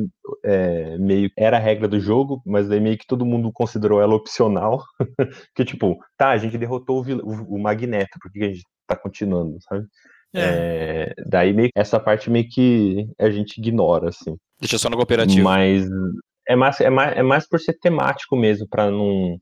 é, 0.45 0.97
meio. 0.99 1.31
Era 1.37 1.57
a 1.57 1.61
regra 1.61 1.89
do 1.89 1.99
jogo, 1.99 2.41
mas 2.47 2.69
daí 2.69 2.81
meio 2.81 2.97
que 2.97 3.07
todo 3.07 3.27
mundo 3.27 3.51
considerou 3.53 4.01
ela 4.01 4.15
opcional. 4.15 4.85
que 5.55 5.65
tipo, 5.65 5.99
tá, 6.17 6.31
a 6.31 6.37
gente 6.37 6.57
derrotou 6.57 7.05
o, 7.05 7.13
o, 7.13 7.57
o 7.57 7.59
Magneto, 7.59 8.19
por 8.21 8.31
que 8.31 8.45
a 8.45 8.49
gente 8.49 8.65
tá 8.87 8.95
continuando, 8.95 9.57
sabe? 9.63 9.85
É. 10.33 10.41
É, 10.41 11.15
daí 11.27 11.53
meio 11.53 11.71
essa 11.75 11.99
parte 11.99 12.31
meio 12.31 12.49
que 12.49 13.09
a 13.19 13.31
gente 13.31 13.59
ignora, 13.59 14.11
assim. 14.11 14.37
Deixa 14.61 14.79
só 14.79 14.89
no 14.89 14.97
cooperativo. 14.97 15.43
Mas 15.43 15.89
é 16.49 16.55
mais, 16.55 16.81
é 16.81 16.91
mais, 16.91 17.17
é 17.17 17.23
mais 17.23 17.49
por 17.49 17.59
ser 17.59 17.79
temático 17.81 18.37
mesmo, 18.37 18.69
para 18.69 18.91
não. 18.91 19.39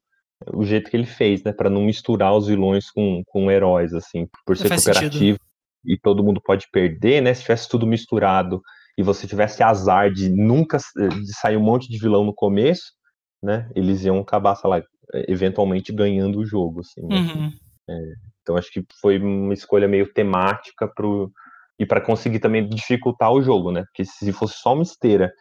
O 0.55 0.65
jeito 0.65 0.89
que 0.89 0.97
ele 0.97 1.05
fez, 1.05 1.43
né? 1.43 1.53
Pra 1.53 1.69
não 1.69 1.83
misturar 1.83 2.35
os 2.35 2.47
vilões 2.47 2.91
com, 2.91 3.23
com 3.27 3.51
heróis, 3.51 3.93
assim. 3.93 4.27
Por 4.47 4.57
ser 4.57 4.69
cooperativo 4.69 5.13
sentido. 5.13 5.41
e 5.85 5.99
todo 5.99 6.23
mundo 6.23 6.41
pode 6.43 6.67
perder, 6.73 7.21
né? 7.21 7.35
Se 7.35 7.43
tivesse 7.43 7.69
tudo 7.69 7.87
misturado 7.87 8.63
e 8.99 9.03
você 9.03 9.29
tivesse 9.29 9.63
azar 9.63 10.13
de 10.13 10.29
nunca 10.29 10.77
de 10.77 11.33
sair 11.39 11.57
um 11.57 11.63
monte 11.63 11.89
de 11.89 11.97
vilão 11.99 12.25
no 12.25 12.35
começo, 12.35 12.93
né? 13.41 13.71
Eles 13.77 14.05
iam 14.05 14.19
acabar, 14.19 14.57
sei 14.57 14.69
lá, 14.69 14.83
eventualmente 15.29 15.93
ganhando 15.93 16.41
o 16.41 16.45
jogo, 16.45 16.81
assim. 16.81 17.07
Né? 17.07 17.17
Uhum. 17.17 17.53
É, 17.89 18.13
então 18.43 18.57
acho 18.57 18.73
que 18.73 18.85
foi 19.01 19.21
uma 19.21 19.55
escolha 19.55 19.87
meio 19.87 20.13
temática 20.13 20.89
pro 20.89 21.31
e 21.79 21.87
para 21.87 22.01
conseguir 22.01 22.41
também 22.41 22.69
dificultar 22.69 23.33
o 23.33 23.41
jogo, 23.41 23.71
né? 23.71 23.85
Porque 23.85 24.05
se 24.05 24.33
fosse 24.33 24.55
só 24.55 24.75
uma 24.75 24.83
esteira 24.83 25.33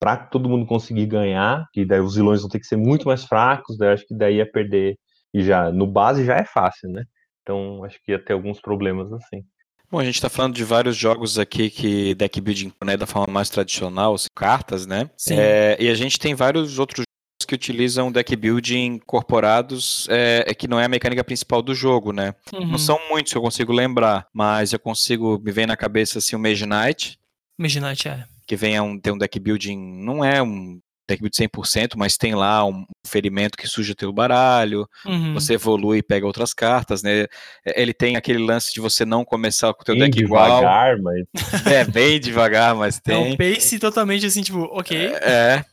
para 0.00 0.16
todo 0.16 0.48
mundo 0.48 0.64
conseguir 0.64 1.06
ganhar, 1.06 1.66
que 1.72 1.84
daí 1.84 1.98
os 1.98 2.14
vilões 2.14 2.42
vão 2.42 2.48
ter 2.48 2.60
que 2.60 2.66
ser 2.66 2.76
muito 2.76 3.08
mais 3.08 3.24
fracos, 3.24 3.76
daí 3.76 3.88
acho 3.88 4.06
que 4.06 4.16
daí 4.16 4.36
ia 4.36 4.48
perder 4.48 4.96
e 5.34 5.42
já 5.42 5.72
no 5.72 5.88
base 5.88 6.24
já 6.24 6.36
é 6.36 6.44
fácil, 6.44 6.90
né? 6.90 7.02
Então 7.42 7.82
acho 7.82 7.98
que 8.04 8.12
ia 8.12 8.24
ter 8.24 8.34
alguns 8.34 8.60
problemas 8.60 9.12
assim. 9.12 9.42
Bom, 9.94 10.00
a 10.00 10.04
gente 10.04 10.16
está 10.16 10.28
falando 10.28 10.56
de 10.56 10.64
vários 10.64 10.96
jogos 10.96 11.38
aqui 11.38 11.70
que 11.70 12.16
deck 12.16 12.40
building 12.40 12.72
né, 12.84 12.96
da 12.96 13.06
forma 13.06 13.32
mais 13.32 13.48
tradicional, 13.48 14.16
cartas, 14.34 14.86
né? 14.86 15.08
Sim. 15.16 15.36
É, 15.38 15.76
e 15.78 15.88
a 15.88 15.94
gente 15.94 16.18
tem 16.18 16.34
vários 16.34 16.80
outros 16.80 17.04
jogos 17.04 17.46
que 17.46 17.54
utilizam 17.54 18.10
deck 18.10 18.34
building 18.34 18.96
incorporados, 18.96 20.08
é, 20.10 20.46
é, 20.48 20.52
que 20.52 20.66
não 20.66 20.80
é 20.80 20.86
a 20.86 20.88
mecânica 20.88 21.22
principal 21.22 21.62
do 21.62 21.76
jogo, 21.76 22.12
né? 22.12 22.34
Uhum. 22.52 22.66
Não 22.66 22.76
são 22.76 22.98
muitos 23.08 23.30
que 23.30 23.38
eu 23.38 23.42
consigo 23.42 23.72
lembrar, 23.72 24.26
mas 24.34 24.72
eu 24.72 24.80
consigo, 24.80 25.40
me 25.40 25.52
vem 25.52 25.64
na 25.64 25.76
cabeça 25.76 26.18
assim 26.18 26.34
o 26.34 26.40
Mage 26.40 26.66
Knight. 26.66 27.16
Mage 27.56 27.78
Knight, 27.78 28.08
é. 28.08 28.24
Que 28.48 28.56
vem 28.56 28.76
a 28.76 28.82
um, 28.82 28.98
ter 28.98 29.12
um 29.12 29.18
deck 29.18 29.38
building, 29.38 29.78
não 29.78 30.24
é 30.24 30.42
um 30.42 30.80
deck 31.08 31.22
build 31.22 31.36
100%, 31.36 31.92
mas 31.96 32.16
tem 32.16 32.34
lá 32.34 32.64
um 32.64 32.84
ferimento 33.06 33.56
que 33.58 33.66
suja 33.66 33.94
teu 33.94 34.12
baralho, 34.12 34.88
uhum. 35.04 35.34
você 35.34 35.54
evolui 35.54 35.98
e 35.98 36.02
pega 36.02 36.26
outras 36.26 36.54
cartas, 36.54 37.02
né? 37.02 37.26
É, 37.64 37.80
ele 37.80 37.92
tem 37.92 38.16
aquele 38.16 38.38
lance 38.38 38.72
de 38.72 38.80
você 38.80 39.04
não 39.04 39.24
começar 39.24 39.72
com 39.74 39.82
o 39.82 39.84
teu 39.84 39.94
bem 39.94 40.04
deck 40.04 40.16
devagar, 40.16 40.96
igual. 40.96 41.14
mas... 41.34 41.64
É, 41.66 41.84
bem 41.84 42.20
devagar, 42.20 42.74
mas 42.74 43.00
tem. 43.00 43.14
É 43.14 43.32
um 43.32 43.36
pace 43.36 43.78
totalmente 43.78 44.26
assim, 44.26 44.42
tipo, 44.42 44.60
ok. 44.72 44.96
É. 44.96 45.64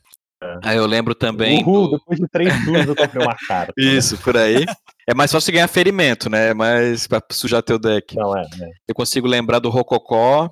é. 0.41 0.57
Aí 0.63 0.77
eu 0.77 0.85
lembro 0.85 1.13
também. 1.13 1.63
Uhul, 1.63 1.89
do... 1.89 1.97
depois 1.97 2.19
de 2.19 2.27
três 2.27 2.65
turnos 2.65 2.87
eu 2.87 2.95
comprei 2.95 3.23
uma 3.23 3.35
carta. 3.47 3.73
Isso, 3.77 4.17
por 4.17 4.35
aí. 4.35 4.65
É 5.07 5.13
mais 5.13 5.31
fácil 5.31 5.53
ganhar 5.53 5.67
ferimento, 5.67 6.29
né? 6.29 6.53
Mas 6.53 7.05
pra 7.07 7.21
sujar 7.31 7.61
teu 7.61 7.77
deck. 7.77 8.15
Não 8.15 8.35
é, 8.35 8.41
né? 8.57 8.69
Eu 8.87 8.95
consigo 8.95 9.27
lembrar 9.27 9.59
do 9.59 9.69
Rococó, 9.69 10.49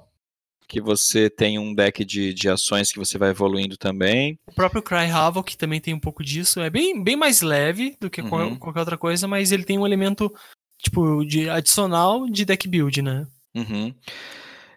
que 0.69 0.79
você 0.79 1.31
tem 1.31 1.57
um 1.57 1.73
deck 1.73 2.05
de, 2.05 2.31
de 2.31 2.47
ações 2.47 2.91
que 2.91 2.99
você 2.99 3.17
vai 3.17 3.31
evoluindo 3.31 3.75
também. 3.75 4.39
O 4.45 4.53
próprio 4.53 4.83
Cry 4.83 5.09
Havoc 5.09 5.57
também 5.57 5.81
tem 5.81 5.95
um 5.95 5.99
pouco 5.99 6.23
disso. 6.23 6.61
É 6.61 6.69
bem, 6.69 7.03
bem 7.03 7.15
mais 7.15 7.41
leve 7.41 7.97
do 7.99 8.07
que 8.07 8.21
uhum. 8.21 8.55
qualquer 8.55 8.81
outra 8.81 8.97
coisa, 8.97 9.27
mas 9.27 9.51
ele 9.51 9.63
tem 9.63 9.79
um 9.79 9.85
elemento 9.85 10.31
tipo 10.77 11.25
de 11.25 11.49
adicional 11.49 12.29
de 12.29 12.45
deck 12.45 12.67
build, 12.67 13.01
né? 13.01 13.25
Uhum. 13.55 13.91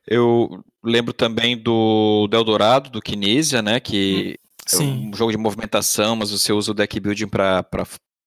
Eu 0.06 0.64
lembro 0.82 1.12
também 1.12 1.58
do, 1.58 2.26
do 2.26 2.36
Eldorado, 2.36 2.88
do 2.88 3.02
Kinesia, 3.02 3.60
né? 3.60 3.78
Que 3.78 4.38
Sim. 4.66 5.04
é 5.04 5.08
um 5.08 5.14
jogo 5.14 5.30
de 5.30 5.36
movimentação, 5.36 6.16
mas 6.16 6.30
você 6.30 6.54
usa 6.54 6.70
o 6.70 6.74
deck 6.74 6.98
building 6.98 7.28
para 7.28 7.66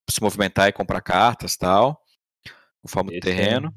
se 0.07 0.21
movimentar 0.21 0.69
e 0.69 0.71
comprar 0.71 1.01
cartas 1.01 1.57
tal, 1.57 1.99
conforme 2.83 3.17
o 3.17 3.19
terreno. 3.19 3.73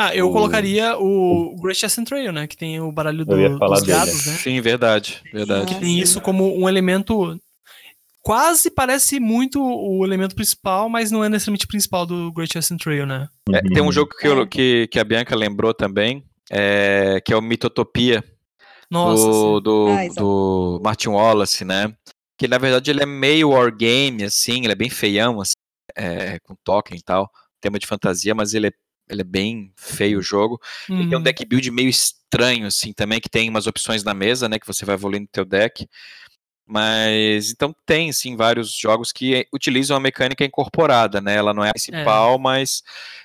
Ah, 0.00 0.16
eu 0.16 0.30
o... 0.30 0.32
colocaria 0.32 0.96
o, 0.96 1.52
o 1.52 1.60
Great 1.60 1.78
Chasm 1.78 2.04
Trail, 2.04 2.32
né? 2.32 2.46
Que 2.46 2.56
tem 2.56 2.80
o 2.80 2.90
baralho 2.90 3.22
do, 3.22 3.58
dos 3.58 3.82
gados, 3.82 4.26
né? 4.26 4.32
Sim, 4.32 4.58
verdade, 4.62 5.20
verdade. 5.30 5.74
Que 5.74 5.78
tem 5.78 5.98
isso 6.00 6.22
como 6.22 6.58
um 6.58 6.66
elemento 6.66 7.38
quase 8.22 8.70
parece 8.70 9.20
muito 9.20 9.62
o 9.62 10.02
elemento 10.02 10.34
principal, 10.34 10.88
mas 10.88 11.10
não 11.10 11.22
é 11.22 11.28
necessariamente 11.28 11.66
principal 11.66 12.06
do 12.06 12.32
Great 12.32 12.50
Chasm 12.50 12.78
Trail, 12.78 13.04
né? 13.04 13.28
É, 13.52 13.60
tem 13.60 13.82
um 13.82 13.92
jogo 13.92 14.10
que, 14.18 14.26
eu, 14.26 14.46
que, 14.46 14.88
que, 14.90 14.98
a 14.98 15.04
Bianca 15.04 15.36
lembrou 15.36 15.74
também, 15.74 16.24
é, 16.50 17.20
que 17.22 17.34
é 17.34 17.36
o 17.36 17.42
Mitotopia. 17.42 18.24
Nossa, 18.90 19.22
do, 19.22 19.60
do, 19.60 19.88
ah, 19.90 20.08
do, 20.16 20.80
Martin 20.82 21.10
Wallace, 21.10 21.62
né? 21.62 21.94
Que 22.38 22.48
na 22.48 22.56
verdade 22.56 22.90
ele 22.90 23.02
é 23.02 23.06
meio 23.06 23.50
wargame, 23.50 24.24
assim, 24.24 24.64
ele 24.64 24.72
é 24.72 24.76
bem 24.76 24.88
feião, 24.88 25.42
assim, 25.42 25.52
é, 25.94 26.38
com 26.40 26.54
token 26.64 26.96
e 26.96 27.02
tal, 27.02 27.30
tema 27.60 27.78
de 27.78 27.86
fantasia, 27.86 28.34
mas 28.34 28.54
ele 28.54 28.68
é 28.68 28.72
ele 29.10 29.22
é 29.22 29.24
bem 29.24 29.72
feio 29.76 30.18
o 30.18 30.22
jogo. 30.22 30.60
Uhum. 30.88 30.96
Ele 30.96 31.08
tem 31.08 31.14
um 31.14 31.18
uhum. 31.18 31.22
deck 31.22 31.44
build 31.44 31.70
meio 31.70 31.88
estranho, 31.88 32.66
assim, 32.66 32.92
também, 32.92 33.20
que 33.20 33.28
tem 33.28 33.48
umas 33.48 33.66
opções 33.66 34.04
na 34.04 34.14
mesa, 34.14 34.48
né, 34.48 34.58
que 34.58 34.66
você 34.66 34.84
vai 34.84 34.94
evoluindo 34.94 35.24
o 35.24 35.32
teu 35.32 35.44
deck. 35.44 35.88
Mas, 36.66 37.50
então 37.50 37.74
tem, 37.84 38.12
sim, 38.12 38.36
vários 38.36 38.72
jogos 38.72 39.10
que 39.10 39.44
utilizam 39.52 39.96
a 39.96 40.00
mecânica 40.00 40.44
incorporada, 40.44 41.20
né, 41.20 41.34
ela 41.34 41.52
não 41.52 41.64
é 41.64 41.70
a 41.70 41.72
principal, 41.72 42.36
é. 42.36 42.38
mas... 42.38 42.82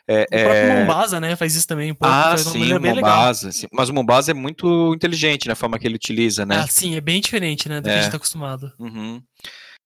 É, 0.08 0.24
o 0.24 0.28
próprio 0.28 0.56
é... 0.56 0.80
Mombasa, 0.80 1.20
né, 1.20 1.36
faz 1.36 1.56
isso 1.56 1.68
também. 1.68 1.94
Pô, 1.94 2.06
ah, 2.08 2.36
sim, 2.38 2.74
o 2.74 2.82
Mombasa, 2.82 3.52
sim. 3.52 3.68
mas 3.72 3.88
o 3.90 3.94
Mombasa 3.94 4.32
é 4.32 4.34
muito 4.34 4.94
inteligente 4.96 5.48
na 5.48 5.54
forma 5.54 5.78
que 5.78 5.86
ele 5.86 5.96
utiliza, 5.96 6.46
né. 6.46 6.58
Ah, 6.58 6.68
sim, 6.68 6.96
é 6.96 7.02
bem 7.02 7.22
diferente, 7.22 7.70
né, 7.70 7.80
do 7.80 7.84
que 7.84 7.92
a 7.92 7.98
gente 7.98 8.08
é. 8.08 8.12
tá 8.12 8.18
acostumado. 8.18 8.74
Uhum. 8.80 9.22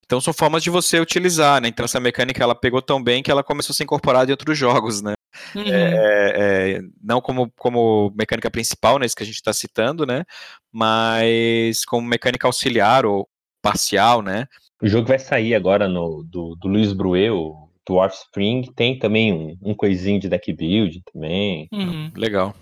Então 0.06 0.20
são 0.20 0.34
formas 0.34 0.64
de 0.64 0.72
você 0.72 1.00
utilizar, 1.00 1.62
né? 1.62 1.68
Então 1.68 1.86
essa 1.86 2.00
mecânica 2.00 2.42
ela 2.42 2.56
pegou 2.56 2.82
tão 2.82 3.04
bem 3.04 3.22
que 3.22 3.30
ela 3.30 3.44
começou 3.44 3.74
a 3.74 3.76
ser 3.76 3.84
incorporada 3.84 4.32
em 4.32 4.34
outros 4.34 4.58
jogos, 4.58 5.04
né? 5.04 5.14
Uhum. 5.56 5.64
É, 5.66 6.34
é, 6.76 6.82
não 7.02 7.22
como, 7.22 7.52
como 7.58 8.14
mecânica 8.16 8.50
principal, 8.52 9.00
né, 9.00 9.06
que 9.16 9.24
a 9.24 9.26
gente 9.26 9.36
está 9.36 9.54
citando, 9.54 10.06
né, 10.06 10.24
mas 10.72 11.84
como 11.86 12.08
mecânica 12.08 12.48
auxiliar 12.48 13.06
ou 13.06 13.28
parcial, 13.62 14.22
né. 14.22 14.46
O 14.82 14.88
jogo 14.88 15.08
vai 15.08 15.20
sair 15.20 15.56
agora 15.56 15.88
no, 15.88 16.24
do, 16.24 16.56
do 16.56 16.68
Luiz 16.68 16.94
Bruel, 16.94 17.70
do 17.86 17.96
Offspring, 17.96 18.72
tem 18.76 18.98
também 18.98 19.34
um, 19.34 19.58
um 19.62 19.74
coisinho 19.74 20.20
de 20.20 20.30
deck 20.30 20.54
build 20.54 21.02
também. 21.12 21.68
Uhum. 21.72 22.12
Legal. 22.16 22.56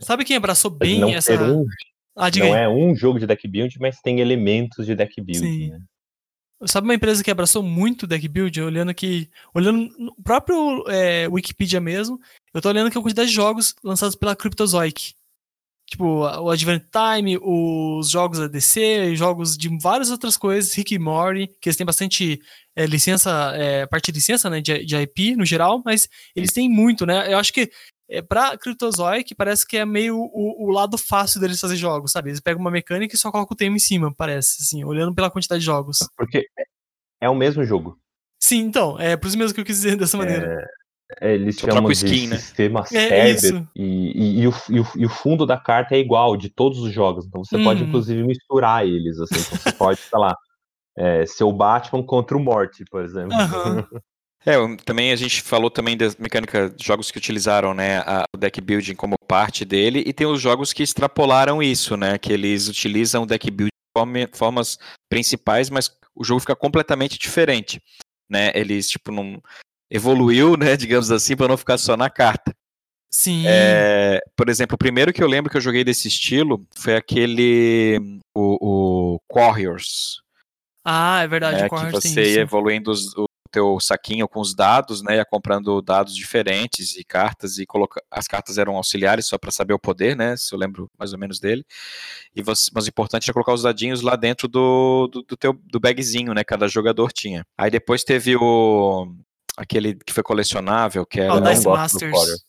Sabe 0.00 0.24
quem 0.24 0.36
abraçou 0.36 0.70
bem 0.70 1.14
essa... 1.14 1.34
Um, 1.42 1.64
ah, 2.16 2.28
não 2.36 2.54
é 2.54 2.68
um 2.68 2.94
jogo 2.94 3.18
de 3.18 3.26
deck 3.26 3.46
build, 3.48 3.78
mas 3.80 4.00
tem 4.00 4.20
elementos 4.20 4.84
de 4.84 4.94
deck 4.94 5.18
build, 5.20 5.38
Sim. 5.38 5.70
Né? 5.70 5.80
Sabe 6.66 6.86
uma 6.86 6.94
empresa 6.94 7.24
que 7.24 7.30
abraçou 7.30 7.62
muito 7.62 8.06
deck 8.06 8.26
build? 8.28 8.60
Olhando 8.60 8.90
aqui, 8.90 9.28
olhando 9.52 9.88
no 9.98 10.14
próprio 10.22 10.84
é, 10.88 11.26
Wikipedia 11.28 11.80
mesmo, 11.80 12.20
eu 12.54 12.60
tô 12.60 12.68
olhando 12.68 12.86
aqui 12.86 12.98
a 12.98 13.02
quantidade 13.02 13.28
de 13.28 13.34
jogos 13.34 13.74
lançados 13.82 14.14
pela 14.14 14.36
Cryptozoic. 14.36 15.14
Tipo, 15.92 16.04
o 16.04 16.50
Advent 16.50 16.84
Time, 16.90 17.38
os 17.42 18.08
jogos 18.08 18.40
ADC, 18.40 19.14
jogos 19.14 19.58
de 19.58 19.68
várias 19.78 20.10
outras 20.10 20.38
coisas, 20.38 20.72
Rick 20.72 20.94
e 20.94 20.98
Morty, 20.98 21.48
que 21.60 21.68
eles 21.68 21.76
têm 21.76 21.84
bastante 21.84 22.40
é, 22.74 22.86
licença, 22.86 23.52
é, 23.54 23.84
parte 23.86 24.10
de 24.10 24.16
licença, 24.16 24.48
né, 24.48 24.60
de, 24.62 24.86
de, 24.86 24.96
IP 24.96 25.36
no 25.36 25.44
geral, 25.44 25.82
mas 25.84 26.08
eles 26.34 26.50
têm 26.50 26.66
muito, 26.70 27.04
né? 27.04 27.30
Eu 27.30 27.36
acho 27.38 27.52
que 27.52 27.70
é, 28.12 28.20
pra 28.20 28.58
Cryptozoic 28.58 29.34
parece 29.34 29.66
que 29.66 29.78
é 29.78 29.86
meio 29.86 30.18
o, 30.18 30.66
o, 30.66 30.70
lado 30.70 30.98
fácil 30.98 31.40
deles 31.40 31.58
fazer 31.58 31.76
jogos, 31.76 32.12
sabe? 32.12 32.28
Eles 32.28 32.40
pegam 32.40 32.60
uma 32.60 32.70
mecânica 32.70 33.14
e 33.14 33.18
só 33.18 33.32
colocam 33.32 33.54
o 33.54 33.56
tema 33.56 33.76
em 33.76 33.78
cima, 33.78 34.14
parece, 34.14 34.62
assim, 34.62 34.84
olhando 34.84 35.14
pela 35.14 35.30
quantidade 35.30 35.60
de 35.60 35.66
jogos. 35.66 35.98
Porque 36.16 36.46
é 37.20 37.28
o 37.30 37.34
mesmo 37.34 37.64
jogo. 37.64 37.98
Sim, 38.38 38.58
então, 38.58 39.00
é 39.00 39.16
por 39.16 39.28
isso 39.28 39.38
mesmo 39.38 39.54
que 39.54 39.60
eu 39.60 39.64
quis 39.64 39.76
dizer 39.76 39.96
dessa 39.96 40.18
maneira. 40.18 40.60
É... 40.60 40.82
É, 41.20 41.34
eles 41.34 41.56
Só 41.56 41.66
chamam 41.70 41.90
de 41.90 41.92
skin, 41.92 42.28
né? 42.28 42.38
sistema 42.38 42.80
é, 42.90 43.36
Cerber 43.36 43.68
e, 43.76 43.82
e, 43.84 44.40
e, 44.40 44.48
o, 44.48 44.54
e, 44.70 44.80
o, 44.80 44.86
e, 44.96 45.04
o, 45.04 45.08
fundo 45.10 45.44
da 45.44 45.58
carta 45.58 45.94
é 45.94 45.98
igual 45.98 46.38
de 46.38 46.48
todos 46.48 46.78
os 46.78 46.90
jogos. 46.90 47.26
Então 47.26 47.44
você 47.44 47.62
pode, 47.62 47.82
uhum. 47.82 47.88
inclusive, 47.88 48.22
misturar 48.22 48.86
eles. 48.86 49.18
Assim, 49.18 49.34
então 49.38 49.58
você 49.58 49.72
pode, 49.76 50.00
sei 50.00 50.18
lá, 50.18 50.34
é, 50.96 51.26
ser 51.26 51.44
o 51.44 51.52
Batman 51.52 52.02
contra 52.02 52.34
o 52.34 52.40
Morty, 52.40 52.84
por 52.90 53.04
exemplo. 53.04 53.36
Uhum. 53.36 54.00
É, 54.44 54.54
também 54.84 55.12
a 55.12 55.16
gente 55.16 55.40
falou 55.40 55.70
também 55.70 55.96
da 55.96 56.06
mecânica 56.18 56.68
de 56.70 56.84
jogos 56.84 57.10
que 57.10 57.18
utilizaram, 57.18 57.72
né, 57.72 57.98
a, 57.98 58.24
o 58.34 58.38
deck 58.38 58.60
building 58.60 58.94
como 58.94 59.14
parte 59.28 59.64
dele, 59.64 60.02
e 60.04 60.12
tem 60.12 60.26
os 60.26 60.40
jogos 60.40 60.72
que 60.72 60.82
extrapolaram 60.82 61.62
isso, 61.62 61.96
né, 61.96 62.18
que 62.18 62.32
eles 62.32 62.68
utilizam 62.68 63.22
o 63.22 63.26
deck 63.26 63.48
building 63.50 63.70
de 63.70 64.36
formas 64.36 64.78
principais, 65.08 65.70
mas 65.70 65.94
o 66.14 66.24
jogo 66.24 66.40
fica 66.40 66.56
completamente 66.56 67.18
diferente, 67.18 67.80
né, 68.28 68.50
eles, 68.54 68.90
tipo, 68.90 69.12
não 69.12 69.40
evoluiu, 69.88 70.56
né, 70.56 70.76
digamos 70.76 71.12
assim, 71.12 71.36
para 71.36 71.48
não 71.48 71.56
ficar 71.56 71.78
só 71.78 71.96
na 71.96 72.10
carta. 72.10 72.52
Sim. 73.14 73.44
É, 73.46 74.20
por 74.34 74.48
exemplo, 74.48 74.74
o 74.74 74.78
primeiro 74.78 75.12
que 75.12 75.22
eu 75.22 75.28
lembro 75.28 75.50
que 75.50 75.56
eu 75.56 75.60
joguei 75.60 75.84
desse 75.84 76.08
estilo 76.08 76.66
foi 76.74 76.96
aquele 76.96 78.00
o, 78.34 79.16
o 79.16 79.20
Warriors. 79.32 80.22
Ah, 80.82 81.22
é 81.22 81.28
verdade. 81.28 81.62
Né, 81.62 81.68
que 81.68 81.92
você 81.92 82.34
ia 82.36 82.40
evoluindo 82.40 82.90
os, 82.90 83.14
o 83.16 83.26
teu 83.52 83.78
saquinho 83.78 84.26
com 84.26 84.40
os 84.40 84.54
dados, 84.54 85.02
né, 85.02 85.16
ia 85.16 85.24
comprando 85.24 85.80
dados 85.82 86.16
diferentes 86.16 86.96
e 86.96 87.04
cartas 87.04 87.58
e 87.58 87.66
coloca... 87.66 88.02
as 88.10 88.26
cartas 88.26 88.58
eram 88.58 88.76
auxiliares 88.76 89.26
só 89.26 89.38
para 89.38 89.50
saber 89.50 89.74
o 89.74 89.78
poder, 89.78 90.16
né, 90.16 90.36
se 90.36 90.54
eu 90.54 90.58
lembro 90.58 90.90
mais 90.98 91.12
ou 91.12 91.18
menos 91.18 91.38
dele. 91.38 91.64
E 92.34 92.42
você... 92.42 92.70
mas 92.74 92.86
o 92.86 92.88
importante 92.88 93.24
era 93.24 93.34
colocar 93.34 93.52
os 93.52 93.62
dadinhos 93.62 94.00
lá 94.00 94.16
dentro 94.16 94.48
do, 94.48 95.08
do, 95.12 95.22
do 95.22 95.36
teu 95.36 95.52
do 95.52 95.78
bagzinho, 95.78 96.32
né, 96.34 96.42
cada 96.42 96.66
jogador 96.66 97.12
tinha. 97.12 97.44
Aí 97.56 97.70
depois 97.70 98.02
teve 98.02 98.34
o 98.36 99.14
aquele 99.56 99.94
que 99.94 100.12
foi 100.12 100.22
colecionável, 100.22 101.04
que 101.04 101.20
era. 101.20 101.34
Oh, 101.34 101.40
Dice 101.40 101.66
Masters. 101.66 102.44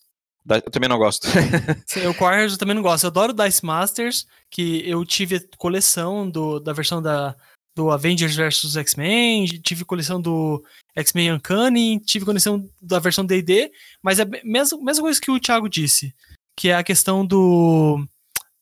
Eu 0.46 0.70
também 0.70 0.90
não 0.90 0.98
gosto. 0.98 1.26
Sim, 1.86 2.06
o 2.06 2.14
Quarters 2.14 2.52
eu 2.52 2.58
também 2.58 2.74
não 2.74 2.82
gosto. 2.82 3.04
Eu 3.04 3.08
adoro 3.08 3.32
Dice 3.32 3.64
Masters, 3.64 4.26
que 4.50 4.88
eu 4.88 5.04
tive 5.04 5.40
coleção 5.56 6.28
do, 6.28 6.60
da 6.60 6.72
versão 6.72 7.00
da, 7.00 7.34
do 7.74 7.90
Avengers 7.90 8.36
vs 8.36 8.76
X-Men, 8.76 9.46
tive 9.60 9.84
coleção 9.84 10.20
do 10.20 10.62
X-Men 10.94 11.32
Uncanny, 11.32 12.00
tive 12.00 12.24
coleção 12.24 12.68
da 12.80 12.98
versão 12.98 13.26
D&D, 13.26 13.72
mas 14.02 14.18
é 14.18 14.22
a 14.22 14.26
mesma, 14.44 14.78
mesma 14.82 15.02
coisa 15.02 15.20
que 15.20 15.30
o 15.30 15.40
Thiago 15.40 15.68
disse, 15.68 16.14
que 16.56 16.68
é 16.68 16.76
a 16.76 16.84
questão 16.84 17.26
do 17.26 18.06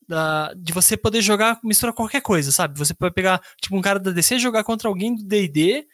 da, 0.07 0.53
de 0.55 0.73
você 0.73 0.97
poder 0.97 1.21
jogar, 1.21 1.59
misturar 1.63 1.93
qualquer 1.93 2.21
coisa, 2.21 2.51
sabe? 2.51 2.77
Você 2.77 2.93
pode 2.93 3.13
pegar, 3.13 3.41
tipo, 3.61 3.77
um 3.77 3.81
cara 3.81 3.99
da 3.99 4.11
DC 4.11 4.39
jogar 4.39 4.63
contra 4.63 4.89
alguém 4.89 5.15
do 5.15 5.23
D&D, 5.23 5.87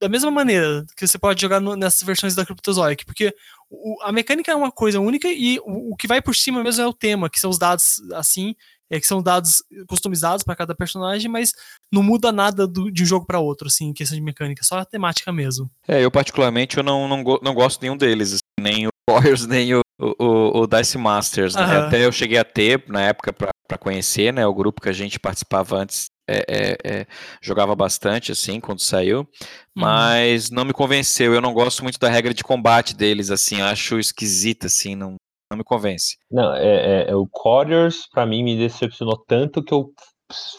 da 0.00 0.08
mesma 0.08 0.30
maneira 0.30 0.84
que 0.96 1.06
você 1.06 1.18
pode 1.18 1.40
jogar 1.40 1.60
no, 1.60 1.74
nessas 1.76 2.02
versões 2.02 2.34
da 2.34 2.44
Cryptozoic, 2.44 3.04
porque 3.04 3.34
o, 3.68 4.00
a 4.02 4.12
mecânica 4.12 4.52
é 4.52 4.54
uma 4.54 4.70
coisa 4.70 5.00
única 5.00 5.28
e 5.28 5.58
o, 5.60 5.92
o, 5.92 5.96
que 5.96 6.06
vai 6.06 6.22
por 6.22 6.34
cima 6.34 6.62
mesmo 6.62 6.82
é 6.82 6.86
o 6.86 6.92
tema, 6.92 7.28
que 7.28 7.40
são 7.40 7.50
os 7.50 7.58
dados 7.58 8.00
assim, 8.12 8.54
é, 8.90 8.98
que 8.98 9.06
são 9.06 9.22
dados 9.22 9.62
customizados 9.86 10.42
para 10.42 10.56
cada 10.56 10.74
personagem, 10.74 11.30
mas 11.30 11.52
não 11.92 12.02
muda 12.02 12.32
nada 12.32 12.66
do, 12.66 12.90
de 12.90 13.02
um 13.02 13.06
jogo 13.06 13.26
para 13.26 13.40
outro, 13.40 13.68
assim, 13.68 13.86
em 13.86 13.92
questão 13.92 14.16
de 14.16 14.24
mecânica, 14.24 14.64
só 14.64 14.78
a 14.78 14.84
temática 14.84 15.32
mesmo. 15.32 15.70
É, 15.86 16.04
eu 16.04 16.10
particularmente 16.10 16.76
eu 16.76 16.82
não, 16.82 17.08
não, 17.08 17.22
não 17.42 17.54
gosto 17.54 17.80
nenhum 17.80 17.96
deles, 17.96 18.34
assim, 18.34 18.40
nem 18.60 18.86
o 18.86 18.90
Warriors, 19.10 19.44
nem 19.46 19.74
o, 19.74 19.80
o, 19.98 20.62
o 20.62 20.66
Dice 20.66 20.98
Masters, 20.98 21.54
né? 21.54 21.62
Uhum. 21.62 21.86
Até 21.86 22.04
eu 22.04 22.12
cheguei 22.12 22.38
a 22.38 22.44
ter, 22.44 22.84
na 22.88 23.02
época, 23.02 23.32
para 23.32 23.78
conhecer, 23.78 24.32
né, 24.32 24.46
o 24.46 24.54
grupo 24.54 24.80
que 24.80 24.88
a 24.88 24.92
gente 24.92 25.18
participava 25.18 25.76
antes 25.76 26.06
é, 26.30 26.44
é, 26.46 26.78
é, 26.84 27.06
jogava 27.40 27.74
bastante, 27.74 28.30
assim, 28.30 28.60
quando 28.60 28.80
saiu, 28.80 29.20
uhum. 29.20 29.26
mas 29.74 30.50
não 30.50 30.64
me 30.64 30.74
convenceu. 30.74 31.32
Eu 31.32 31.40
não 31.40 31.54
gosto 31.54 31.82
muito 31.82 31.98
da 31.98 32.10
regra 32.10 32.34
de 32.34 32.44
combate 32.44 32.94
deles, 32.94 33.30
assim, 33.30 33.62
acho 33.62 33.98
esquisita, 33.98 34.66
assim, 34.66 34.94
não, 34.94 35.14
não 35.50 35.58
me 35.58 35.64
convence. 35.64 36.16
Não, 36.30 36.54
é, 36.54 37.04
é, 37.06 37.10
é 37.10 37.14
o 37.14 37.26
Couriers, 37.26 38.08
para 38.10 38.26
mim, 38.26 38.42
me 38.42 38.56
decepcionou 38.56 39.16
tanto 39.26 39.62
que 39.62 39.72
eu 39.72 39.92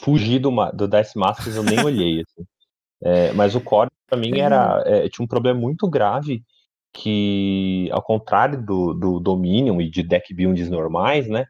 fugi 0.01 0.39
do, 0.39 0.51
do 0.73 0.87
Dice 0.87 1.17
Masters, 1.17 1.55
eu 1.55 1.63
nem 1.63 1.83
olhei, 1.83 2.21
assim. 2.27 2.47
É, 3.01 3.31
mas 3.33 3.55
o 3.55 3.61
Couriers, 3.61 3.93
para 4.07 4.19
mim, 4.19 4.39
era, 4.39 4.83
tinha 5.09 5.23
um 5.23 5.27
problema 5.27 5.59
muito 5.59 5.89
grave, 5.89 6.43
que, 6.91 7.87
ao 7.91 8.01
contrário 8.01 8.63
do, 8.65 8.93
do 8.93 9.19
Dominion 9.19 9.79
e 9.79 9.89
de 9.89 10.01
deck 10.01 10.33
builds 10.33 10.69
normais, 10.69 11.27
né, 11.29 11.45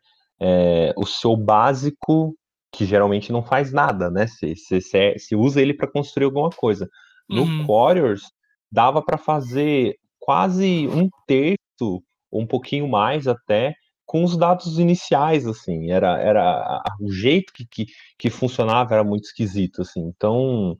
o 0.97 1.05
seu 1.05 1.35
básico 1.37 2.35
que 2.71 2.85
geralmente 2.85 3.31
não 3.31 3.43
faz 3.43 3.71
nada, 3.71 4.09
né? 4.09 4.27
Se, 4.27 4.55
se, 4.55 4.81
se, 4.81 5.17
se 5.17 5.35
usa 5.35 5.61
ele 5.61 5.73
para 5.73 5.91
construir 5.91 6.25
alguma 6.25 6.49
coisa. 6.49 6.87
No 7.27 7.43
uhum. 7.43 7.65
Warriors, 7.65 8.31
dava 8.71 9.01
para 9.01 9.17
fazer 9.17 9.95
quase 10.19 10.87
um 10.87 11.09
terço, 11.25 12.03
um 12.31 12.45
pouquinho 12.45 12.87
mais 12.87 13.27
até, 13.27 13.73
com 14.05 14.23
os 14.23 14.35
dados 14.35 14.79
iniciais, 14.79 15.45
assim. 15.45 15.91
Era, 15.91 16.17
era 16.19 16.81
o 16.99 17.11
jeito 17.11 17.53
que, 17.53 17.65
que, 17.65 17.85
que 18.17 18.29
funcionava 18.29 18.93
era 18.93 19.03
muito 19.03 19.25
esquisito, 19.25 19.81
assim. 19.81 20.01
Então, 20.01 20.75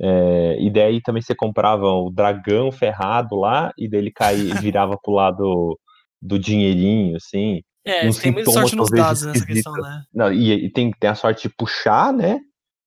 é, 0.00 0.56
e 0.58 0.70
daí 0.70 1.00
também 1.02 1.22
você 1.22 1.34
comprava 1.34 1.86
o 1.86 2.10
dragão 2.10 2.72
ferrado 2.72 3.36
lá, 3.36 3.72
e 3.76 3.88
daí 3.88 4.00
ele 4.00 4.10
caía, 4.10 4.54
virava 4.54 4.96
pro 5.02 5.12
lado 5.12 5.78
do 6.20 6.38
dinheirinho, 6.38 7.16
assim. 7.16 7.62
É, 7.84 8.06
um 8.06 8.12
tem 8.12 8.32
muita 8.32 8.50
sorte 8.50 8.76
nos 8.76 8.90
dados 8.90 9.22
nessa 9.22 9.46
questão, 9.46 9.72
né? 9.72 10.02
Não, 10.12 10.32
e, 10.32 10.66
e, 10.66 10.70
tem, 10.70 10.90
tem 10.92 11.10
a 11.10 11.14
sorte 11.14 11.48
de 11.48 11.54
puxar, 11.54 12.12
né? 12.12 12.38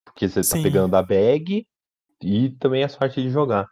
Porque 0.06 0.28
você 0.28 0.44
Sim. 0.44 0.58
tá 0.58 0.64
pegando 0.64 0.92
da 0.92 1.02
bag, 1.02 1.66
e 2.24 2.50
também 2.60 2.84
a 2.84 2.90
sorte 2.90 3.22
de 3.22 3.30
jogar. 3.30 3.68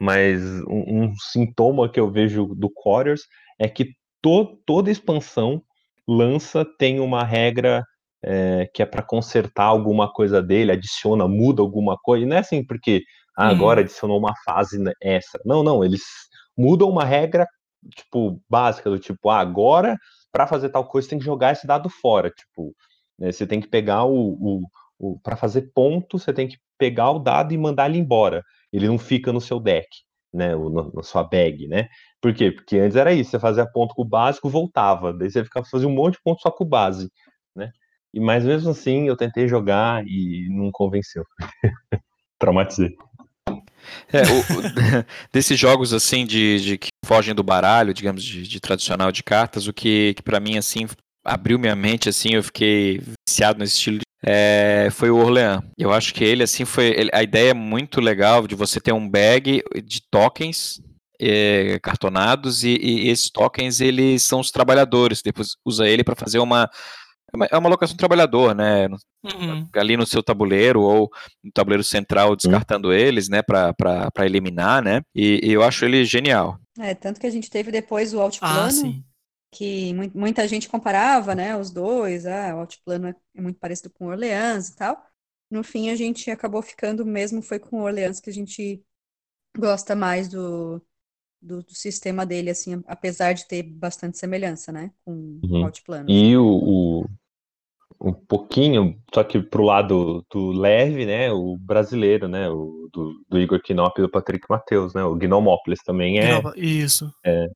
Mas 0.00 0.42
um, 0.68 1.04
um 1.04 1.14
sintoma 1.32 1.88
que 1.88 1.98
eu 1.98 2.10
vejo 2.10 2.54
do 2.54 2.68
Quarters 2.70 3.22
é 3.58 3.68
que 3.68 3.94
to, 4.22 4.58
toda 4.66 4.90
expansão 4.90 5.62
lança 6.06 6.64
tem 6.78 7.00
uma 7.00 7.24
regra 7.24 7.84
é, 8.22 8.68
que 8.72 8.82
é 8.82 8.86
para 8.86 9.02
consertar 9.02 9.64
alguma 9.64 10.10
coisa 10.10 10.42
dele, 10.42 10.72
adiciona, 10.72 11.28
muda 11.28 11.62
alguma 11.62 11.96
coisa. 11.96 12.24
E 12.24 12.28
não 12.28 12.36
é 12.36 12.40
assim 12.40 12.64
porque 12.64 13.02
ah, 13.36 13.48
agora 13.48 13.80
uhum. 13.80 13.84
adicionou 13.84 14.18
uma 14.18 14.34
fase 14.44 14.82
extra. 15.00 15.40
Não, 15.44 15.62
não, 15.62 15.84
eles 15.84 16.02
mudam 16.56 16.88
uma 16.88 17.04
regra 17.04 17.46
tipo 17.94 18.40
básica 18.48 18.88
do 18.88 18.98
tipo, 18.98 19.28
ah, 19.28 19.40
agora 19.40 19.98
para 20.34 20.48
fazer 20.48 20.70
tal 20.70 20.84
coisa, 20.84 21.06
você 21.06 21.10
tem 21.10 21.18
que 21.20 21.24
jogar 21.24 21.52
esse 21.52 21.64
dado 21.64 21.88
fora. 21.88 22.28
Tipo, 22.28 22.74
né, 23.16 23.30
você 23.30 23.46
tem 23.46 23.60
que 23.60 23.68
pegar 23.68 24.04
o. 24.04 24.32
o, 24.32 24.62
o 24.98 25.20
para 25.20 25.36
fazer 25.36 25.70
ponto, 25.72 26.18
você 26.18 26.32
tem 26.32 26.48
que 26.48 26.58
pegar 26.76 27.12
o 27.12 27.20
dado 27.20 27.54
e 27.54 27.58
mandar 27.58 27.88
ele 27.88 27.98
embora. 27.98 28.42
Ele 28.72 28.88
não 28.88 28.98
fica 28.98 29.32
no 29.32 29.40
seu 29.40 29.60
deck, 29.60 29.86
né? 30.34 30.54
Na, 30.56 31.02
sua 31.02 31.22
bag, 31.22 31.68
né? 31.68 31.88
Por 32.20 32.34
quê? 32.34 32.50
Porque 32.50 32.78
antes 32.78 32.96
era 32.96 33.12
isso, 33.12 33.30
você 33.30 33.38
fazia 33.38 33.66
ponto 33.66 33.94
com 33.94 34.02
o 34.02 34.08
básico, 34.08 34.50
voltava. 34.50 35.12
Daí 35.12 35.30
você 35.30 35.44
ficava 35.44 35.64
fazendo 35.66 35.90
um 35.90 35.94
monte 35.94 36.14
de 36.14 36.22
ponto 36.22 36.40
só 36.42 36.50
com 36.50 36.64
o 36.64 36.68
base, 36.68 37.10
né? 37.54 37.70
E 38.12 38.20
mas 38.20 38.44
mesmo 38.44 38.70
assim 38.70 39.08
eu 39.08 39.16
tentei 39.16 39.48
jogar 39.48 40.04
e 40.06 40.48
não 40.50 40.70
convenceu. 40.72 41.24
Traumatizei. 42.38 42.96
É, 44.12 44.22
o, 44.22 45.04
desses 45.32 45.58
jogos 45.58 45.92
assim 45.92 46.24
de, 46.24 46.60
de, 46.60 46.78
que 46.78 46.88
fogem 47.04 47.34
do 47.34 47.42
baralho, 47.42 47.92
digamos, 47.92 48.22
de, 48.22 48.42
de 48.42 48.60
tradicional 48.60 49.12
de 49.12 49.22
cartas, 49.22 49.66
o 49.66 49.72
que, 49.72 50.14
que 50.14 50.22
para 50.22 50.40
mim 50.40 50.56
assim 50.56 50.86
abriu 51.24 51.58
minha 51.58 51.76
mente 51.76 52.08
assim, 52.08 52.34
eu 52.34 52.42
fiquei 52.42 53.02
viciado 53.28 53.58
nesse 53.58 53.74
estilo 53.74 53.98
é, 54.26 54.88
foi 54.90 55.10
o 55.10 55.16
Orleans. 55.16 55.62
Eu 55.76 55.92
acho 55.92 56.14
que 56.14 56.24
ele 56.24 56.42
assim 56.42 56.64
foi 56.64 56.86
ele, 56.86 57.10
a 57.12 57.22
ideia 57.22 57.50
é 57.50 57.54
muito 57.54 58.00
legal 58.00 58.46
de 58.46 58.54
você 58.54 58.80
ter 58.80 58.92
um 58.92 59.08
bag 59.08 59.62
de 59.84 60.02
tokens 60.10 60.80
é, 61.20 61.78
cartonados 61.80 62.64
e, 62.64 62.76
e, 62.76 63.08
esses 63.08 63.30
tokens 63.30 63.80
eles 63.80 64.22
são 64.22 64.40
os 64.40 64.50
trabalhadores. 64.50 65.22
Depois 65.22 65.56
usa 65.64 65.86
ele 65.86 66.02
para 66.02 66.16
fazer 66.16 66.38
uma 66.38 66.68
é 67.50 67.58
uma 67.58 67.68
locação 67.68 67.96
trabalhador, 67.96 68.54
né? 68.54 68.86
Uhum. 69.24 69.68
Ali 69.74 69.96
no 69.96 70.06
seu 70.06 70.22
tabuleiro 70.22 70.82
ou 70.82 71.10
no 71.42 71.50
tabuleiro 71.52 71.82
central 71.82 72.36
descartando 72.36 72.88
uhum. 72.88 72.94
eles, 72.94 73.28
né? 73.28 73.42
Para 73.42 73.74
eliminar, 74.20 74.82
né? 74.82 75.02
E, 75.14 75.40
e, 75.42 75.52
eu 75.52 75.62
acho 75.62 75.84
ele 75.84 76.04
genial. 76.04 76.58
É, 76.78 76.94
tanto 76.94 77.20
que 77.20 77.26
a 77.26 77.30
gente 77.30 77.50
teve 77.50 77.70
depois 77.70 78.14
o 78.14 78.20
Altiplano, 78.20 78.58
ah, 78.86 79.13
que 79.54 79.94
muita 80.12 80.48
gente 80.48 80.68
comparava, 80.68 81.32
né? 81.34 81.56
Os 81.56 81.70
dois, 81.70 82.26
ah, 82.26 82.56
o 82.56 82.60
Altiplano 82.60 83.06
é, 83.06 83.14
é 83.36 83.40
muito 83.40 83.58
parecido 83.58 83.88
com 83.90 84.06
o 84.06 84.08
Orleans 84.08 84.68
e 84.68 84.76
tal. 84.76 85.00
No 85.48 85.62
fim, 85.62 85.90
a 85.90 85.94
gente 85.96 86.28
acabou 86.30 86.60
ficando 86.60 87.06
mesmo, 87.06 87.40
foi 87.40 87.60
com 87.60 87.78
o 87.78 87.84
Orleans 87.84 88.18
que 88.18 88.28
a 88.28 88.32
gente 88.32 88.82
gosta 89.56 89.94
mais 89.94 90.28
do, 90.28 90.82
do, 91.40 91.62
do, 91.62 91.74
sistema 91.74 92.26
dele, 92.26 92.50
assim, 92.50 92.82
apesar 92.88 93.32
de 93.32 93.46
ter 93.46 93.62
bastante 93.62 94.18
semelhança, 94.18 94.72
né, 94.72 94.90
com 95.04 95.12
uhum. 95.44 95.62
o 95.62 95.64
Altiplano. 95.66 96.10
E 96.10 96.36
o, 96.36 96.44
o, 96.44 97.06
um 98.00 98.12
pouquinho, 98.12 99.00
só 99.14 99.22
que 99.22 99.40
pro 99.40 99.62
lado 99.62 100.26
do 100.32 100.50
leve, 100.50 101.06
né? 101.06 101.30
O 101.30 101.56
brasileiro, 101.56 102.26
né? 102.26 102.50
O 102.50 102.88
do, 102.92 103.24
do 103.28 103.38
Igor 103.38 103.60
Knop 103.62 103.96
e 103.98 104.02
do 104.02 104.10
Patrick 104.10 104.46
Matheus, 104.50 104.94
né? 104.94 105.04
O 105.04 105.14
Gnomópolis 105.14 105.78
também 105.84 106.18
é. 106.18 106.42
Isso. 106.56 107.14
É, 107.24 107.48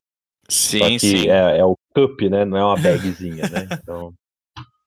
Sim, 0.49 0.79
só 0.79 0.87
que 0.87 0.99
sim. 0.99 1.29
É, 1.29 1.59
é 1.59 1.65
o 1.65 1.77
cup, 2.07 2.21
né? 2.29 2.45
Não 2.45 2.57
é 2.57 2.63
uma 2.63 2.77
bagzinha, 2.77 3.47
né? 3.49 3.67
Então, 3.81 4.13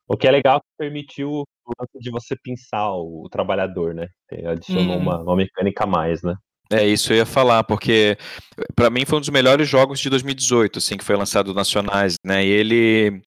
o 0.09 0.17
que 0.17 0.27
é 0.27 0.31
legal 0.31 0.57
é 0.57 0.61
que 0.61 0.67
permitiu 0.79 1.31
o 1.31 1.73
lance 1.79 1.99
de 1.99 2.11
você 2.11 2.37
pensar 2.37 2.93
o, 2.93 3.25
o 3.25 3.29
trabalhador, 3.29 3.95
né? 3.95 4.09
Adicionou 4.47 4.97
Hum. 4.97 5.03
uma, 5.03 5.23
uma 5.23 5.37
mecânica 5.37 5.85
a 5.85 5.87
mais, 5.87 6.23
né? 6.23 6.35
É 6.71 6.87
isso 6.87 7.13
eu 7.13 7.19
ia 7.19 7.27
falar, 7.27 7.63
porque 7.65 8.17
pra 8.75 8.89
mim 8.89 9.05
foi 9.05 9.19
um 9.19 9.21
dos 9.21 9.29
melhores 9.29 9.69
jogos 9.69 10.01
de 10.01 10.09
2018, 10.09 10.79
assim, 10.79 10.97
que 10.97 11.05
foi 11.05 11.17
lançado 11.17 11.53
nacionais, 11.53 12.15
né? 12.25 12.43
E 12.43 12.49
ele 12.49 13.23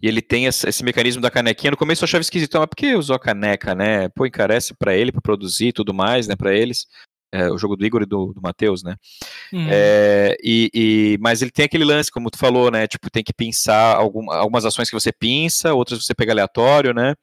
e 0.00 0.06
ele 0.06 0.22
tem 0.22 0.46
esse, 0.46 0.68
esse 0.68 0.84
mecanismo 0.84 1.20
da 1.20 1.30
canequinha. 1.30 1.72
No 1.72 1.76
começo 1.76 2.04
eu 2.04 2.06
achava 2.06 2.22
esquisito, 2.22 2.56
mas 2.58 2.68
por 2.68 2.76
que 2.76 2.94
usou 2.94 3.16
a 3.16 3.20
caneca, 3.20 3.74
né? 3.74 4.08
Pô, 4.10 4.24
encarece 4.24 4.72
pra 4.78 4.94
ele, 4.94 5.10
pra 5.10 5.20
produzir 5.20 5.68
e 5.68 5.72
tudo 5.72 5.92
mais, 5.92 6.28
né? 6.28 6.36
Pra 6.36 6.54
eles. 6.54 6.86
É, 7.36 7.50
o 7.50 7.58
jogo 7.58 7.76
do 7.76 7.84
Igor 7.86 8.02
e 8.02 8.06
do, 8.06 8.32
do 8.32 8.40
Matheus, 8.42 8.82
né? 8.82 8.96
Hum. 9.52 9.92
É, 10.04 10.36
e, 10.42 10.70
e- 10.74 11.18
mas 11.20 11.42
ele 11.42 11.50
tem 11.50 11.64
aquele 11.66 11.84
lance, 11.84 12.10
como 12.10 12.30
tu 12.30 12.38
falou, 12.38 12.70
né? 12.70 12.86
Tipo, 12.88 13.10
tem 13.10 13.24
que 13.24 13.32
pensar 13.34 13.96
algum, 13.96 14.30
algumas 14.32 14.64
ações 14.64 14.88
que 14.90 14.94
você 14.96 15.12
pinça, 15.12 15.74
outras 15.74 16.04
você 16.04 16.14
pega 16.14 16.32
aleatório, 16.32 16.94
né? 16.94 17.14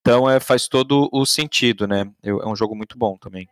Então 0.00 0.28
é, 0.28 0.38
faz 0.40 0.68
todo 0.68 1.08
o 1.12 1.24
sentido, 1.26 1.86
né? 1.86 2.04
Eu- 2.22 2.40
é 2.42 2.46
um 2.48 2.56
jogo 2.56 2.74
muito 2.76 2.98
bom 2.98 3.16
também. 3.16 3.48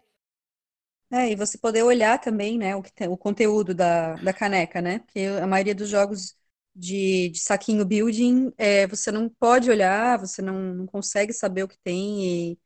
É, 1.11 1.31
e 1.33 1.37
você 1.37 1.57
poder 1.57 1.83
olhar 1.83 2.19
também, 2.21 2.59
né, 2.59 2.77
o, 2.77 2.83
que 2.83 2.93
tem- 2.93 3.09
o 3.09 3.17
conteúdo 3.17 3.75
da, 3.75 4.17
da 4.19 4.33
caneca, 4.33 4.83
né? 4.83 4.99
Porque 5.01 5.21
a 5.21 5.47
maioria 5.47 5.75
dos 5.75 5.89
jogos 5.89 6.37
de, 6.77 7.31
de 7.31 7.39
saquinho 7.41 7.85
building, 7.85 8.53
é, 8.59 8.87
você 8.87 9.11
não 9.11 9.27
pode 9.29 9.71
olhar, 9.71 10.19
você 10.19 10.43
não, 10.43 10.75
não 10.75 10.87
consegue 10.87 11.33
saber 11.33 11.63
o 11.63 11.69
que 11.69 11.79
tem 11.79 12.53
e, 12.53 12.59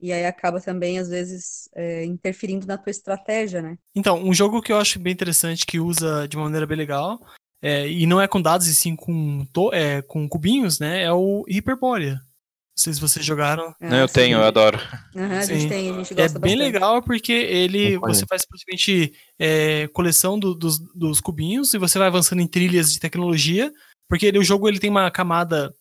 e 0.00 0.12
aí 0.12 0.24
acaba 0.26 0.60
também, 0.60 0.98
às 0.98 1.08
vezes, 1.08 1.68
é, 1.74 2.04
interferindo 2.04 2.66
na 2.66 2.78
tua 2.78 2.90
estratégia, 2.90 3.60
né? 3.62 3.76
Então, 3.94 4.22
um 4.22 4.32
jogo 4.34 4.60
que 4.62 4.72
eu 4.72 4.78
acho 4.78 4.98
bem 4.98 5.12
interessante, 5.12 5.66
que 5.66 5.78
usa 5.80 6.26
de 6.28 6.36
uma 6.36 6.44
maneira 6.44 6.66
bem 6.66 6.76
legal, 6.76 7.18
é, 7.62 7.88
e 7.88 8.06
não 8.06 8.20
é 8.20 8.26
com 8.28 8.40
dados 8.40 8.66
e 8.66 8.74
sim 8.74 8.96
com, 8.96 9.44
to- 9.52 9.72
é, 9.72 10.00
com 10.02 10.28
cubinhos, 10.28 10.78
né? 10.80 11.02
É 11.02 11.12
o 11.12 11.44
Hyperborea. 11.48 12.14
Não 12.14 12.82
sei 12.84 12.94
se 12.94 13.00
vocês 13.00 13.26
jogaram. 13.26 13.74
Não, 13.80 13.98
eu 13.98 14.08
tenho, 14.08 14.38
eu 14.38 14.44
adoro. 14.44 14.78
Aham, 15.14 15.38
a 15.38 15.44
gente 15.44 15.62
Sim. 15.62 15.68
tem, 15.68 15.90
a 15.90 15.92
gente 15.92 16.12
É 16.14 16.16
gosta 16.16 16.38
bem 16.38 16.56
bastante. 16.56 16.72
legal 16.72 17.02
porque 17.02 17.32
ele 17.32 17.98
você 17.98 18.24
faz 18.26 18.46
praticamente 18.46 19.12
é, 19.38 19.86
coleção 19.88 20.38
do- 20.38 20.54
dos, 20.54 20.78
dos 20.94 21.20
cubinhos 21.20 21.74
e 21.74 21.78
você 21.78 21.98
vai 21.98 22.06
avançando 22.08 22.40
em 22.40 22.46
trilhas 22.46 22.90
de 22.92 22.98
tecnologia, 23.00 23.70
porque 24.08 24.24
ele- 24.24 24.38
o 24.38 24.44
jogo 24.44 24.66
ele 24.66 24.78
tem 24.78 24.88
uma 24.88 25.10
camada. 25.10 25.74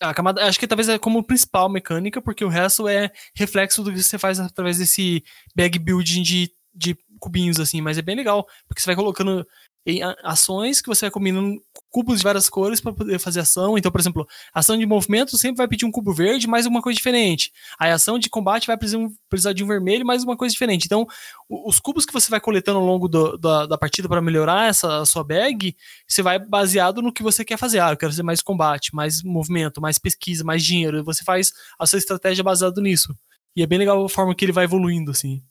A 0.00 0.14
camada, 0.14 0.44
acho 0.46 0.60
que 0.60 0.66
talvez 0.66 0.88
é 0.88 0.98
como 0.98 1.24
principal 1.24 1.68
mecânica, 1.68 2.22
porque 2.22 2.44
o 2.44 2.48
resto 2.48 2.86
é 2.86 3.10
reflexo 3.34 3.82
do 3.82 3.92
que 3.92 4.02
você 4.02 4.18
faz 4.18 4.38
através 4.38 4.78
desse 4.78 5.24
bag 5.56 5.78
building 5.78 6.22
de, 6.22 6.52
de 6.72 6.96
cubinhos, 7.18 7.58
assim, 7.58 7.80
mas 7.80 7.98
é 7.98 8.02
bem 8.02 8.14
legal, 8.14 8.46
porque 8.68 8.80
você 8.80 8.86
vai 8.86 8.96
colocando 8.96 9.44
em 9.88 10.00
ações 10.22 10.82
que 10.82 10.88
você 10.88 11.06
vai 11.06 11.10
combinando 11.10 11.58
cubos 11.90 12.18
de 12.18 12.24
várias 12.24 12.46
cores 12.50 12.78
para 12.78 12.92
poder 12.92 13.18
fazer 13.18 13.40
ação. 13.40 13.78
Então, 13.78 13.90
por 13.90 13.98
exemplo, 13.98 14.26
ação 14.52 14.76
de 14.76 14.84
movimento 14.84 15.38
sempre 15.38 15.56
vai 15.56 15.66
pedir 15.66 15.86
um 15.86 15.90
cubo 15.90 16.12
verde, 16.12 16.46
mais 16.46 16.66
uma 16.66 16.82
coisa 16.82 16.94
diferente. 16.94 17.50
A 17.78 17.90
ação 17.90 18.18
de 18.18 18.28
combate 18.28 18.66
vai 18.66 18.76
precisar, 18.76 19.52
de 19.54 19.64
um 19.64 19.66
vermelho, 19.66 20.04
mais 20.04 20.22
uma 20.22 20.36
coisa 20.36 20.52
diferente. 20.52 20.84
Então, 20.84 21.06
os 21.48 21.80
cubos 21.80 22.04
que 22.04 22.12
você 22.12 22.30
vai 22.30 22.38
coletando 22.38 22.78
ao 22.78 22.84
longo 22.84 23.08
do- 23.08 23.38
da, 23.38 23.64
da 23.64 23.78
partida 23.78 24.06
para 24.06 24.20
melhorar 24.20 24.68
essa 24.68 25.06
sua 25.06 25.24
bag, 25.24 25.74
você 26.06 26.20
vai 26.20 26.38
baseado 26.38 27.00
no 27.00 27.10
que 27.10 27.22
você 27.22 27.42
quer 27.42 27.56
fazer. 27.56 27.80
Ah, 27.80 27.92
eu 27.92 27.96
quero 27.96 28.12
fazer 28.12 28.22
mais 28.22 28.42
combate, 28.42 28.94
mais 28.94 29.22
movimento, 29.22 29.80
mais 29.80 29.98
pesquisa, 29.98 30.44
mais 30.44 30.62
dinheiro. 30.62 31.02
Você 31.02 31.24
faz 31.24 31.50
a 31.78 31.86
sua 31.86 31.98
estratégia 31.98 32.44
baseada 32.44 32.78
nisso. 32.82 33.14
E 33.56 33.62
é 33.62 33.66
bem 33.66 33.78
legal 33.78 34.04
a 34.04 34.08
forma 34.08 34.34
que 34.34 34.44
ele 34.44 34.52
vai 34.52 34.64
evoluindo, 34.64 35.10
assim. 35.12 35.42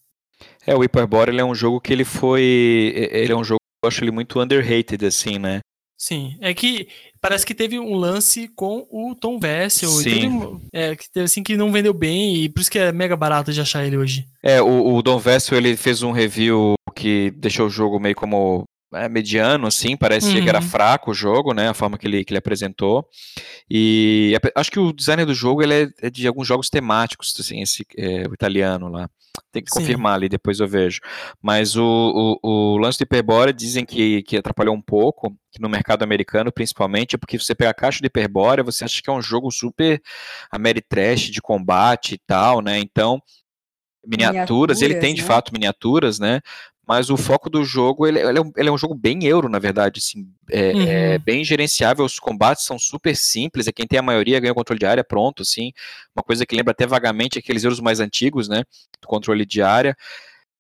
É, 0.64 0.76
o 0.76 0.80
Hyperborea 0.82 1.34
ele 1.34 1.42
é 1.42 1.46
um 1.46 1.56
jogo 1.56 1.82
que 1.82 1.92
ele 1.92 2.06
foi. 2.06 2.94
Ele 3.12 3.34
é 3.34 3.36
um 3.36 3.44
jogo 3.44 3.58
eu 3.84 3.88
acho 3.88 4.04
ele 4.04 4.12
muito 4.12 4.40
underrated, 4.42 5.06
assim, 5.06 5.38
né? 5.40 5.60
Sim, 6.00 6.38
é 6.42 6.54
que 6.54 6.88
parece 7.20 7.44
que 7.44 7.56
teve 7.56 7.80
um 7.80 7.96
lance 7.96 8.48
com 8.50 8.88
o 8.92 9.16
Tom 9.16 9.40
Vessel. 9.40 9.90
Sim. 9.90 10.28
um- 10.28 10.62
é, 10.72 10.96
que 10.96 11.10
teve 11.12 11.24
assim 11.26 11.42
que 11.42 11.58
não 11.58 11.72
vendeu 11.72 11.92
bem 11.94 12.36
e 12.36 12.50
por 12.50 12.62
isso 12.62 12.70
que 12.70 12.78
é 12.78 12.92
mega 12.92 13.18
barato 13.18 13.52
de 13.52 13.60
achar 13.60 13.84
ele 13.84 13.98
hoje. 13.98 14.28
É, 14.44 14.62
o, 14.62 14.94
o 14.96 15.02
Don 15.02 15.18
Vessel 15.18 15.58
ele 15.58 15.76
fez 15.76 16.04
um 16.04 16.12
review 16.12 16.76
que 16.96 17.32
deixou 17.32 17.66
o 17.66 17.70
jogo 17.70 18.00
meio 18.00 18.14
como 18.16 18.64
é, 18.94 19.10
mediano, 19.10 19.68
assim, 19.68 19.98
parecia 19.98 20.42
que 20.42 20.48
era 20.50 20.60
Uhum. 20.60 20.68
fraco 20.68 21.12
o 21.12 21.14
jogo, 21.14 21.54
né? 21.54 21.70
A 21.70 21.74
forma 21.74 21.98
que 21.98 22.08
ele, 22.08 22.24
que 22.24 22.32
ele 22.32 22.38
apresentou. 22.40 23.08
E 23.70 24.34
acho 24.56 24.72
que 24.72 24.80
o 24.80 24.94
designer 24.94 25.26
do 25.26 25.34
jogo 25.34 25.62
ele 25.62 25.74
é, 25.74 25.88
é 26.04 26.10
de 26.10 26.28
alguns 26.28 26.48
jogos 26.48 26.70
temáticos, 26.70 27.34
assim, 27.40 27.62
esse 27.62 27.86
é, 27.98 28.28
o 28.30 28.34
italiano 28.34 28.88
lá. 28.88 29.10
Tem 29.52 29.64
que 29.64 29.70
Sim. 29.72 29.80
confirmar 29.80 30.16
ali, 30.16 30.30
depois 30.30 30.60
eu 30.60 30.68
vejo. 30.68 31.00
Mas 31.42 31.76
o, 31.76 31.84
o, 32.42 32.74
o 32.76 32.78
lance 32.78 32.98
do 32.98 33.04
Hyperborea 33.04 33.54
dizem 33.54 33.86
que, 33.86 34.24
que 34.24 34.38
atrapalhou 34.38 34.74
um 34.76 34.82
pouco, 34.82 35.36
que 35.52 35.62
no 35.62 35.70
mercado 35.70 36.04
americano 36.04 36.52
principalmente, 36.52 37.16
é 37.16 37.18
porque 37.18 37.38
você 37.38 37.54
pega 37.54 37.72
a 37.72 37.74
caixa 37.74 38.00
do 38.02 38.06
Hyperborea, 38.06 38.64
você 38.64 38.84
acha 38.84 39.02
que 39.02 39.10
é 39.10 39.14
um 39.14 39.22
jogo 39.22 39.52
super 39.52 40.02
Ameritrash 40.52 41.30
de 41.30 41.42
combate 41.42 42.16
e 42.16 42.18
tal, 42.26 42.62
né? 42.62 42.80
Então, 42.80 43.22
miniaturas, 44.06 44.82
ele 44.82 44.96
tem 44.96 45.14
de 45.14 45.22
Miniaturas, 45.22 45.28
né? 45.28 45.36
fato 45.36 45.54
miniaturas, 45.54 46.20
né? 46.20 46.42
Mas 46.88 47.10
o 47.10 47.18
foco 47.18 47.50
do 47.50 47.66
jogo, 47.66 48.08
ele, 48.08 48.20
ele 48.20 48.38
é, 48.38 48.42
um, 48.42 48.52
ele 48.56 48.70
é 48.70 48.72
um 48.72 48.78
jogo 48.78 48.96
bem 48.96 49.26
euro, 49.26 49.50
na 49.50 49.60
verdade, 49.60 50.00
assim, 50.00 50.26
é, 50.50 50.72
Uhum. 50.74 50.82
é 50.88 51.18
bem 51.18 51.44
gerenciável, 51.44 52.06
os 52.06 52.18
combates 52.18 52.64
são 52.64 52.80
super 52.80 53.14
simples, 53.16 53.68
é 53.68 53.74
quem 53.74 53.86
tem 53.86 54.00
a 54.00 54.02
maioria 54.02 54.40
ganha 54.40 54.54
o 54.54 54.56
controle 54.56 54.80
de 54.80 54.86
área 54.86 55.04
pronto, 55.04 55.42
assim, 55.44 55.74
uma 56.16 56.24
coisa 56.24 56.46
que 56.46 56.56
lembra 56.56 56.72
até 56.72 56.88
vagamente 56.88 57.38
aqueles 57.38 57.66
euros 57.66 57.82
mais 57.82 58.00
antigos, 58.00 58.48
né, 58.48 58.64
do 59.02 59.08
controle 59.08 59.46
de 59.46 59.62
área. 59.62 59.96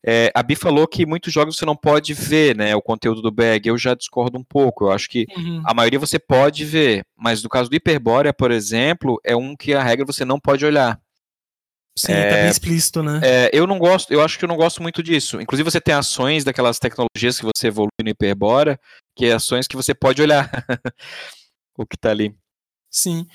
É, 0.05 0.29
a 0.35 0.43
Bi 0.43 0.55
falou 0.55 0.85
que 0.87 1.05
muitos 1.05 1.33
jogos 1.33 1.57
você 1.57 1.65
não 1.65 1.75
pode 1.75 2.13
ver, 2.13 2.55
né, 2.55 2.75
o 2.75 2.81
conteúdo 2.81 3.21
do 3.21 3.31
bag, 3.31 3.67
eu 3.67 3.77
já 3.77 3.95
discordo 3.95 4.37
um 4.37 4.43
pouco, 4.43 4.85
eu 4.85 4.91
acho 4.91 5.09
que 5.09 5.25
Uhum. 5.37 5.61
a 5.65 5.73
maioria 5.73 5.97
você 5.99 6.19
pode 6.19 6.65
ver, 6.65 7.05
mas 7.15 7.41
no 7.41 7.49
caso 7.49 7.69
do 7.69 7.73
Hyperborea, 7.73 8.33
por 8.33 8.51
exemplo, 8.51 9.17
é 9.23 9.35
um 9.35 9.55
que 9.55 9.73
a 9.73 9.81
regra 9.81 10.05
você 10.05 10.25
não 10.25 10.39
pode 10.39 10.65
olhar. 10.65 10.99
Sim, 11.97 12.13
tá 12.13 12.35
bem 12.35 12.49
explícito, 12.49 13.01
né? 13.03 13.19
É, 13.23 13.49
eu 13.51 13.65
não 13.67 13.79
gosto, 13.79 14.11
eu 14.13 14.21
acho 14.21 14.37
que 14.37 14.45
eu 14.45 14.49
não 14.49 14.55
gosto 14.55 14.81
muito 14.81 15.01
disso. 15.01 15.41
Inclusive, 15.41 15.69
você 15.69 15.81
tem 15.81 15.93
ações 15.93 16.43
daquelas 16.43 16.77
tecnologias 16.79 17.39
que 17.39 17.45
você 17.45 17.67
evolui 17.67 17.89
no 18.01 18.09
Hyperbora, 18.09 18.79
que 19.15 19.25
é 19.25 19.33
ações 19.33 19.67
que 19.67 19.75
você 19.75 19.93
pode 19.93 20.21
olhar 20.21 20.49
o 21.77 21.85
que 21.85 21.97
tá 21.97 22.11
ali. 22.11 22.35
Sim. 22.91 23.25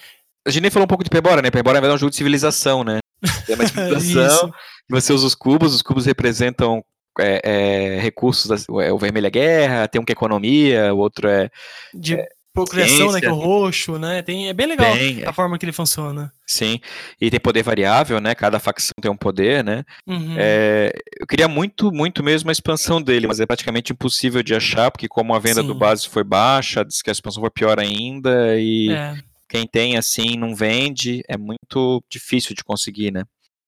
A 0.47 0.51
gente 0.51 0.63
nem 0.63 0.71
falou 0.71 0.85
um 0.85 0.89
pouco 0.89 1.05
de 1.05 1.09
Hyperbora, 1.09 1.43
né? 1.43 1.51
Verdade, 1.51 1.87
é 1.87 1.93
um 1.93 1.99
jogo 1.99 2.11
de 2.11 2.17
civilização, 2.17 2.83
né? 2.85 2.99
É 3.49 3.55
uma 3.55 3.67
civilização, 3.67 4.53
você 4.91 5.13
usa 5.13 5.27
os 5.27 5.35
cubos, 5.35 5.75
os 5.75 5.83
cubos 5.83 6.07
representam 6.07 6.85
é, 7.21 7.41
é, 7.45 8.01
recursos, 8.01 8.47
da- 8.47 8.83
é, 8.83 8.93
o 8.93 8.99
vermelho 8.99 9.27
é 9.27 9.31
guerra, 9.31 9.87
tem 9.89 10.01
um 10.01 10.05
que 10.05 10.13
é 10.13 10.15
economia, 10.15 10.93
o 10.95 10.99
outro 10.99 11.29
é 11.29 11.51
De 11.95 12.17
procriação, 12.53 13.13
né? 13.13 13.21
Que 13.21 13.27
é 13.27 13.31
o 13.31 13.35
roxo, 13.35 13.99
né? 13.99 14.23
Tem, 14.23 14.49
é 14.49 14.53
bem 14.53 14.67
legal 14.67 14.93
Tem, 14.93 15.25
a 15.25 15.33
forma 15.33 15.59
que 15.59 15.65
ele 15.65 15.73
funciona. 15.73 16.33
sim, 16.47 16.79
e 17.21 17.31
tem 17.31 17.41
poder 17.41 17.63
variável, 17.63 18.21
né? 18.21 18.35
Cada 18.35 18.59
facção 18.61 18.93
tem 19.01 19.11
um 19.11 19.17
poder, 19.17 19.65
né? 19.65 19.85
Uhum. 20.07 20.35
É, 20.39 20.93
eu 21.21 21.27
queria 21.27 21.49
muito, 21.49 21.91
muito 21.91 22.23
mesmo 22.23 22.51
a 22.51 22.53
expansão 22.53 23.01
dele, 23.01 23.27
mas 23.27 23.41
é 23.41 23.47
praticamente 23.47 23.93
impossível 23.93 24.43
de 24.43 24.55
achar, 24.55 24.91
porque 24.91 25.09
como 25.09 25.35
a 25.35 25.39
venda 25.39 25.63
do 25.63 25.73
Sim. 25.73 25.79
base 25.79 26.09
foi 26.09 26.25
baixa, 26.25 26.85
diz 26.85 27.01
que 27.03 27.11
a 27.11 27.13
expansão 27.13 27.41
foi 27.41 27.51
pior 27.51 27.79
ainda, 27.81 28.59
e 28.59 28.91
É. 28.93 29.17
quem 29.49 29.67
tem 29.67 29.97
assim 29.97 30.37
não 30.37 30.55
vende, 30.55 31.23
é 31.29 31.37
muito 31.37 32.03
difícil 32.11 32.55
de 32.55 32.63
conseguir, 32.63 33.11
né? 33.11 33.25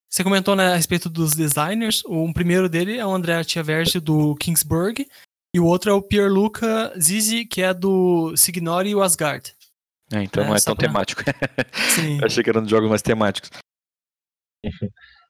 Você 0.09 0.23
comentou 0.23 0.55
né, 0.55 0.73
a 0.73 0.77
respeito 0.77 1.11
dos 1.11 1.33
designers. 1.33 2.05
O 2.05 2.23
um 2.23 2.33
primeiro 2.33 2.69
dele 2.69 2.99
é 2.99 3.05
o 3.05 3.11
André 3.13 3.43
Tiaverge 3.43 3.99
do 3.99 4.37
Kingsburg. 4.37 5.05
E 5.55 5.61
o 5.61 5.65
outro 5.67 5.91
é 5.91 5.95
o 5.95 6.03
Pierluca 6.03 6.93
Zizi, 7.01 7.45
que 7.47 7.63
é 7.63 7.73
do 7.73 8.37
Signori 8.37 8.91
e 8.91 8.95
o 8.95 9.03
Asgard. 9.03 9.53
É, 10.13 10.23
então 10.23 10.43
É, 10.43 10.47
não 10.49 10.55
é 10.55 10.59
tão 10.61 10.75
pra- 10.75 10.87
temático. 10.89 11.23
Sim. 11.95 12.19
Achei 12.25 12.43
que 12.43 12.51
eram 12.51 12.67
jogos 12.69 12.89
mais 12.91 13.03
temáticos. 13.03 13.51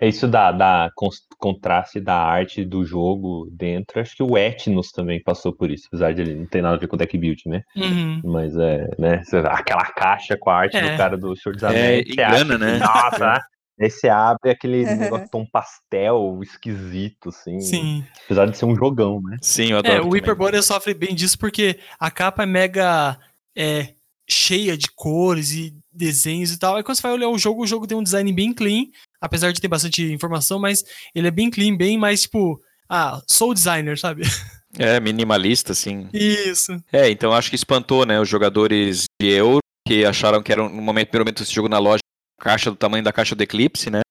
É 0.01 0.09
isso 0.09 0.29
da, 0.29 0.53
da 0.53 0.91
contraste 1.39 2.01
da 2.01 2.17
arte 2.17 2.65
do 2.65 2.85
jogo 2.85 3.49
dentro. 3.53 4.01
Acho 4.01 4.15
que 4.17 4.23
o 4.23 4.37
Etnos 4.39 4.91
também 4.93 5.23
passou 5.23 5.53
por 5.53 5.71
isso, 5.71 5.85
apesar 5.89 6.13
de 6.15 6.23
ele 6.23 6.35
não 6.37 6.47
ter 6.47 6.63
nada 6.63 6.77
a 6.77 6.79
ver 6.79 6.87
com 6.87 6.95
o 6.97 6.99
deck 6.99 7.17
build, 7.19 7.43
né? 7.47 7.63
Uhum. 7.77 8.21
Mas 8.25 8.57
é, 8.57 8.89
né? 8.99 9.23
Aquela 9.51 9.85
caixa 9.87 10.37
com 10.39 10.51
a 10.51 10.57
arte 10.59 10.77
É. 10.77 10.91
do 10.93 10.97
cara 10.97 11.17
do 11.17 11.35
Senhor 11.37 11.55
dos 11.55 11.63
É, 11.65 11.69
Anéis. 11.69 12.07
você 12.07 12.13
engana, 12.13 12.59
né? 12.59 12.79
Nossa, 12.79 13.41
aí 13.81 13.91
você 13.91 14.09
abre 14.09 14.51
aquele 14.51 14.85
negócio 14.85 15.29
tom 15.33 15.47
pastel 15.47 16.41
esquisito, 16.43 17.29
assim. 17.29 17.61
Sim. 17.61 18.05
Apesar 18.25 18.47
de 18.47 18.57
ser 18.57 18.65
um 18.65 18.77
jogão, 18.77 19.21
né? 19.23 19.37
Sim, 19.41 19.73
eu 19.73 19.79
adoro. 19.79 19.95
É, 19.95 20.01
o. 20.01 20.11
Hyperborea 20.11 20.63
sofre 20.63 20.95
bem 20.95 21.15
disso 21.15 21.39
porque 21.39 21.79
a 21.99 22.11
capa 22.11 22.45
é 22.45 22.47
mega 22.47 23.19
é, 23.57 23.95
cheia 24.29 24.77
de 24.77 24.87
cores 24.95 25.53
e 25.53 25.75
desenhos 25.93 26.53
e 26.53 26.59
tal. 26.59 26.77
Aí 26.77 26.83
quando 26.83 26.97
você 26.97 27.03
vai 27.03 27.13
olhar 27.13 27.29
o 27.29 27.39
jogo, 27.39 27.63
o 27.63 27.67
jogo 27.67 27.87
tem 27.87 27.97
um 27.97 28.03
design 28.03 28.33
bem 28.33 28.53
clean, 28.53 28.87
apesar 29.21 29.53
de 29.53 29.61
ter 29.61 29.69
bastante 29.69 30.03
informação, 30.13 30.59
mas 30.59 30.85
ele 31.15 31.29
é 31.29 31.31
bem 31.31 31.51
clean, 31.51 31.77
bem 31.77 31.99
mais 31.99 32.23
tipo, 32.23 32.61
ah, 32.89 33.21
sou 33.27 33.55
designer, 33.55 33.99
sabe? 33.99 34.23
É, 34.77 34.99
minimalista, 34.99 35.71
assim. 35.71 36.09
Isso. 36.13 36.77
É, 36.93 37.09
então 37.09 37.33
acho 37.33 37.49
que 37.49 37.55
espantou, 37.55 38.05
né, 38.05 38.19
os 38.19 38.29
jogadores 38.29 39.05
de 39.23 39.29
euro 39.29 39.61
que 39.87 40.05
acharam 40.05 40.43
que 40.43 40.51
era 40.51 40.69
no 40.69 40.83
momento, 40.83 41.11
primeiro 41.11 41.27
momento 41.27 41.45
esse 41.45 41.55
jogo 41.55 41.69
na 41.69 41.79
loja, 41.79 42.01
caixa 42.45 42.71
do 42.71 42.77
tamanho 42.77 43.03
da 43.03 43.13
caixa 43.13 43.35
do 43.35 43.43
Eclipse, 43.43 43.91
né? 43.91 44.03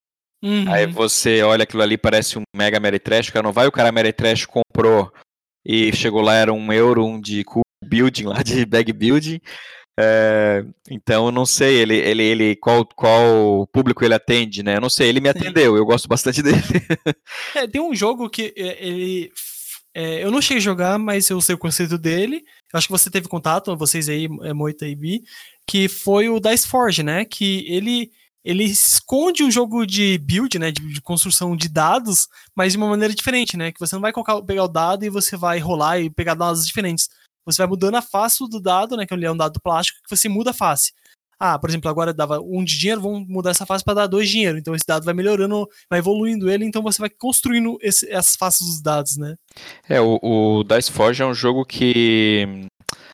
Uhum. 0.42 0.70
Aí 0.70 0.86
você 0.86 1.42
olha 1.42 1.62
aquilo 1.62 1.82
ali, 1.82 1.96
parece 1.96 2.38
um 2.38 2.42
Mega 2.54 2.78
Trash, 2.98 3.28
o 3.28 3.32
cara 3.32 3.44
não 3.44 3.52
vai, 3.52 3.66
o 3.66 3.72
cara 3.72 4.12
Trash 4.12 4.44
comprou 4.44 5.10
e 5.64 5.90
chegou 5.94 6.20
lá, 6.20 6.34
era 6.34 6.52
um 6.52 6.72
euro, 6.72 7.06
um 7.06 7.18
de 7.18 7.44
building 7.82 8.24
lá, 8.24 8.42
de 8.42 8.66
bag 8.66 8.92
building. 8.92 9.40
É, 9.98 10.64
então 10.90 11.26
eu 11.26 11.32
não 11.32 11.46
sei 11.46 11.76
ele, 11.76 11.96
ele, 11.96 12.22
ele 12.24 12.56
qual, 12.56 12.84
qual 12.84 13.66
público 13.68 14.04
ele 14.04 14.12
atende, 14.12 14.62
né? 14.62 14.76
Eu 14.76 14.80
não 14.80 14.90
sei, 14.90 15.08
ele 15.08 15.20
me 15.20 15.28
atendeu, 15.28 15.76
eu 15.76 15.86
gosto 15.86 16.08
bastante 16.08 16.42
dele. 16.42 16.58
É, 17.54 17.66
tem 17.66 17.80
um 17.80 17.94
jogo 17.94 18.28
que 18.28 18.52
é, 18.56 18.86
ele. 18.86 19.30
É, 19.94 20.24
eu 20.24 20.30
não 20.32 20.42
cheguei 20.42 20.58
a 20.58 20.60
jogar, 20.60 20.98
mas 20.98 21.30
eu 21.30 21.40
sei 21.40 21.54
o 21.54 21.58
conceito 21.58 21.96
dele. 21.96 22.44
Eu 22.72 22.76
acho 22.76 22.88
que 22.88 22.92
você 22.92 23.08
teve 23.08 23.28
contato, 23.28 23.76
vocês 23.76 24.08
aí, 24.08 24.28
é, 24.42 24.52
Moita 24.52 24.84
e 24.86 24.96
Bi, 24.96 25.22
que 25.66 25.88
foi 25.88 26.28
o 26.28 26.40
Dice 26.40 26.66
Forge, 26.66 27.04
né? 27.04 27.24
Que 27.24 27.64
ele 27.72 28.10
ele 28.44 28.64
esconde 28.64 29.42
um 29.42 29.50
jogo 29.50 29.86
de 29.86 30.18
build, 30.18 30.58
né, 30.58 30.70
de, 30.70 30.82
de, 30.92 31.00
construção 31.00 31.56
de 31.56 31.68
dados, 31.68 32.28
mas 32.54 32.72
de 32.72 32.78
uma 32.78 32.88
maneira 32.88 33.14
diferente, 33.14 33.56
né, 33.56 33.72
que 33.72 33.80
você 33.80 33.94
não 33.94 34.02
vai 34.02 34.12
colocar, 34.12 34.40
pegar 34.42 34.64
o 34.64 34.68
dado 34.68 35.04
e 35.04 35.10
você 35.10 35.36
vai 35.36 35.58
rolar 35.58 35.98
e 35.98 36.10
pegar 36.10 36.34
dados 36.34 36.66
diferentes. 36.66 37.08
Você 37.46 37.58
vai 37.58 37.66
mudando 37.66 37.96
a 37.96 38.02
face 38.02 38.46
do 38.48 38.60
dado, 38.60 38.96
né, 38.96 39.06
que 39.06 39.14
é 39.14 39.32
um 39.32 39.36
dado 39.36 39.60
plástico, 39.60 39.98
que 40.02 40.14
você 40.14 40.28
muda 40.28 40.50
a 40.50 40.54
face. 40.54 40.92
Ah, 41.38 41.58
por 41.58 41.68
exemplo, 41.68 41.90
agora 41.90 42.14
dava 42.14 42.40
um 42.40 42.62
de 42.62 42.78
dinheiro, 42.78 43.00
vamos 43.00 43.26
mudar 43.28 43.50
essa 43.50 43.66
face 43.66 43.84
para 43.84 43.94
dar 43.94 44.06
dois 44.06 44.28
de 44.28 44.34
dinheiro. 44.34 44.56
Então 44.56 44.74
esse 44.74 44.86
dado 44.86 45.04
vai 45.04 45.14
melhorando, 45.14 45.68
vai 45.90 45.98
evoluindo 45.98 46.50
ele, 46.50 46.64
então 46.64 46.82
você 46.82 47.00
vai 47.00 47.10
construindo 47.10 47.76
esse, 47.82 48.08
essas 48.10 48.36
faces 48.36 48.66
dos 48.66 48.80
dados, 48.80 49.16
né? 49.16 49.34
É, 49.88 50.00
o, 50.00 50.18
o 50.22 50.64
Dice 50.64 50.92
Forge 50.92 51.22
é 51.22 51.26
um 51.26 51.34
jogo 51.34 51.64
que 51.64 52.66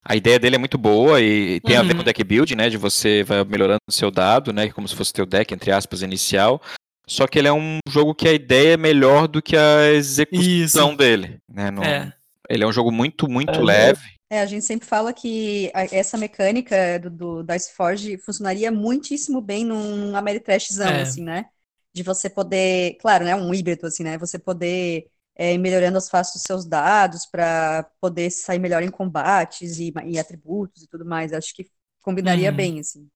a 0.04 0.16
ideia 0.16 0.38
dele 0.38 0.56
é 0.56 0.58
muito 0.58 0.78
boa 0.78 1.20
e 1.20 1.60
tem 1.60 1.76
uhum. 1.76 1.80
a 1.80 1.84
ver 1.84 1.90
com 1.90 1.96
o 1.96 1.98
uhum. 1.98 2.04
deck 2.04 2.24
build, 2.24 2.56
né? 2.56 2.68
De 2.68 2.76
você 2.76 3.22
vai 3.22 3.44
melhorando 3.44 3.80
o 3.88 3.92
seu 3.92 4.10
dado, 4.10 4.52
né? 4.52 4.70
Como 4.70 4.88
se 4.88 4.96
fosse 4.96 5.12
teu 5.12 5.26
deck, 5.26 5.52
entre 5.52 5.70
aspas, 5.70 6.02
inicial. 6.02 6.60
Só 7.06 7.26
que 7.26 7.38
ele 7.38 7.48
é 7.48 7.52
um 7.52 7.78
jogo 7.88 8.14
que 8.14 8.28
a 8.28 8.32
ideia 8.32 8.74
é 8.74 8.76
melhor 8.76 9.26
do 9.26 9.42
que 9.42 9.56
a 9.56 9.90
execução 9.92 10.88
Isso. 10.90 10.96
dele. 10.96 11.38
Né? 11.48 11.70
No... 11.70 11.82
É. 11.82 12.12
Ele 12.48 12.64
é 12.64 12.66
um 12.66 12.72
jogo 12.72 12.90
muito, 12.90 13.28
muito 13.28 13.60
é, 13.60 13.62
leve. 13.62 14.02
É, 14.30 14.40
a 14.40 14.46
gente 14.46 14.64
sempre 14.64 14.86
fala 14.86 15.12
que 15.12 15.70
essa 15.74 16.16
mecânica 16.16 16.98
do, 17.00 17.10
do 17.10 17.42
Dice 17.42 17.72
Forge 17.72 18.16
funcionaria 18.18 18.70
muitíssimo 18.70 19.40
bem 19.40 19.64
num 19.64 20.16
Ameritrashzão, 20.16 20.88
é. 20.88 21.02
assim, 21.02 21.22
né? 21.22 21.46
De 21.92 22.02
você 22.02 22.30
poder, 22.30 22.96
claro, 23.00 23.24
né? 23.24 23.34
Um 23.34 23.52
híbrido, 23.52 23.86
assim, 23.86 24.04
né? 24.04 24.16
Você 24.18 24.38
poder 24.38 25.06
é, 25.40 25.56
melhorando 25.56 25.96
as 25.96 26.10
faces 26.10 26.34
dos 26.34 26.42
seus 26.42 26.66
dados 26.66 27.24
para 27.24 27.90
poder 27.98 28.30
sair 28.30 28.58
melhor 28.58 28.82
em 28.82 28.90
combates 28.90 29.78
e, 29.78 29.90
e, 30.04 30.18
atributos 30.18 30.82
e 30.82 30.86
tudo 30.86 31.02
mais. 31.02 31.32
Acho 31.32 31.54
que 31.54 31.66
combinaria 32.02 32.50
uhum. 32.50 32.56
bem, 32.56 32.78
assim. 32.78 33.08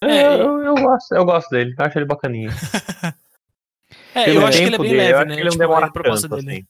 É, 0.00 0.34
eu, 0.34 0.62
eu, 0.62 0.74
gosto, 0.76 1.12
eu 1.12 1.24
gosto 1.24 1.50
dele, 1.50 1.74
eu 1.76 1.84
acho 1.84 1.98
ele 1.98 2.06
bacaninho. 2.06 2.50
é, 4.14 4.30
eu 4.30 4.46
acho 4.46 4.58
que 4.58 4.64
ele 4.64 4.76
é 4.76 4.78
bem 4.78 4.90
dele, 4.90 5.12
leve, 5.12 5.24
né? 5.24 5.34
ele 5.34 5.42
não 5.42 5.50
tipo, 5.50 5.58
demora 5.58 5.92
tanto, 5.92 6.28
dele. 6.28 6.50
assim. 6.50 6.66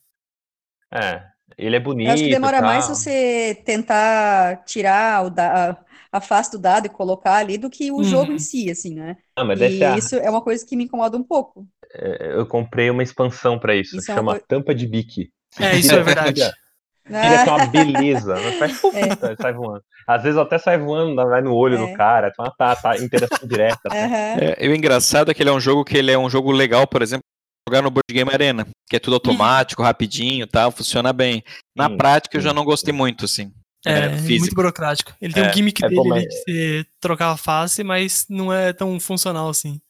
É, 0.91 1.31
ele 1.57 1.77
é 1.77 1.81
bonito. 1.81 2.09
Eu 2.09 2.15
acho 2.15 2.25
que 2.25 2.31
demora 2.31 2.61
mais 2.61 2.89
você 2.89 3.61
tentar 3.65 4.65
tirar 4.65 5.27
o 5.27 5.31
da, 5.31 5.79
a 6.13 6.21
face 6.21 6.51
do 6.51 6.59
dado 6.59 6.87
e 6.87 6.91
colocar 6.91 7.35
ali 7.35 7.59
do 7.59 7.71
que 7.71 7.91
o 7.91 7.97
uhum. 7.97 8.05
jogo 8.05 8.33
em 8.33 8.39
si, 8.39 8.71
assim, 8.71 8.95
né? 8.95 9.17
Ah, 9.35 9.45
mas 9.45 9.61
e 9.61 9.81
isso 9.97 10.17
é 10.17 10.29
uma 10.29 10.43
coisa 10.43 10.65
que 10.67 10.77
me 10.77 10.85
incomoda 10.85 11.17
um 11.17 11.23
pouco. 11.23 11.67
É, 11.95 12.33
eu 12.35 12.47
comprei 12.47 12.91
uma 12.91 13.03
expansão 13.03 13.59
para 13.59 13.75
isso, 13.75 13.97
isso, 13.97 14.07
chama 14.07 14.33
é 14.33 14.35
uma... 14.35 14.41
Tampa 14.41 14.75
de 14.75 14.87
Bique. 14.87 15.31
É, 15.59 15.77
isso 15.77 15.95
é 15.95 16.03
verdade. 16.03 16.43
Fica 17.07 17.45
que 17.45 17.49
é 17.49 17.53
uma 17.53 17.67
beleza. 17.67 18.37
Faz, 18.59 18.83
é. 18.95 19.37
sai 19.41 19.53
voando. 19.53 19.83
Às 20.09 20.23
vezes 20.25 20.39
até 20.39 20.59
sai 20.59 20.77
voando, 20.77 21.15
vai 21.15 21.41
no 21.41 21.55
olho 21.55 21.77
é. 21.77 21.87
do 21.87 21.97
cara. 21.97 22.33
Então 22.33 22.53
tá, 22.59 22.75
tá 22.75 22.97
interação 22.99 23.47
direta. 23.47 23.89
Uhum. 23.93 23.95
É, 23.95 24.57
e 24.59 24.69
o 24.69 24.75
engraçado 24.75 25.31
é 25.31 25.35
que 25.35 25.43
ele 25.43 25.51
é 25.51 25.53
um 25.53 25.61
jogo 25.61 25.85
que 25.85 25.97
ele 25.97 26.11
é 26.11 26.19
um 26.19 26.29
jogo 26.29 26.51
legal, 26.51 26.85
por 26.87 27.03
exemplo, 27.03 27.25
jogar 27.69 27.83
no 27.83 27.91
Board 27.91 28.13
Game 28.13 28.31
Arena, 28.31 28.67
que 28.89 28.97
é 28.97 28.99
tudo 28.99 29.15
automático, 29.15 29.83
rapidinho, 29.83 30.47
tal, 30.47 30.71
funciona 30.71 31.13
bem. 31.13 31.43
Na 31.77 31.91
prática 31.91 32.37
eu 32.37 32.41
já 32.41 32.55
não 32.55 32.65
gostei 32.65 32.93
muito, 32.93 33.25
assim. 33.25 33.53
É, 33.85 34.07
é 34.07 34.39
muito 34.39 34.55
burocrático. 34.55 35.15
Ele 35.21 35.33
tem 35.33 35.49
um 35.49 35.53
gimmick 35.53 35.81
dele 35.81 35.95
bom, 35.95 36.09
mas... 36.09 36.23
de 36.23 36.29
você 36.29 36.87
trocar 37.01 37.31
a 37.31 37.37
face, 37.37 37.85
mas 37.85 38.27
não 38.29 38.53
é 38.53 38.73
tão 38.73 38.99
funcional 38.99 39.49
assim. 39.49 39.81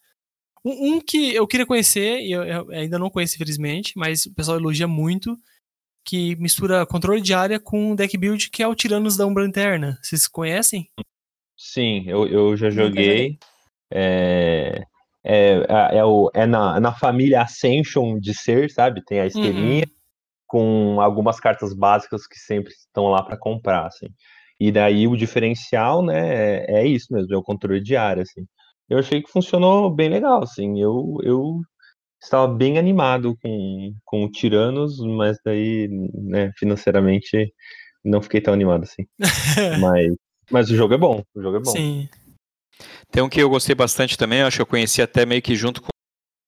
Um, 0.65 0.95
um, 0.95 1.01
que 1.01 1.35
eu 1.35 1.47
queria 1.47 1.65
conhecer, 1.65 2.21
e 2.21 2.33
eu, 2.33 2.43
eu, 2.43 2.71
ainda 2.71 2.99
não 2.99 3.09
conheço, 3.09 3.37
infelizmente, 3.37 3.93
mas 3.97 4.27
o 4.27 4.35
pessoal 4.35 4.59
elogia 4.59 4.89
muito, 4.89 5.39
que 6.05 6.35
mistura 6.37 6.85
controle 6.85 7.21
de 7.21 7.33
área 7.33 7.61
com 7.61 7.95
deck 7.95 8.17
build, 8.19 8.51
que 8.51 8.63
é 8.63 8.69
o 8.69 8.75
Tiranos 8.75 9.17
da 9.17 9.27
Umbra 9.27 9.47
Interna. 9.47 9.99
Vocês 10.03 10.27
conhecem? 10.27 10.91
Sim, 11.57 12.05
eu, 12.07 12.27
eu 12.27 12.57
já 12.57 12.69
joguei. 12.69 13.39
É, 13.91 14.85
é, 15.27 15.99
é, 15.99 16.05
o, 16.05 16.31
é 16.35 16.47
na, 16.47 16.81
na 16.81 16.93
família 16.93 17.43
Ascension 17.43 18.19
de 18.19 18.35
ser, 18.35 18.71
sabe? 18.71 19.05
Tem 19.05 19.21
a 19.21 19.27
estrelinha 19.27 19.85
uhum. 19.85 19.93
com 20.47 21.01
algumas 21.01 21.41
cartas 21.41 21.75
básicas 21.75 22.27
que 22.27 22.39
sempre 22.39 22.73
estão 22.73 23.07
lá 23.07 23.23
para 23.23 23.37
comprar, 23.37 23.87
assim. 23.87 24.07
E 24.59 24.73
daí 24.73 25.07
o 25.07 25.17
diferencial, 25.17 26.03
né, 26.03 26.65
é, 26.65 26.81
é, 26.81 26.87
isso 26.87 27.13
mesmo, 27.13 27.35
é 27.35 27.37
o 27.37 27.43
controle 27.43 27.81
de 27.83 27.97
área, 27.97 28.23
assim 28.23 28.47
eu 28.89 28.99
achei 28.99 29.23
que 29.23 29.31
funcionou 29.31 29.91
bem 29.91 30.09
legal, 30.09 30.43
assim. 30.43 30.81
Eu, 30.81 31.19
eu 31.23 31.61
estava 32.23 32.53
bem 32.53 32.79
animado 32.79 33.37
com, 33.43 33.95
com 34.05 34.25
o 34.25 34.31
Tiranos, 34.31 34.99
mas 35.01 35.39
daí, 35.45 35.89
né, 36.15 36.53
financeiramente, 36.57 37.53
não 38.05 38.23
fiquei 38.23 38.41
tão 38.41 38.55
animado 38.55 38.85
assim. 38.85 39.07
mas, 39.81 40.15
mas 40.51 40.71
o 40.71 40.77
jogo 40.77 40.95
é 40.95 40.99
bom, 40.99 41.23
o 41.35 41.43
jogo 41.43 41.57
é 41.57 41.61
bom. 41.61 41.73
Sim. 41.73 42.09
Tem 43.17 43.23
um 43.23 43.31
que 43.31 43.43
eu 43.43 43.49
gostei 43.49 43.75
bastante 43.75 44.19
também, 44.19 44.43
acho 44.43 44.59
que 44.59 44.61
eu 44.63 44.67
conheci 44.67 45.01
até 45.01 45.25
meio 45.25 45.41
que 45.41 45.57
junto 45.57 45.81
com 45.81 45.89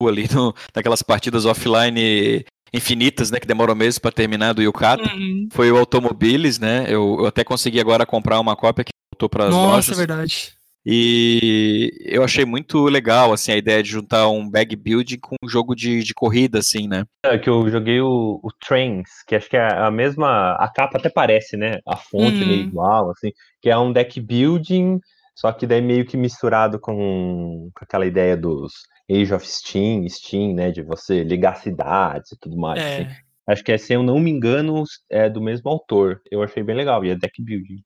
o 0.02 0.06
ali 0.06 0.28
no, 0.30 0.54
naquelas 0.76 1.02
partidas 1.02 1.46
offline 1.46 2.44
infinitas, 2.74 3.30
né, 3.30 3.40
que 3.40 3.46
demoram 3.46 3.74
meses 3.74 3.98
para 3.98 4.12
terminar 4.12 4.52
do 4.52 4.60
Yukata, 4.60 5.10
uhum. 5.14 5.48
foi 5.50 5.72
o 5.72 5.78
Automobiles, 5.78 6.58
né? 6.58 6.84
Eu, 6.86 7.20
eu, 7.20 7.26
até 7.26 7.42
consegui 7.42 7.80
agora 7.80 8.04
comprar 8.04 8.38
uma 8.38 8.54
cópia 8.54 8.84
que 8.84 8.90
voltou 9.10 9.30
para 9.30 9.46
as 9.46 9.54
lojas. 9.54 9.88
Nossa, 9.88 9.92
é 9.94 9.96
verdade. 9.96 10.52
E 10.84 11.90
eu 12.04 12.22
achei 12.22 12.44
muito 12.44 12.84
legal, 12.84 13.32
assim, 13.32 13.50
a 13.50 13.56
ideia 13.56 13.82
de 13.82 13.88
juntar 13.88 14.28
um 14.28 14.46
bag 14.46 14.76
building 14.76 15.18
com 15.18 15.36
um 15.42 15.48
jogo 15.48 15.74
de, 15.74 16.02
de 16.02 16.12
corrida, 16.12 16.58
assim, 16.58 16.86
né? 16.86 17.04
É 17.24 17.38
que 17.38 17.48
eu 17.48 17.66
joguei 17.70 18.02
o, 18.02 18.38
o 18.42 18.48
Trains, 18.60 19.08
que 19.26 19.34
acho 19.34 19.48
que 19.48 19.56
é 19.56 19.74
a 19.74 19.90
mesma. 19.90 20.52
A 20.60 20.68
capa 20.68 20.98
até 20.98 21.08
parece, 21.08 21.56
né? 21.56 21.78
A 21.86 21.96
fonte 21.96 22.42
uhum. 22.42 22.46
meio 22.46 22.60
igual, 22.60 23.10
assim, 23.10 23.30
que 23.62 23.70
é 23.70 23.78
um 23.78 23.90
deck 23.90 24.20
building, 24.20 25.00
só 25.38 25.52
que 25.52 25.68
daí 25.68 25.80
meio 25.80 26.04
que 26.04 26.16
misturado 26.16 26.80
com, 26.80 27.70
com 27.72 27.84
aquela 27.84 28.04
ideia 28.04 28.36
dos 28.36 28.72
Age 29.08 29.32
of 29.32 29.46
Steam, 29.46 30.08
Steam, 30.08 30.52
né? 30.52 30.72
De 30.72 30.82
você 30.82 31.22
ligar 31.22 31.58
cidades 31.58 32.32
e 32.32 32.38
tudo 32.40 32.56
mais. 32.56 32.82
É. 32.82 33.02
Assim. 33.02 33.16
Acho 33.46 33.62
que 33.62 33.70
é, 33.70 33.78
se 33.78 33.92
eu 33.92 34.02
não 34.02 34.18
me 34.18 34.32
engano, 34.32 34.82
é 35.08 35.30
do 35.30 35.40
mesmo 35.40 35.70
autor. 35.70 36.20
Eu 36.28 36.42
achei 36.42 36.60
bem 36.60 36.74
legal, 36.74 37.04
e 37.04 37.10
é 37.10 37.14
deck 37.14 37.40
building. 37.40 37.80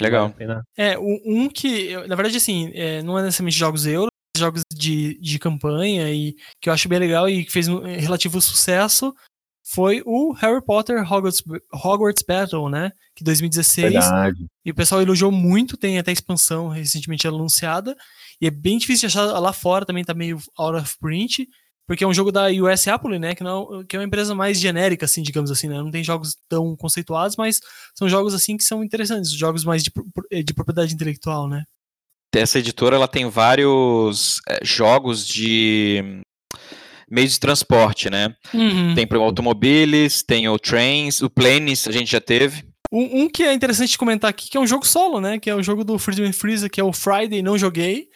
Legal. 0.00 0.34
É, 0.74 0.98
um 0.98 1.50
que, 1.50 1.94
na 2.06 2.16
verdade, 2.16 2.38
assim, 2.38 2.70
é, 2.72 3.02
não 3.02 3.18
é 3.18 3.22
necessariamente 3.24 3.58
jogos 3.58 3.86
euro, 3.86 4.08
jogos 4.34 4.62
de, 4.72 5.20
de 5.20 5.38
campanha 5.38 6.10
e 6.10 6.34
que 6.62 6.70
eu 6.70 6.72
acho 6.72 6.88
bem 6.88 6.98
legal 6.98 7.28
e 7.28 7.44
que 7.44 7.52
fez 7.52 7.68
um 7.68 7.82
relativo 7.82 8.40
sucesso 8.40 9.14
foi 9.62 10.02
o 10.04 10.32
Harry 10.32 10.64
Potter 10.64 11.00
Hogwarts, 11.00 11.42
Hogwarts 11.72 12.24
Battle, 12.26 12.68
né? 12.68 12.92
Que 13.14 13.22
2016. 13.22 13.92
Verdade. 13.92 14.46
E 14.64 14.70
o 14.70 14.74
pessoal 14.74 15.02
elogiou 15.02 15.30
muito, 15.30 15.76
tem 15.76 15.98
até 15.98 16.12
expansão 16.12 16.68
recentemente 16.68 17.26
anunciada. 17.26 17.96
E 18.40 18.46
é 18.46 18.50
bem 18.50 18.78
difícil 18.78 19.08
de 19.08 19.18
achar 19.18 19.38
lá 19.38 19.52
fora, 19.52 19.84
também 19.84 20.04
tá 20.04 20.14
meio 20.14 20.38
out 20.56 20.76
of 20.78 20.98
print 20.98 21.46
porque 21.90 22.04
é 22.04 22.06
um 22.06 22.14
jogo 22.14 22.30
da 22.30 22.46
US 22.46 22.86
Apple, 22.86 23.18
né, 23.18 23.34
que, 23.34 23.42
não, 23.42 23.84
que 23.84 23.96
é 23.96 23.98
uma 23.98 24.04
empresa 24.04 24.32
mais 24.32 24.60
genérica, 24.60 25.06
assim, 25.06 25.24
digamos 25.24 25.50
assim, 25.50 25.66
né, 25.66 25.74
não 25.74 25.90
tem 25.90 26.04
jogos 26.04 26.36
tão 26.48 26.76
conceituados, 26.76 27.34
mas 27.34 27.58
são 27.96 28.08
jogos, 28.08 28.32
assim, 28.32 28.56
que 28.56 28.62
são 28.62 28.84
interessantes, 28.84 29.32
jogos 29.32 29.64
mais 29.64 29.82
de, 29.82 29.90
de 30.44 30.54
propriedade 30.54 30.94
intelectual, 30.94 31.48
né. 31.48 31.64
Essa 32.32 32.60
editora, 32.60 32.94
ela 32.94 33.08
tem 33.08 33.28
vários 33.28 34.40
é, 34.48 34.64
jogos 34.64 35.26
de 35.26 36.22
meios 37.10 37.32
de 37.32 37.40
transporte, 37.40 38.08
né, 38.08 38.34
uhum. 38.54 38.94
tem 38.94 39.06
o 39.10 39.22
Automobiles, 39.22 40.22
tem 40.22 40.48
o 40.48 40.58
Trains, 40.58 41.20
o 41.20 41.28
Planes, 41.28 41.88
a 41.88 41.92
gente 41.92 42.12
já 42.12 42.20
teve, 42.20 42.70
um, 42.92 43.22
um, 43.22 43.28
que 43.28 43.44
é 43.44 43.52
interessante 43.52 43.96
comentar 43.96 44.28
aqui, 44.28 44.50
que 44.50 44.56
é 44.56 44.60
um 44.60 44.66
jogo 44.66 44.84
solo, 44.84 45.20
né? 45.20 45.38
Que 45.38 45.48
é 45.48 45.54
o 45.54 45.62
jogo 45.62 45.84
do 45.84 45.96
Freedom 45.96 46.32
Freezer, 46.32 46.68
que 46.68 46.80
é 46.80 46.84
o 46.84 46.92
Friday, 46.92 47.40
não 47.40 47.56
joguei, 47.56 48.08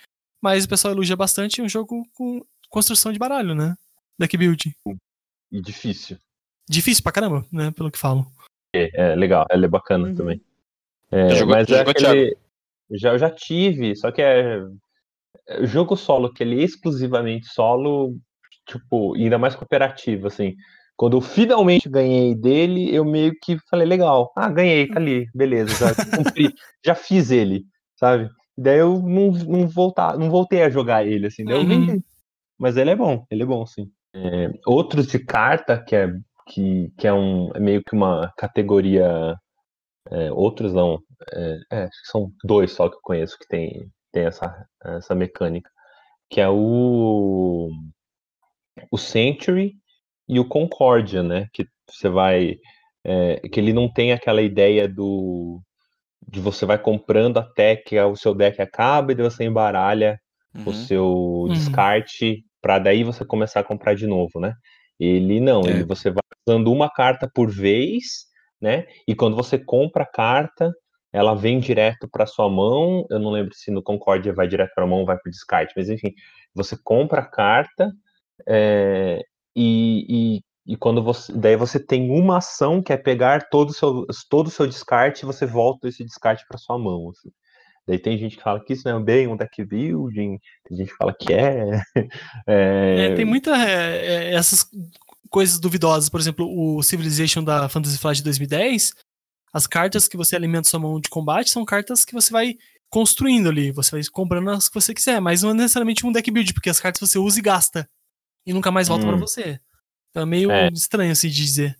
mas 0.42 0.64
o 0.64 0.68
pessoal 0.68 0.92
elogia 0.92 1.14
bastante, 1.14 1.60
é 1.60 1.64
um 1.64 1.68
jogo 1.68 2.02
com 2.12 2.44
construção 2.68 3.12
de 3.12 3.18
baralho, 3.18 3.54
né? 3.54 3.76
Deck 4.18 4.36
build. 4.36 4.76
E 5.52 5.60
difícil. 5.60 6.18
Difícil 6.68 7.04
pra 7.04 7.12
caramba, 7.12 7.46
né? 7.52 7.70
Pelo 7.70 7.90
que 7.90 7.98
falam. 7.98 8.26
É, 8.74 9.12
é 9.12 9.14
legal, 9.14 9.46
ela 9.48 9.64
é 9.64 9.68
bacana 9.68 10.08
uhum. 10.08 10.14
também. 10.14 10.40
É, 11.12 11.36
jogou, 11.36 11.54
mas 11.54 11.68
é 11.68 11.80
aquele, 11.80 12.36
já, 12.90 13.12
eu 13.12 13.18
já 13.18 13.30
tive, 13.30 13.94
só 13.94 14.10
que 14.10 14.20
é, 14.20 14.58
é 15.46 15.66
jogo 15.66 15.94
solo, 15.94 16.32
que 16.32 16.42
ele 16.42 16.60
é 16.60 16.64
exclusivamente 16.64 17.46
solo, 17.46 18.18
tipo, 18.66 19.14
ainda 19.14 19.38
mais 19.38 19.54
cooperativo, 19.54 20.26
assim. 20.26 20.54
Quando 20.96 21.16
eu 21.16 21.20
finalmente 21.20 21.88
ganhei 21.88 22.34
dele, 22.34 22.94
eu 22.94 23.04
meio 23.04 23.32
que 23.42 23.58
falei, 23.68 23.86
legal, 23.86 24.32
ah, 24.36 24.48
ganhei, 24.50 24.86
tá 24.88 24.98
ali, 25.00 25.26
beleza, 25.34 25.74
já 25.74 25.94
cumpri, 26.34 26.54
já 26.84 26.94
fiz 26.94 27.30
ele, 27.30 27.64
sabe? 27.96 28.30
Daí 28.56 28.78
eu 28.78 29.00
não, 29.02 29.32
não, 29.32 29.68
voltar, 29.68 30.16
não 30.16 30.30
voltei 30.30 30.62
a 30.62 30.70
jogar 30.70 31.04
ele, 31.06 31.26
assim. 31.26 31.44
Daí 31.44 31.56
eu 31.56 31.62
Uhum. 31.62 31.66
vendi. 31.66 32.04
Mas 32.58 32.76
ele 32.76 32.90
é 32.90 32.96
bom, 32.96 33.26
ele 33.30 33.42
é 33.42 33.46
bom, 33.46 33.66
sim. 33.66 33.90
É, 34.14 34.48
outros 34.66 35.08
de 35.08 35.18
carta, 35.18 35.76
que 35.82 35.96
é, 35.96 36.08
que, 36.46 36.92
que 36.96 37.06
é, 37.08 37.12
um, 37.12 37.50
é 37.54 37.58
meio 37.60 37.82
que 37.82 37.94
uma 37.96 38.32
categoria. 38.36 39.36
é, 40.10 40.30
outros 40.32 40.72
não. 40.72 41.00
É, 41.32 41.58
é, 41.72 41.88
são 42.04 42.30
dois 42.44 42.72
só 42.72 42.88
que 42.88 42.96
eu 42.96 43.00
conheço 43.02 43.38
que 43.38 43.48
tem, 43.48 43.88
tem 44.12 44.24
essa, 44.26 44.66
essa 44.84 45.14
mecânica. 45.14 45.68
Que 46.30 46.40
é 46.40 46.48
o. 46.48 47.70
O 48.94 48.98
Century 48.98 49.74
e 50.28 50.38
o 50.40 50.48
Concordia, 50.48 51.22
né? 51.22 51.48
Que 51.52 51.66
você 51.90 52.08
vai. 52.08 52.56
é, 53.04 53.40
que 53.50 53.60
ele 53.60 53.72
não 53.72 53.92
tem 53.92 54.12
aquela 54.12 54.42
ideia 54.42 54.88
do. 54.88 55.60
De 56.26 56.40
você 56.40 56.64
vai 56.66 56.78
comprando 56.78 57.38
até 57.38 57.76
que 57.76 57.98
o 58.00 58.16
seu 58.16 58.34
deck 58.34 58.60
acaba 58.62 59.12
e 59.12 59.14
daí 59.14 59.24
você 59.30 59.44
embaralha 59.44 60.18
o 60.64 60.70
Uhum. 60.70 60.72
seu 60.72 61.48
descarte 61.50 62.44
para 62.62 62.78
daí 62.78 63.04
você 63.04 63.24
começar 63.24 63.60
a 63.60 63.64
comprar 63.64 63.94
de 63.94 64.06
novo, 64.06 64.40
né? 64.40 64.54
Ele 64.98 65.40
não, 65.40 65.68
É. 65.68 65.70
ele 65.70 65.84
você 65.84 66.10
vai 66.10 66.22
usando 66.48 66.72
uma 66.72 66.90
carta 66.90 67.30
por 67.34 67.50
vez, 67.50 68.26
né? 68.60 68.86
E 69.08 69.14
quando 69.14 69.36
você 69.36 69.58
compra 69.58 70.04
a 70.04 70.06
carta, 70.06 70.72
ela 71.12 71.34
vem 71.34 71.60
direto 71.60 72.08
para 72.10 72.26
sua 72.26 72.48
mão. 72.50 73.06
Eu 73.10 73.18
não 73.18 73.30
lembro 73.32 73.54
se 73.54 73.70
no 73.70 73.82
Concórdia 73.82 74.32
vai 74.32 74.48
direto 74.48 74.72
para 74.74 74.84
a 74.84 74.86
mão 74.86 75.00
ou 75.00 75.06
vai 75.06 75.18
para 75.18 75.28
o 75.28 75.32
descarte, 75.32 75.74
mas 75.76 75.90
enfim, 75.90 76.12
você 76.54 76.76
compra 76.82 77.20
a 77.20 77.26
carta 77.26 77.92
é, 78.46 79.20
e, 79.54 80.06
e, 80.36 80.72
e 80.74 80.76
quando 80.76 81.02
você, 81.02 81.32
daí 81.32 81.56
você 81.56 81.78
tem 81.78 82.10
uma 82.10 82.38
ação 82.38 82.82
que 82.82 82.92
é 82.92 82.96
pegar 82.96 83.48
todo 83.48 83.70
o 83.70 83.74
seu, 83.74 84.06
todo 84.28 84.48
o 84.48 84.50
seu 84.50 84.66
descarte 84.66 85.22
e 85.22 85.26
você 85.26 85.46
volta 85.46 85.88
esse 85.88 86.04
descarte 86.04 86.44
para 86.48 86.58
sua 86.58 86.78
mão. 86.78 87.10
assim. 87.10 87.30
Daí 87.86 87.98
tem 87.98 88.16
gente 88.16 88.36
que 88.36 88.42
fala 88.42 88.64
que 88.64 88.72
isso 88.72 88.88
não 88.88 88.98
é 88.98 89.02
bem 89.02 89.26
um 89.28 89.36
deck 89.36 89.62
building, 89.62 90.38
tem 90.66 90.76
gente 90.76 90.90
que 90.90 90.96
fala 90.96 91.14
que 91.14 91.32
é. 91.32 91.82
É, 92.46 93.12
É, 93.12 93.14
tem 93.14 93.24
muita 93.24 93.50
é, 93.56 94.06
é, 94.06 94.34
essas 94.34 94.66
coisas 95.30 95.58
duvidosas, 95.60 96.08
por 96.08 96.20
exemplo, 96.20 96.46
o 96.48 96.82
Civilization 96.82 97.42
da 97.44 97.68
Fantasy 97.68 97.98
Flight 97.98 98.18
de 98.18 98.24
2010, 98.24 98.94
as 99.52 99.66
cartas 99.66 100.08
que 100.08 100.16
você 100.16 100.34
alimenta 100.34 100.68
sua 100.68 100.80
mão 100.80 101.00
de 101.00 101.08
combate 101.08 101.50
são 101.50 101.64
cartas 101.64 102.04
que 102.04 102.14
você 102.14 102.32
vai 102.32 102.54
construindo 102.88 103.48
ali, 103.48 103.70
você 103.72 103.90
vai 103.90 104.00
comprando 104.12 104.50
as 104.50 104.68
que 104.68 104.74
você 104.74 104.94
quiser, 104.94 105.20
mas 105.20 105.42
não 105.42 105.50
é 105.50 105.54
necessariamente 105.54 106.06
um 106.06 106.12
deck 106.12 106.30
build, 106.30 106.54
porque 106.54 106.70
as 106.70 106.80
cartas 106.80 107.08
você 107.08 107.18
usa 107.18 107.38
e 107.38 107.42
gasta 107.42 107.88
e 108.46 108.52
nunca 108.52 108.70
mais 108.70 108.88
volta 108.88 109.04
Hum. 109.04 109.08
pra 109.08 109.16
você. 109.16 109.58
Então 110.10 110.22
é 110.22 110.26
meio 110.26 110.50
É. 110.50 110.68
estranho 110.68 111.12
assim 111.12 111.28
de 111.28 111.34
dizer. 111.36 111.76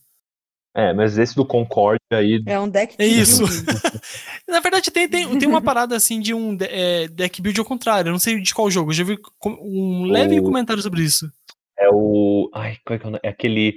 é, 0.77 0.93
mas 0.93 1.17
esse 1.19 1.37
do 1.37 1.47
Concórdia 1.47 2.01
aí. 2.13 2.43
É 2.47 2.59
um 2.59 2.69
deck 2.69 2.95
É 2.99 3.07
de 3.07 3.21
isso. 3.21 3.43
Na 4.49 4.59
verdade, 4.61 4.91
tem, 4.91 5.09
tem, 5.09 5.39
tem 5.39 5.49
uma 5.49 5.63
parada 5.63 5.97
assim 5.97 6.21
de 6.21 6.35
um 6.35 6.55
de- 6.57 6.67
é, 6.67 7.07
deck 7.09 7.41
build 7.41 7.59
ao 7.61 7.65
contrário. 7.67 8.09
Eu 8.09 8.13
não 8.13 8.19
sei 8.19 8.41
de 8.41 8.53
qual 8.55 8.71
jogo. 8.71 8.91
Eu 8.91 8.95
já 8.95 9.05
vi 9.05 9.17
um 9.45 10.05
leve 10.07 10.39
O- 10.41 10.43
comentário 10.43 10.83
sobre 10.83 11.03
isso. 11.03 11.31
É 11.79 11.89
o. 11.93 12.51
Ai, 12.55 12.77
qual 12.85 12.97
é, 12.97 12.99
que 12.99 13.05
é, 13.05 13.09
o 13.09 13.11
nome? 13.13 13.21
é 13.23 13.29
aquele. 13.29 13.75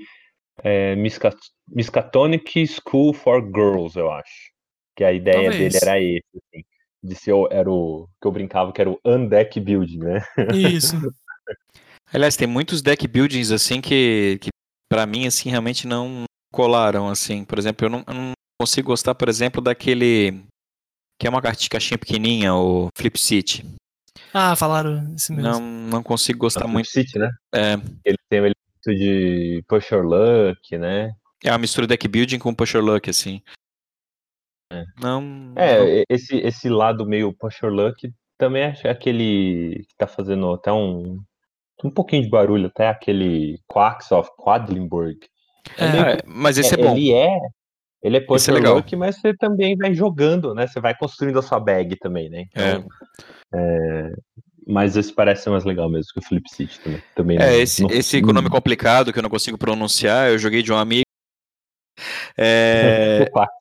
É, 0.64 0.96
Miska- 0.96 1.36
Miskatonic 1.70 2.66
School 2.68 3.14
for 3.14 3.42
Girls, 3.46 3.98
eu 3.98 4.12
acho. 4.12 4.52
Que 4.96 5.04
a 5.04 5.14
ideia 5.14 5.50
Talvez. 5.52 5.74
dele 5.74 5.78
era 5.84 6.02
esse, 6.02 6.24
assim. 6.36 6.64
De 7.04 7.16
ser 7.16 7.34
o, 7.34 7.48
era 7.52 7.70
o. 7.72 8.10
Que 8.20 8.28
eu 8.28 8.32
brincava 8.32 8.74
que 8.74 8.82
era 8.82 8.90
o 8.90 9.00
Undeck 9.06 9.60
Building, 9.60 10.00
né? 10.00 10.24
Isso. 10.56 10.96
Aliás, 12.14 12.36
tem 12.38 12.48
muitos 12.48 12.82
deck 12.82 13.08
buildings 13.08 13.52
assim 13.52 13.82
que, 13.82 14.40
que 14.42 14.50
para 14.90 15.06
mim 15.06 15.28
assim 15.28 15.50
realmente 15.50 15.86
não 15.88 16.24
colaram 16.54 17.10
assim. 17.10 17.44
Por 17.44 17.58
exemplo, 17.60 17.86
eu 17.86 17.90
não, 17.90 18.04
eu 18.08 18.14
não 18.14 18.32
consigo 18.62 18.88
gostar, 18.88 19.14
por 19.16 19.28
exemplo, 19.30 19.62
daquele 19.62 20.44
que 21.20 21.28
é 21.28 21.30
uma 21.30 21.42
caixinha 21.42 21.98
pequenininha, 21.98 22.54
o 22.56 22.90
Flip 22.98 23.18
City. 23.20 23.66
Ah, 24.34 24.56
falaram 24.56 25.14
isso 25.16 25.34
mesmo. 25.34 25.50
Não, 25.52 25.60
não 25.62 26.04
consigo 26.04 26.40
gostar 26.40 26.62
Flip 26.62 26.74
muito. 26.74 26.90
City, 26.90 27.18
né? 27.20 27.30
É, 27.54 27.74
Ele 28.06 28.18
tem 28.30 28.40
o 28.40 28.46
elemento 28.46 28.56
de 28.86 29.64
Push 29.68 29.92
Your 29.92 30.06
Luck, 30.06 30.78
né? 30.78 31.12
é 31.44 31.52
uma 31.52 31.58
mistura 31.60 31.86
deck 31.86 32.08
building 32.08 32.40
com 32.40 32.54
pusher 32.54 32.82
luck 32.84 33.10
assim. 33.10 33.42
É. 34.72 34.84
Não. 35.00 35.22
não- 35.22 35.54
É, 35.58 36.04
esse, 36.10 36.36
esse 36.38 36.68
lado 36.70 37.06
meio 37.06 37.32
Push 37.34 37.62
Your 37.62 37.72
Luck 37.72 38.12
também 38.38 38.64
é 38.64 38.90
aquele 38.90 39.86
que 39.88 39.96
tá 39.98 40.08
fazendo 40.08 40.52
até 40.52 40.72
um. 40.72 41.22
Um 41.84 41.92
pouquinho 41.92 42.24
de 42.24 42.30
barulho, 42.30 42.68
até 42.68 42.88
aquele 42.90 43.60
Quacks 43.68 44.12
of 44.12 44.30
Quadlinburg. 44.38 45.18
É, 45.78 45.92
meio 45.92 46.04
é, 46.06 46.18
mas 46.26 46.58
esse 46.58 46.74
é, 46.76 46.80
É, 46.80 46.84
bom. 46.84 46.96
Ele 46.96 47.14
é. 47.14 47.38
Ele 48.04 48.18
é 48.18 48.26
Esse 48.32 48.52
é 48.52 48.96
mas 48.96 49.20
você 49.20 49.36
também 49.36 49.76
vai 49.76 49.94
jogando, 49.94 50.54
né? 50.54 50.68
Você 50.68 50.80
vai 50.80 50.96
construindo 50.96 51.40
a 51.40 51.42
sua 51.42 51.60
bag 51.60 51.96
também, 51.98 52.30
né? 52.30 52.46
Então, 52.52 52.88
é, 53.54 54.12
Mas 54.68 54.96
esse 54.96 55.14
parece 55.14 55.44
ser 55.44 55.50
mais 55.50 55.64
legal 55.66 55.90
mesmo 55.90 56.12
que 56.14 56.20
o 56.20 56.22
Flip 56.22 56.48
City 56.50 56.80
também. 56.80 57.02
também 57.16 57.38
É, 57.38 57.48
não- 57.48 57.52
esse, 57.60 57.82
não- 57.84 57.90
esse 57.92 58.22
nome 58.22 58.50
complicado 58.50 59.12
que 59.12 59.20
eu 59.20 59.24
não 59.24 59.30
consigo 59.30 59.58
pronunciar, 59.58 60.30
eu 60.30 60.38
joguei 60.38 60.62
de 60.62 60.72
um 60.72 60.78
amigo. 60.78 61.04
É, 62.38 63.26
Quack. 63.34 63.52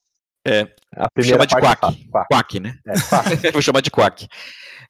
é, 0.47 0.69
A 0.97 1.11
primeira 1.11 1.37
chama 1.39 1.47
de 1.47 1.55
parte 1.55 1.67
é 1.67 1.77
Quack. 1.77 2.11
Quack. 2.11 2.27
Quack, 2.29 2.61
né? 2.61 2.79
É, 2.87 2.93
Quack. 2.93 3.53
Vou 3.53 3.62
chamar 3.62 3.81
de 3.81 3.91
Quack. 3.91 4.29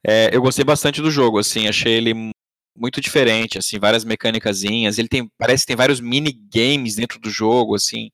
É, 0.07 0.31
eu 0.35 0.41
gostei 0.43 0.65
bastante 0.65 1.01
do 1.01 1.11
jogo, 1.11 1.39
assim, 1.39 1.69
achei 1.69 1.95
ele 1.95 2.31
muito 2.77 3.01
diferente, 3.01 3.59
assim, 3.59 3.79
várias 3.79 4.05
mecânicazinhas. 4.05 4.99
Ele 4.99 5.09
tem, 5.09 5.31
parece 5.39 5.63
que 5.65 5.69
tem 5.69 5.77
vários 5.77 6.01
minigames 6.01 6.97
dentro 6.97 7.19
do 7.19 7.31
jogo, 7.31 7.75
assim. 7.75 8.11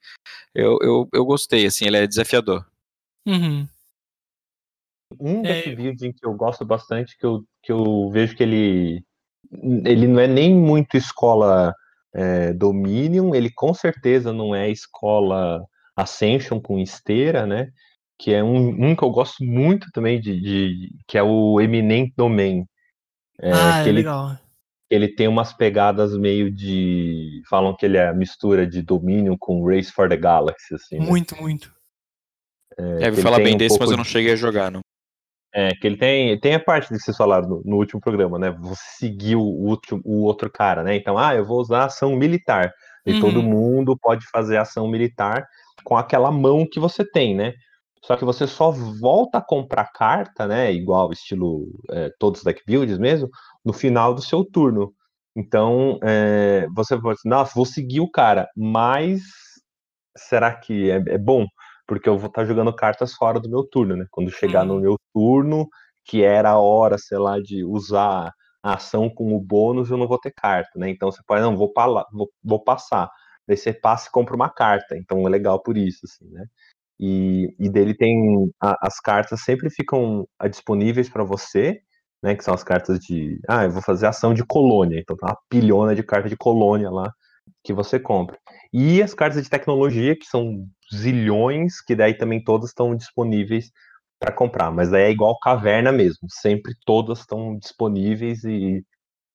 Eu, 0.54 0.78
eu, 0.82 1.08
eu 1.12 1.24
gostei, 1.24 1.66
assim, 1.66 1.86
ele 1.86 1.96
é 1.96 2.06
desafiador. 2.06 2.64
Uhum. 3.26 3.66
Um 5.20 5.44
É, 5.44 5.62
deck 5.62 5.76
building 5.76 6.12
que 6.12 6.26
eu 6.26 6.34
gosto 6.34 6.64
bastante, 6.64 7.16
que 7.18 7.26
eu, 7.26 7.44
que 7.62 7.72
eu 7.72 8.10
vejo 8.10 8.34
que 8.36 8.42
ele. 8.42 9.04
Ele 9.84 10.06
não 10.06 10.18
é 10.18 10.26
nem 10.26 10.54
muito 10.54 10.96
escola 10.96 11.74
é, 12.14 12.52
Dominion, 12.54 13.34
ele 13.34 13.50
com 13.50 13.74
certeza 13.74 14.32
não 14.32 14.54
é 14.54 14.70
escola 14.70 15.62
Ascension 15.94 16.58
com 16.60 16.78
esteira, 16.78 17.46
né? 17.46 17.70
Que 18.18 18.32
é 18.32 18.42
um, 18.42 18.68
um 18.68 18.96
que 18.96 19.02
eu 19.02 19.10
gosto 19.10 19.44
muito 19.44 19.90
também 19.92 20.20
de, 20.20 20.40
de- 20.40 20.90
que 21.06 21.18
é 21.18 21.22
o 21.22 21.60
Eminent 21.60 22.12
Domain. 22.16 22.64
É, 23.40 23.52
ah, 23.52 23.80
é 23.80 23.82
que 23.82 23.88
ele, 23.90 23.98
legal. 23.98 24.38
Ele 24.92 25.08
tem 25.08 25.26
umas 25.26 25.54
pegadas 25.54 26.14
meio 26.18 26.50
de. 26.50 27.40
Falam 27.48 27.74
que 27.74 27.86
ele 27.86 27.96
é 27.96 28.08
a 28.08 28.14
mistura 28.14 28.66
de 28.66 28.82
Dominion 28.82 29.36
com 29.38 29.64
Race 29.64 29.90
for 29.90 30.06
the 30.06 30.16
Galaxy, 30.18 30.74
assim. 30.74 30.98
né? 30.98 31.06
Muito, 31.06 31.34
muito. 31.40 31.72
É, 32.78 32.82
eu 32.82 33.06
ele 33.08 33.22
falar 33.22 33.38
bem 33.38 33.54
um 33.54 33.56
desse, 33.56 33.78
mas 33.80 33.90
eu 33.90 33.96
não 33.96 34.04
cheguei 34.04 34.32
a 34.32 34.36
jogar, 34.36 34.70
não. 34.70 34.80
É, 35.54 35.70
que 35.74 35.86
ele 35.86 35.96
tem, 35.96 36.38
tem 36.40 36.54
a 36.54 36.60
parte 36.60 36.88
que 36.88 36.98
vocês 36.98 37.16
falaram 37.16 37.48
no, 37.48 37.62
no 37.64 37.76
último 37.76 38.02
programa, 38.02 38.38
né? 38.38 38.50
Você 38.60 38.82
seguir 38.98 39.36
o, 39.36 39.42
último, 39.42 40.02
o 40.04 40.24
outro 40.24 40.50
cara, 40.50 40.82
né? 40.82 40.94
Então, 40.94 41.16
ah, 41.16 41.34
eu 41.34 41.44
vou 41.44 41.58
usar 41.58 41.84
ação 41.84 42.14
militar. 42.14 42.70
E 43.06 43.14
Uhum. 43.14 43.20
todo 43.20 43.42
mundo 43.42 43.96
pode 43.98 44.26
fazer 44.30 44.58
ação 44.58 44.86
militar 44.88 45.46
com 45.84 45.96
aquela 45.96 46.30
mão 46.30 46.66
que 46.70 46.78
você 46.78 47.02
tem, 47.04 47.34
né? 47.34 47.54
Só 48.04 48.16
que 48.16 48.24
você 48.24 48.46
só 48.46 48.70
volta 48.70 49.38
a 49.38 49.44
comprar 49.44 49.92
carta, 49.92 50.46
né? 50.46 50.72
Igual 50.72 51.12
estilo 51.12 51.68
é, 51.90 52.10
todos 52.18 52.40
os 52.40 52.44
deck 52.44 52.62
builds 52.66 52.98
mesmo, 52.98 53.28
no 53.64 53.72
final 53.72 54.12
do 54.14 54.20
seu 54.22 54.44
turno. 54.44 54.92
Então, 55.36 55.98
é, 56.02 56.66
você 56.74 57.00
pode 57.00 57.16
dizer, 57.16 57.28
nossa, 57.28 57.52
vou 57.54 57.64
seguir 57.64 58.00
o 58.00 58.10
cara, 58.10 58.48
mas 58.56 59.22
será 60.16 60.54
que 60.54 60.90
é, 60.90 60.96
é 61.08 61.18
bom? 61.18 61.46
Porque 61.86 62.08
eu 62.08 62.18
vou 62.18 62.28
estar 62.28 62.44
jogando 62.44 62.74
cartas 62.74 63.14
fora 63.14 63.40
do 63.40 63.48
meu 63.48 63.64
turno, 63.64 63.96
né? 63.96 64.06
Quando 64.10 64.30
chegar 64.30 64.64
no 64.64 64.74
Uhum. 64.74 64.80
meu 64.80 64.96
turno, 65.14 65.68
que 66.04 66.22
era 66.22 66.50
a 66.50 66.58
hora, 66.58 66.98
sei 66.98 67.18
lá, 67.18 67.38
de 67.40 67.64
usar 67.64 68.32
a 68.62 68.74
ação 68.74 69.08
com 69.10 69.34
o 69.34 69.40
bônus, 69.40 69.90
eu 69.90 69.96
não 69.96 70.06
vou 70.06 70.18
ter 70.18 70.32
carta, 70.32 70.78
né? 70.78 70.88
Então 70.90 71.10
você 71.10 71.20
pode, 71.26 71.42
não, 71.42 71.56
vou, 71.56 71.72
vou, 72.12 72.30
vou 72.42 72.62
passar. 72.62 73.10
Daí 73.46 73.56
você 73.56 73.72
passa 73.72 74.08
e 74.08 74.12
compra 74.12 74.34
uma 74.36 74.50
carta. 74.50 74.96
Então 74.96 75.26
é 75.26 75.30
legal 75.30 75.60
por 75.62 75.76
isso, 75.76 76.00
assim, 76.04 76.28
né? 76.30 76.46
E, 77.02 77.54
e 77.60 77.70
dele 77.70 77.94
tem. 77.94 78.50
a- 78.62 78.78
as 78.82 79.00
cartas 79.00 79.42
sempre 79.42 79.70
ficam 79.70 80.28
ah, 80.38 80.48
disponíveis 80.48 81.08
para 81.10 81.24
você, 81.24 81.80
né? 82.22 82.36
Que 82.36 82.44
são 82.44 82.54
as 82.54 82.64
cartas 82.64 83.00
de. 83.00 83.40
Ah, 83.48 83.64
eu 83.64 83.72
vou 83.72 83.82
fazer 83.82 84.06
ação 84.06 84.34
de 84.34 84.44
colônia. 84.46 85.00
Então 85.00 85.16
tem 85.16 85.28
uma 85.28 85.38
pilhona 85.50 85.94
de 85.96 86.04
carta 86.04 86.28
de 86.28 86.36
colônia 86.36 86.90
lá 86.90 87.12
que 87.64 87.72
você 87.72 87.98
compra. 88.00 88.38
E 88.72 89.02
as 89.02 89.14
cartas 89.14 89.42
de 89.42 89.50
tecnologia, 89.50 90.16
que 90.16 90.26
são 90.26 90.66
zilhões, 90.94 91.80
que 91.82 91.94
daí 91.96 92.14
também 92.14 92.42
todas 92.42 92.70
estão 92.70 92.94
disponíveis 92.96 93.70
para 94.20 94.32
comprar. 94.32 94.70
Mas 94.70 94.90
daí 94.90 95.04
é 95.04 95.10
igual 95.10 95.38
caverna 95.40 95.92
mesmo. 95.92 96.28
Sempre 96.30 96.74
todas 96.86 97.20
estão 97.20 97.58
disponíveis 97.58 98.44
e, 98.44 98.84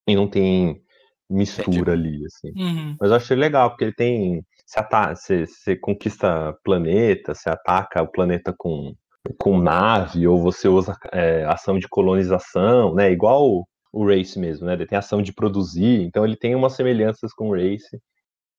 e 0.07 0.15
não 0.15 0.27
tem 0.29 0.81
mistura 1.29 1.93
ali, 1.93 2.25
assim. 2.25 2.51
Uhum. 2.55 2.95
Mas 2.99 3.09
eu 3.11 3.17
achei 3.17 3.37
legal, 3.37 3.69
porque 3.71 3.85
ele 3.85 3.93
tem. 3.93 4.45
Você, 4.67 4.79
ata- 4.81 5.15
você, 5.15 5.47
você 5.47 5.77
conquista 5.77 6.53
planeta, 6.65 7.35
você 7.35 7.49
ataca 7.49 8.03
o 8.03 8.11
planeta 8.11 8.53
com, 8.57 8.93
com 9.39 9.59
nave, 9.61 10.27
ou 10.27 10.41
você 10.41 10.67
usa 10.69 10.95
é, 11.13 11.45
ação 11.45 11.79
de 11.79 11.87
colonização, 11.89 12.95
né? 12.95 13.11
Igual 13.11 13.47
o, 13.49 13.67
o 13.93 14.07
Race 14.07 14.39
mesmo, 14.39 14.67
né? 14.67 14.73
Ele 14.75 14.87
tem 14.87 14.97
ação 14.99 15.21
de 15.23 15.33
produzir, 15.33 16.03
então 16.03 16.25
ele 16.25 16.37
tem 16.37 16.55
umas 16.55 16.73
semelhanças 16.75 17.33
com 17.33 17.49
o 17.49 17.55
Race. 17.55 17.87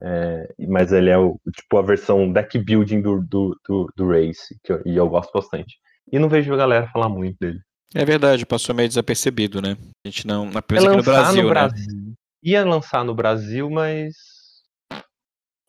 é, 0.02 0.48
mas 0.68 0.92
ele 0.92 1.10
é 1.10 1.18
o, 1.18 1.38
tipo 1.54 1.76
a 1.78 1.82
versão 1.82 2.32
deck 2.32 2.58
building 2.58 3.00
do, 3.02 3.20
do, 3.22 3.56
do, 3.68 3.92
do 3.96 4.08
Race, 4.08 4.56
que 4.62 4.72
eu- 4.72 4.82
e 4.86 4.96
eu 4.96 5.08
gosto 5.08 5.30
bastante. 5.32 5.76
E 6.12 6.18
não 6.18 6.28
vejo 6.28 6.52
a 6.54 6.56
galera 6.56 6.88
falar 6.88 7.08
muito 7.08 7.36
dele. 7.40 7.60
É 7.94 8.04
verdade, 8.04 8.44
passou 8.46 8.74
meio 8.74 8.88
desapercebido, 8.88 9.62
né? 9.62 9.76
A 10.04 10.08
gente 10.08 10.26
não. 10.26 10.46
Na 10.50 10.62
Ia 10.70 10.86
aqui 10.86 10.96
no 10.96 11.02
Brasil, 11.02 11.42
no 11.42 11.48
né? 11.48 11.50
Brasil. 11.50 12.14
Ia 12.42 12.64
lançar 12.64 13.04
no 13.04 13.14
Brasil, 13.14 13.68
mas. 13.70 14.14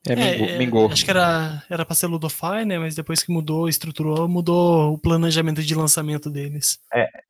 É, 0.08 0.58
mingou. 0.58 0.86
É, 0.88 0.90
é. 0.90 0.94
Acho 0.94 1.04
que 1.06 1.12
era, 1.12 1.64
era 1.70 1.86
pra 1.86 1.96
ser 1.96 2.08
Ludofy, 2.08 2.66
né? 2.66 2.80
Mas 2.80 2.96
depois 2.96 3.22
que 3.22 3.32
mudou, 3.32 3.68
estruturou, 3.68 4.28
mudou 4.28 4.94
o 4.94 4.98
planejamento 4.98 5.62
de 5.62 5.76
lançamento 5.76 6.30
deles. 6.30 6.80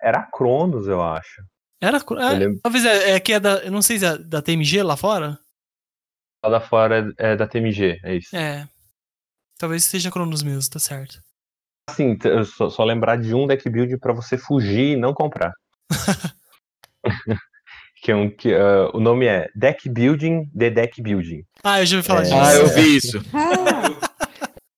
Era 0.02 0.20
a 0.20 0.32
Cronos, 0.32 0.88
eu 0.88 1.02
acho. 1.02 1.44
Era. 1.82 1.98
Eu 2.10 2.20
É, 2.20 2.34
lembro. 2.34 2.60
talvez 2.62 2.86
é, 2.86 3.12
é 3.12 3.20
que 3.20 3.34
é 3.34 3.40
da. 3.40 3.56
Eu 3.64 3.72
não 3.72 3.82
sei 3.82 3.98
se 4.00 4.06
é 4.06 4.18
da 4.18 4.42
TMG 4.42 4.84
lá 4.84 4.96
fora. 4.96 5.40
Lá 6.44 6.50
da 6.52 6.62
fora 6.62 7.12
é 7.18 7.36
da 7.36 7.48
TMG, 7.48 8.00
é 8.04 8.16
isso. 8.16 8.36
É. 8.36 8.68
Talvez 9.58 9.84
seja 9.84 10.12
Cronos 10.12 10.44
mesmo, 10.44 10.70
tá 10.72 10.80
certo. 10.80 11.20
Assim, 11.90 12.18
só, 12.56 12.70
só 12.70 12.84
lembrar 12.86 13.18
de 13.18 13.34
um 13.34 13.48
deck 13.48 13.68
build 13.70 13.98
pra 13.98 14.14
você 14.14 14.38
fugir 14.38 14.94
e 14.94 14.96
não 14.96 15.14
comprar. 15.14 15.52
que 18.02 18.12
é 18.12 18.16
um, 18.16 18.30
que, 18.30 18.54
ah, 18.54 18.90
o 18.94 19.00
nome 19.00 19.26
é 19.26 19.48
Deck 19.56 19.90
Building 19.90 20.46
The 20.58 20.70
Deck 20.70 21.02
Building. 21.02 21.44
Ah, 21.64 21.82
eu 21.82 21.86
já 21.86 21.98
ouvi 21.98 22.08
falar 22.08 22.22
É. 22.22 22.24
disso. 22.24 22.36
Ah, 22.38 22.54
eu 22.56 22.68
vi 22.70 22.96
isso. 22.96 23.20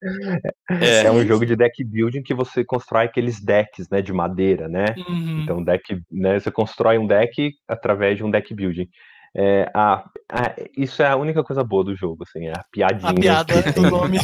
Ah, 0.03 0.77
É, 0.81 1.03
É 1.05 1.11
um 1.11 1.23
jogo 1.25 1.45
de 1.45 1.55
deck 1.55 1.83
building 1.83 2.23
que 2.23 2.33
você 2.33 2.63
constrói 2.65 3.05
aqueles 3.05 3.39
decks, 3.39 3.87
né, 3.91 4.01
de 4.01 4.11
madeira, 4.11 4.67
né? 4.67 4.85
Uhum. 4.97 5.41
Então, 5.43 5.63
deck, 5.63 5.95
né, 6.11 6.39
você 6.39 6.49
constrói 6.49 6.97
um 6.97 7.05
deck 7.05 7.51
através 7.67 8.17
de 8.17 8.23
um 8.23 8.31
deck 8.31 8.51
building. 8.53 8.87
É, 9.35 9.69
a, 9.75 10.03
a- 10.29 10.55
isso 10.75 11.03
é 11.03 11.07
a 11.07 11.15
única 11.15 11.43
coisa 11.43 11.63
boa 11.63 11.83
do 11.83 11.95
jogo, 11.95 12.23
assim, 12.23 12.47
é 12.47 12.51
a 12.51 12.63
piadinha. 12.71 13.11
a 13.11 13.13
piada 13.45 13.61
do 13.73 13.83
nome. 13.91 14.17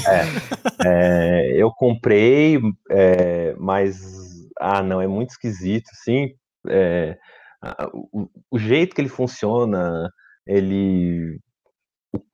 É, 0.83 1.51
eu 1.55 1.69
comprei, 1.71 2.59
é, 2.89 3.53
mas 3.59 3.99
ah, 4.59 4.81
não, 4.81 4.99
é 4.99 5.05
muito 5.07 5.29
esquisito, 5.29 5.89
assim. 5.93 6.29
A- 7.61 7.89
o, 7.93 8.29
o 8.51 8.59
jeito 8.59 8.95
que 8.95 9.01
ele 9.01 9.09
funciona, 9.09 10.09
ele 10.45 11.39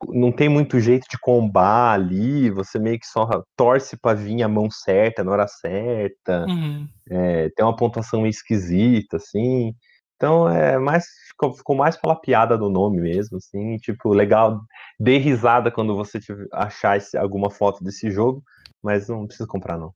não 0.08 0.30
tem 0.32 0.48
muito 0.48 0.78
jeito 0.80 1.06
de 1.10 1.18
combar 1.18 1.92
ali. 1.94 2.50
Você 2.50 2.78
meio 2.78 2.98
que 2.98 3.06
só 3.06 3.42
torce 3.56 3.96
pra 3.96 4.14
vir 4.14 4.42
a 4.42 4.48
mão 4.48 4.70
certa 4.70 5.24
na 5.24 5.32
hora 5.32 5.46
certa. 5.48 6.46
Uhum. 6.48 6.88
é, 7.10 7.50
tem 7.50 7.64
uma 7.64 7.76
pontuação 7.76 8.20
meio 8.22 8.30
esquisita, 8.30 9.16
assim. 9.18 9.74
Então 10.16 10.48
é 10.48 10.78
mais 10.78 11.04
ficou, 11.28 11.52
ficou 11.52 11.76
mais 11.76 11.96
pela 11.96 12.14
piada 12.14 12.56
do 12.56 12.70
nome 12.70 13.00
mesmo, 13.00 13.36
assim, 13.36 13.76
tipo, 13.78 14.14
legal, 14.14 14.60
dê 14.98 15.18
risada 15.18 15.70
quando 15.70 15.94
você 15.96 16.20
tiver- 16.20 16.46
achar 16.52 16.96
esse- 16.96 17.18
alguma 17.18 17.50
foto 17.50 17.82
desse 17.82 18.10
jogo, 18.10 18.42
mas 18.82 19.08
não 19.08 19.26
precisa 19.26 19.46
comprar 19.46 19.76
não. 19.76 19.92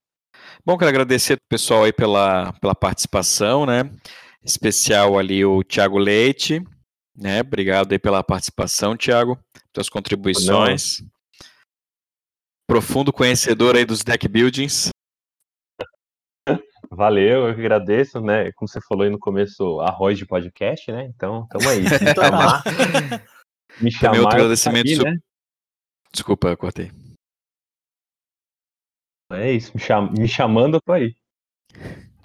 Bom, 0.66 0.76
quero 0.76 0.91
agradecer 0.91 1.35
o 1.35 1.49
pessoal 1.49 1.85
aí 1.85 1.93
pela, 1.93 2.53
pela 2.61 2.74
participação, 2.74 3.64
né? 3.64 3.91
Especial 4.45 5.18
ali 5.18 5.45
o 5.45 5.62
Thiago 5.62 5.99
Leite, 5.99 6.61
né? 7.14 7.41
Obrigado 7.41 7.93
aí 7.93 7.99
pela 7.99 8.22
participação, 8.22 8.97
Thiago, 8.97 9.39
pelas 9.72 9.89
contribuições. 9.89 11.03
Profundo 12.66 13.12
conhecedor 13.12 13.76
aí 13.76 13.84
dos 13.84 14.03
deck 14.05 14.28
buildings. 14.28 14.91
Valeu, 16.91 17.49
eu 17.49 17.55
que 17.55 17.61
agradeço, 17.61 18.20
né? 18.20 18.51
Como 18.53 18.66
você 18.68 18.80
falou 18.80 19.05
aí 19.05 19.11
no 19.11 19.18
começo, 19.18 19.80
arroz 19.80 20.16
de 20.16 20.24
podcast, 20.24 20.91
né? 20.91 21.05
Então, 21.07 21.47
tamo 21.49 21.68
aí. 21.68 21.80
Me 21.89 22.14
chamar, 22.14 22.62
me 23.80 23.91
chamar, 23.93 24.11
Também 24.12 24.20
outro 24.20 24.20
eu 24.20 24.22
tô 24.22 24.28
agradecimento 24.28 24.86
aqui, 24.86 25.05
né? 25.05 25.18
Desculpa, 26.12 26.49
eu 26.49 26.57
cortei. 26.57 26.91
É 29.30 29.53
isso, 29.53 29.72
me, 29.74 29.80
cham- 29.80 30.11
me 30.11 30.26
chamando, 30.26 30.78
eu 30.78 30.80
tô 30.80 30.93
aí. 30.93 31.14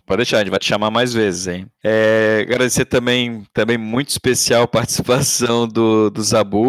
Pode 0.05 0.17
deixar, 0.17 0.37
a 0.37 0.39
gente 0.39 0.49
vai 0.49 0.59
te 0.59 0.67
chamar 0.67 0.91
mais 0.91 1.13
vezes, 1.13 1.47
hein? 1.47 1.67
É, 1.83 2.39
agradecer 2.41 2.85
também, 2.85 3.45
também 3.53 3.77
muito 3.77 4.09
especial 4.09 4.63
a 4.63 4.67
participação 4.67 5.67
do, 5.67 6.09
do 6.09 6.21
Zabu. 6.21 6.67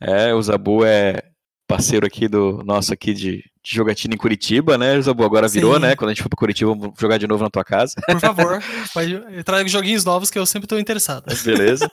É, 0.00 0.34
o 0.34 0.42
Zabu 0.42 0.84
é 0.84 1.22
parceiro 1.68 2.06
aqui 2.06 2.28
do 2.28 2.62
nosso 2.64 2.92
aqui 2.92 3.12
de, 3.12 3.36
de 3.62 3.76
jogatina 3.76 4.14
em 4.14 4.18
Curitiba, 4.18 4.78
né? 4.78 4.96
O 4.96 5.02
Zabu 5.02 5.22
agora 5.22 5.48
virou, 5.48 5.74
Sim. 5.74 5.80
né? 5.80 5.96
Quando 5.96 6.10
a 6.10 6.14
gente 6.14 6.22
for 6.22 6.30
para 6.30 6.38
Curitiba, 6.38 6.74
vamos 6.74 6.94
jogar 6.98 7.18
de 7.18 7.26
novo 7.26 7.44
na 7.44 7.50
tua 7.50 7.64
casa. 7.64 7.94
Por 8.06 8.20
favor, 8.20 8.62
trago 9.44 9.68
joguinhos 9.68 10.04
novos 10.04 10.30
que 10.30 10.38
eu 10.38 10.46
sempre 10.46 10.66
tô 10.66 10.78
interessado. 10.78 11.24
Beleza? 11.44 11.90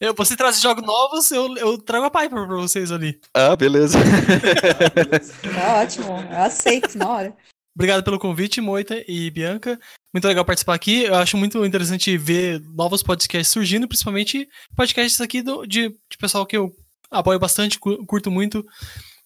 Eu, 0.00 0.14
você 0.14 0.36
traz 0.36 0.60
jogos 0.60 0.84
novos, 0.84 1.30
eu, 1.30 1.56
eu 1.56 1.78
trago 1.78 2.06
a 2.06 2.10
Piper 2.10 2.46
pra 2.46 2.56
vocês 2.56 2.90
ali. 2.90 3.18
Ah, 3.32 3.54
beleza. 3.56 3.98
tá 5.54 5.82
ótimo. 5.82 6.24
Eu 6.30 6.42
aceito 6.42 6.98
na 6.98 7.08
hora. 7.08 7.36
Obrigado 7.74 8.04
pelo 8.04 8.18
convite, 8.20 8.60
Moita 8.60 9.02
e 9.08 9.30
Bianca. 9.30 9.78
Muito 10.12 10.28
legal 10.28 10.44
participar 10.44 10.74
aqui. 10.74 11.02
Eu 11.02 11.16
acho 11.16 11.36
muito 11.36 11.64
interessante 11.64 12.16
ver 12.16 12.60
novos 12.60 13.02
podcasts 13.02 13.48
surgindo, 13.52 13.88
principalmente 13.88 14.48
podcasts 14.76 15.20
aqui 15.20 15.42
do, 15.42 15.66
de, 15.66 15.88
de 15.88 16.16
pessoal 16.18 16.46
que 16.46 16.56
eu 16.56 16.72
apoio 17.10 17.38
bastante, 17.38 17.78
cu- 17.78 18.06
curto 18.06 18.30
muito. 18.30 18.64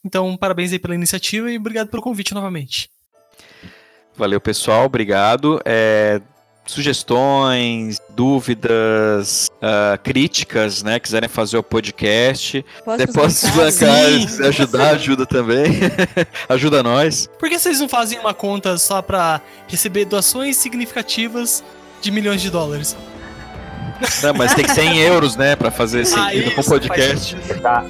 Então, 0.02 0.34
parabéns 0.36 0.72
aí 0.72 0.78
pela 0.78 0.94
iniciativa 0.94 1.50
e 1.50 1.58
obrigado 1.58 1.88
pelo 1.88 2.02
convite 2.02 2.32
novamente. 2.32 2.88
Valeu, 4.16 4.40
pessoal. 4.40 4.86
Obrigado. 4.86 5.60
É, 5.64 6.22
sugestões, 6.68 7.98
dúvidas, 8.10 9.50
ah, 9.60 9.98
críticas, 10.02 10.82
né? 10.82 11.00
Quiserem 11.00 11.28
fazer 11.28 11.56
o 11.56 11.62
podcast. 11.62 12.64
Posso 12.84 12.98
Depósitos 12.98 13.50
bancar? 13.50 13.72
bancários, 13.72 14.40
ajudar, 14.40 14.90
ajuda 14.90 15.26
também. 15.26 15.80
ajuda 16.48 16.82
nós. 16.82 17.28
Por 17.38 17.48
que 17.48 17.58
vocês 17.58 17.80
não 17.80 17.88
fazem 17.88 18.18
uma 18.18 18.34
conta 18.34 18.76
só 18.78 19.00
pra 19.00 19.40
receber 19.66 20.04
doações 20.04 20.56
significativas 20.56 21.64
de 22.00 22.10
milhões 22.10 22.40
de 22.42 22.50
dólares? 22.50 22.96
Não, 24.22 24.32
mas 24.34 24.54
tem 24.54 24.64
que 24.64 24.70
ser 24.70 24.82
em 24.82 24.98
euros, 24.98 25.34
né? 25.34 25.56
Pra 25.56 25.70
fazer 25.70 26.04
sentido 26.04 26.52
com 26.52 26.60
o 26.60 26.64
podcast. 26.64 27.36
faz. 27.36 27.60
Tá, 27.60 27.84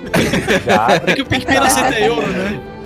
já 0.64 1.03
É 1.07 1.14
que 1.14 1.22
o 1.22 1.26
PicPay 1.26 1.57
não 1.57 1.66
aceita 1.66 2.01
euro, 2.01 2.26
né? 2.26 2.78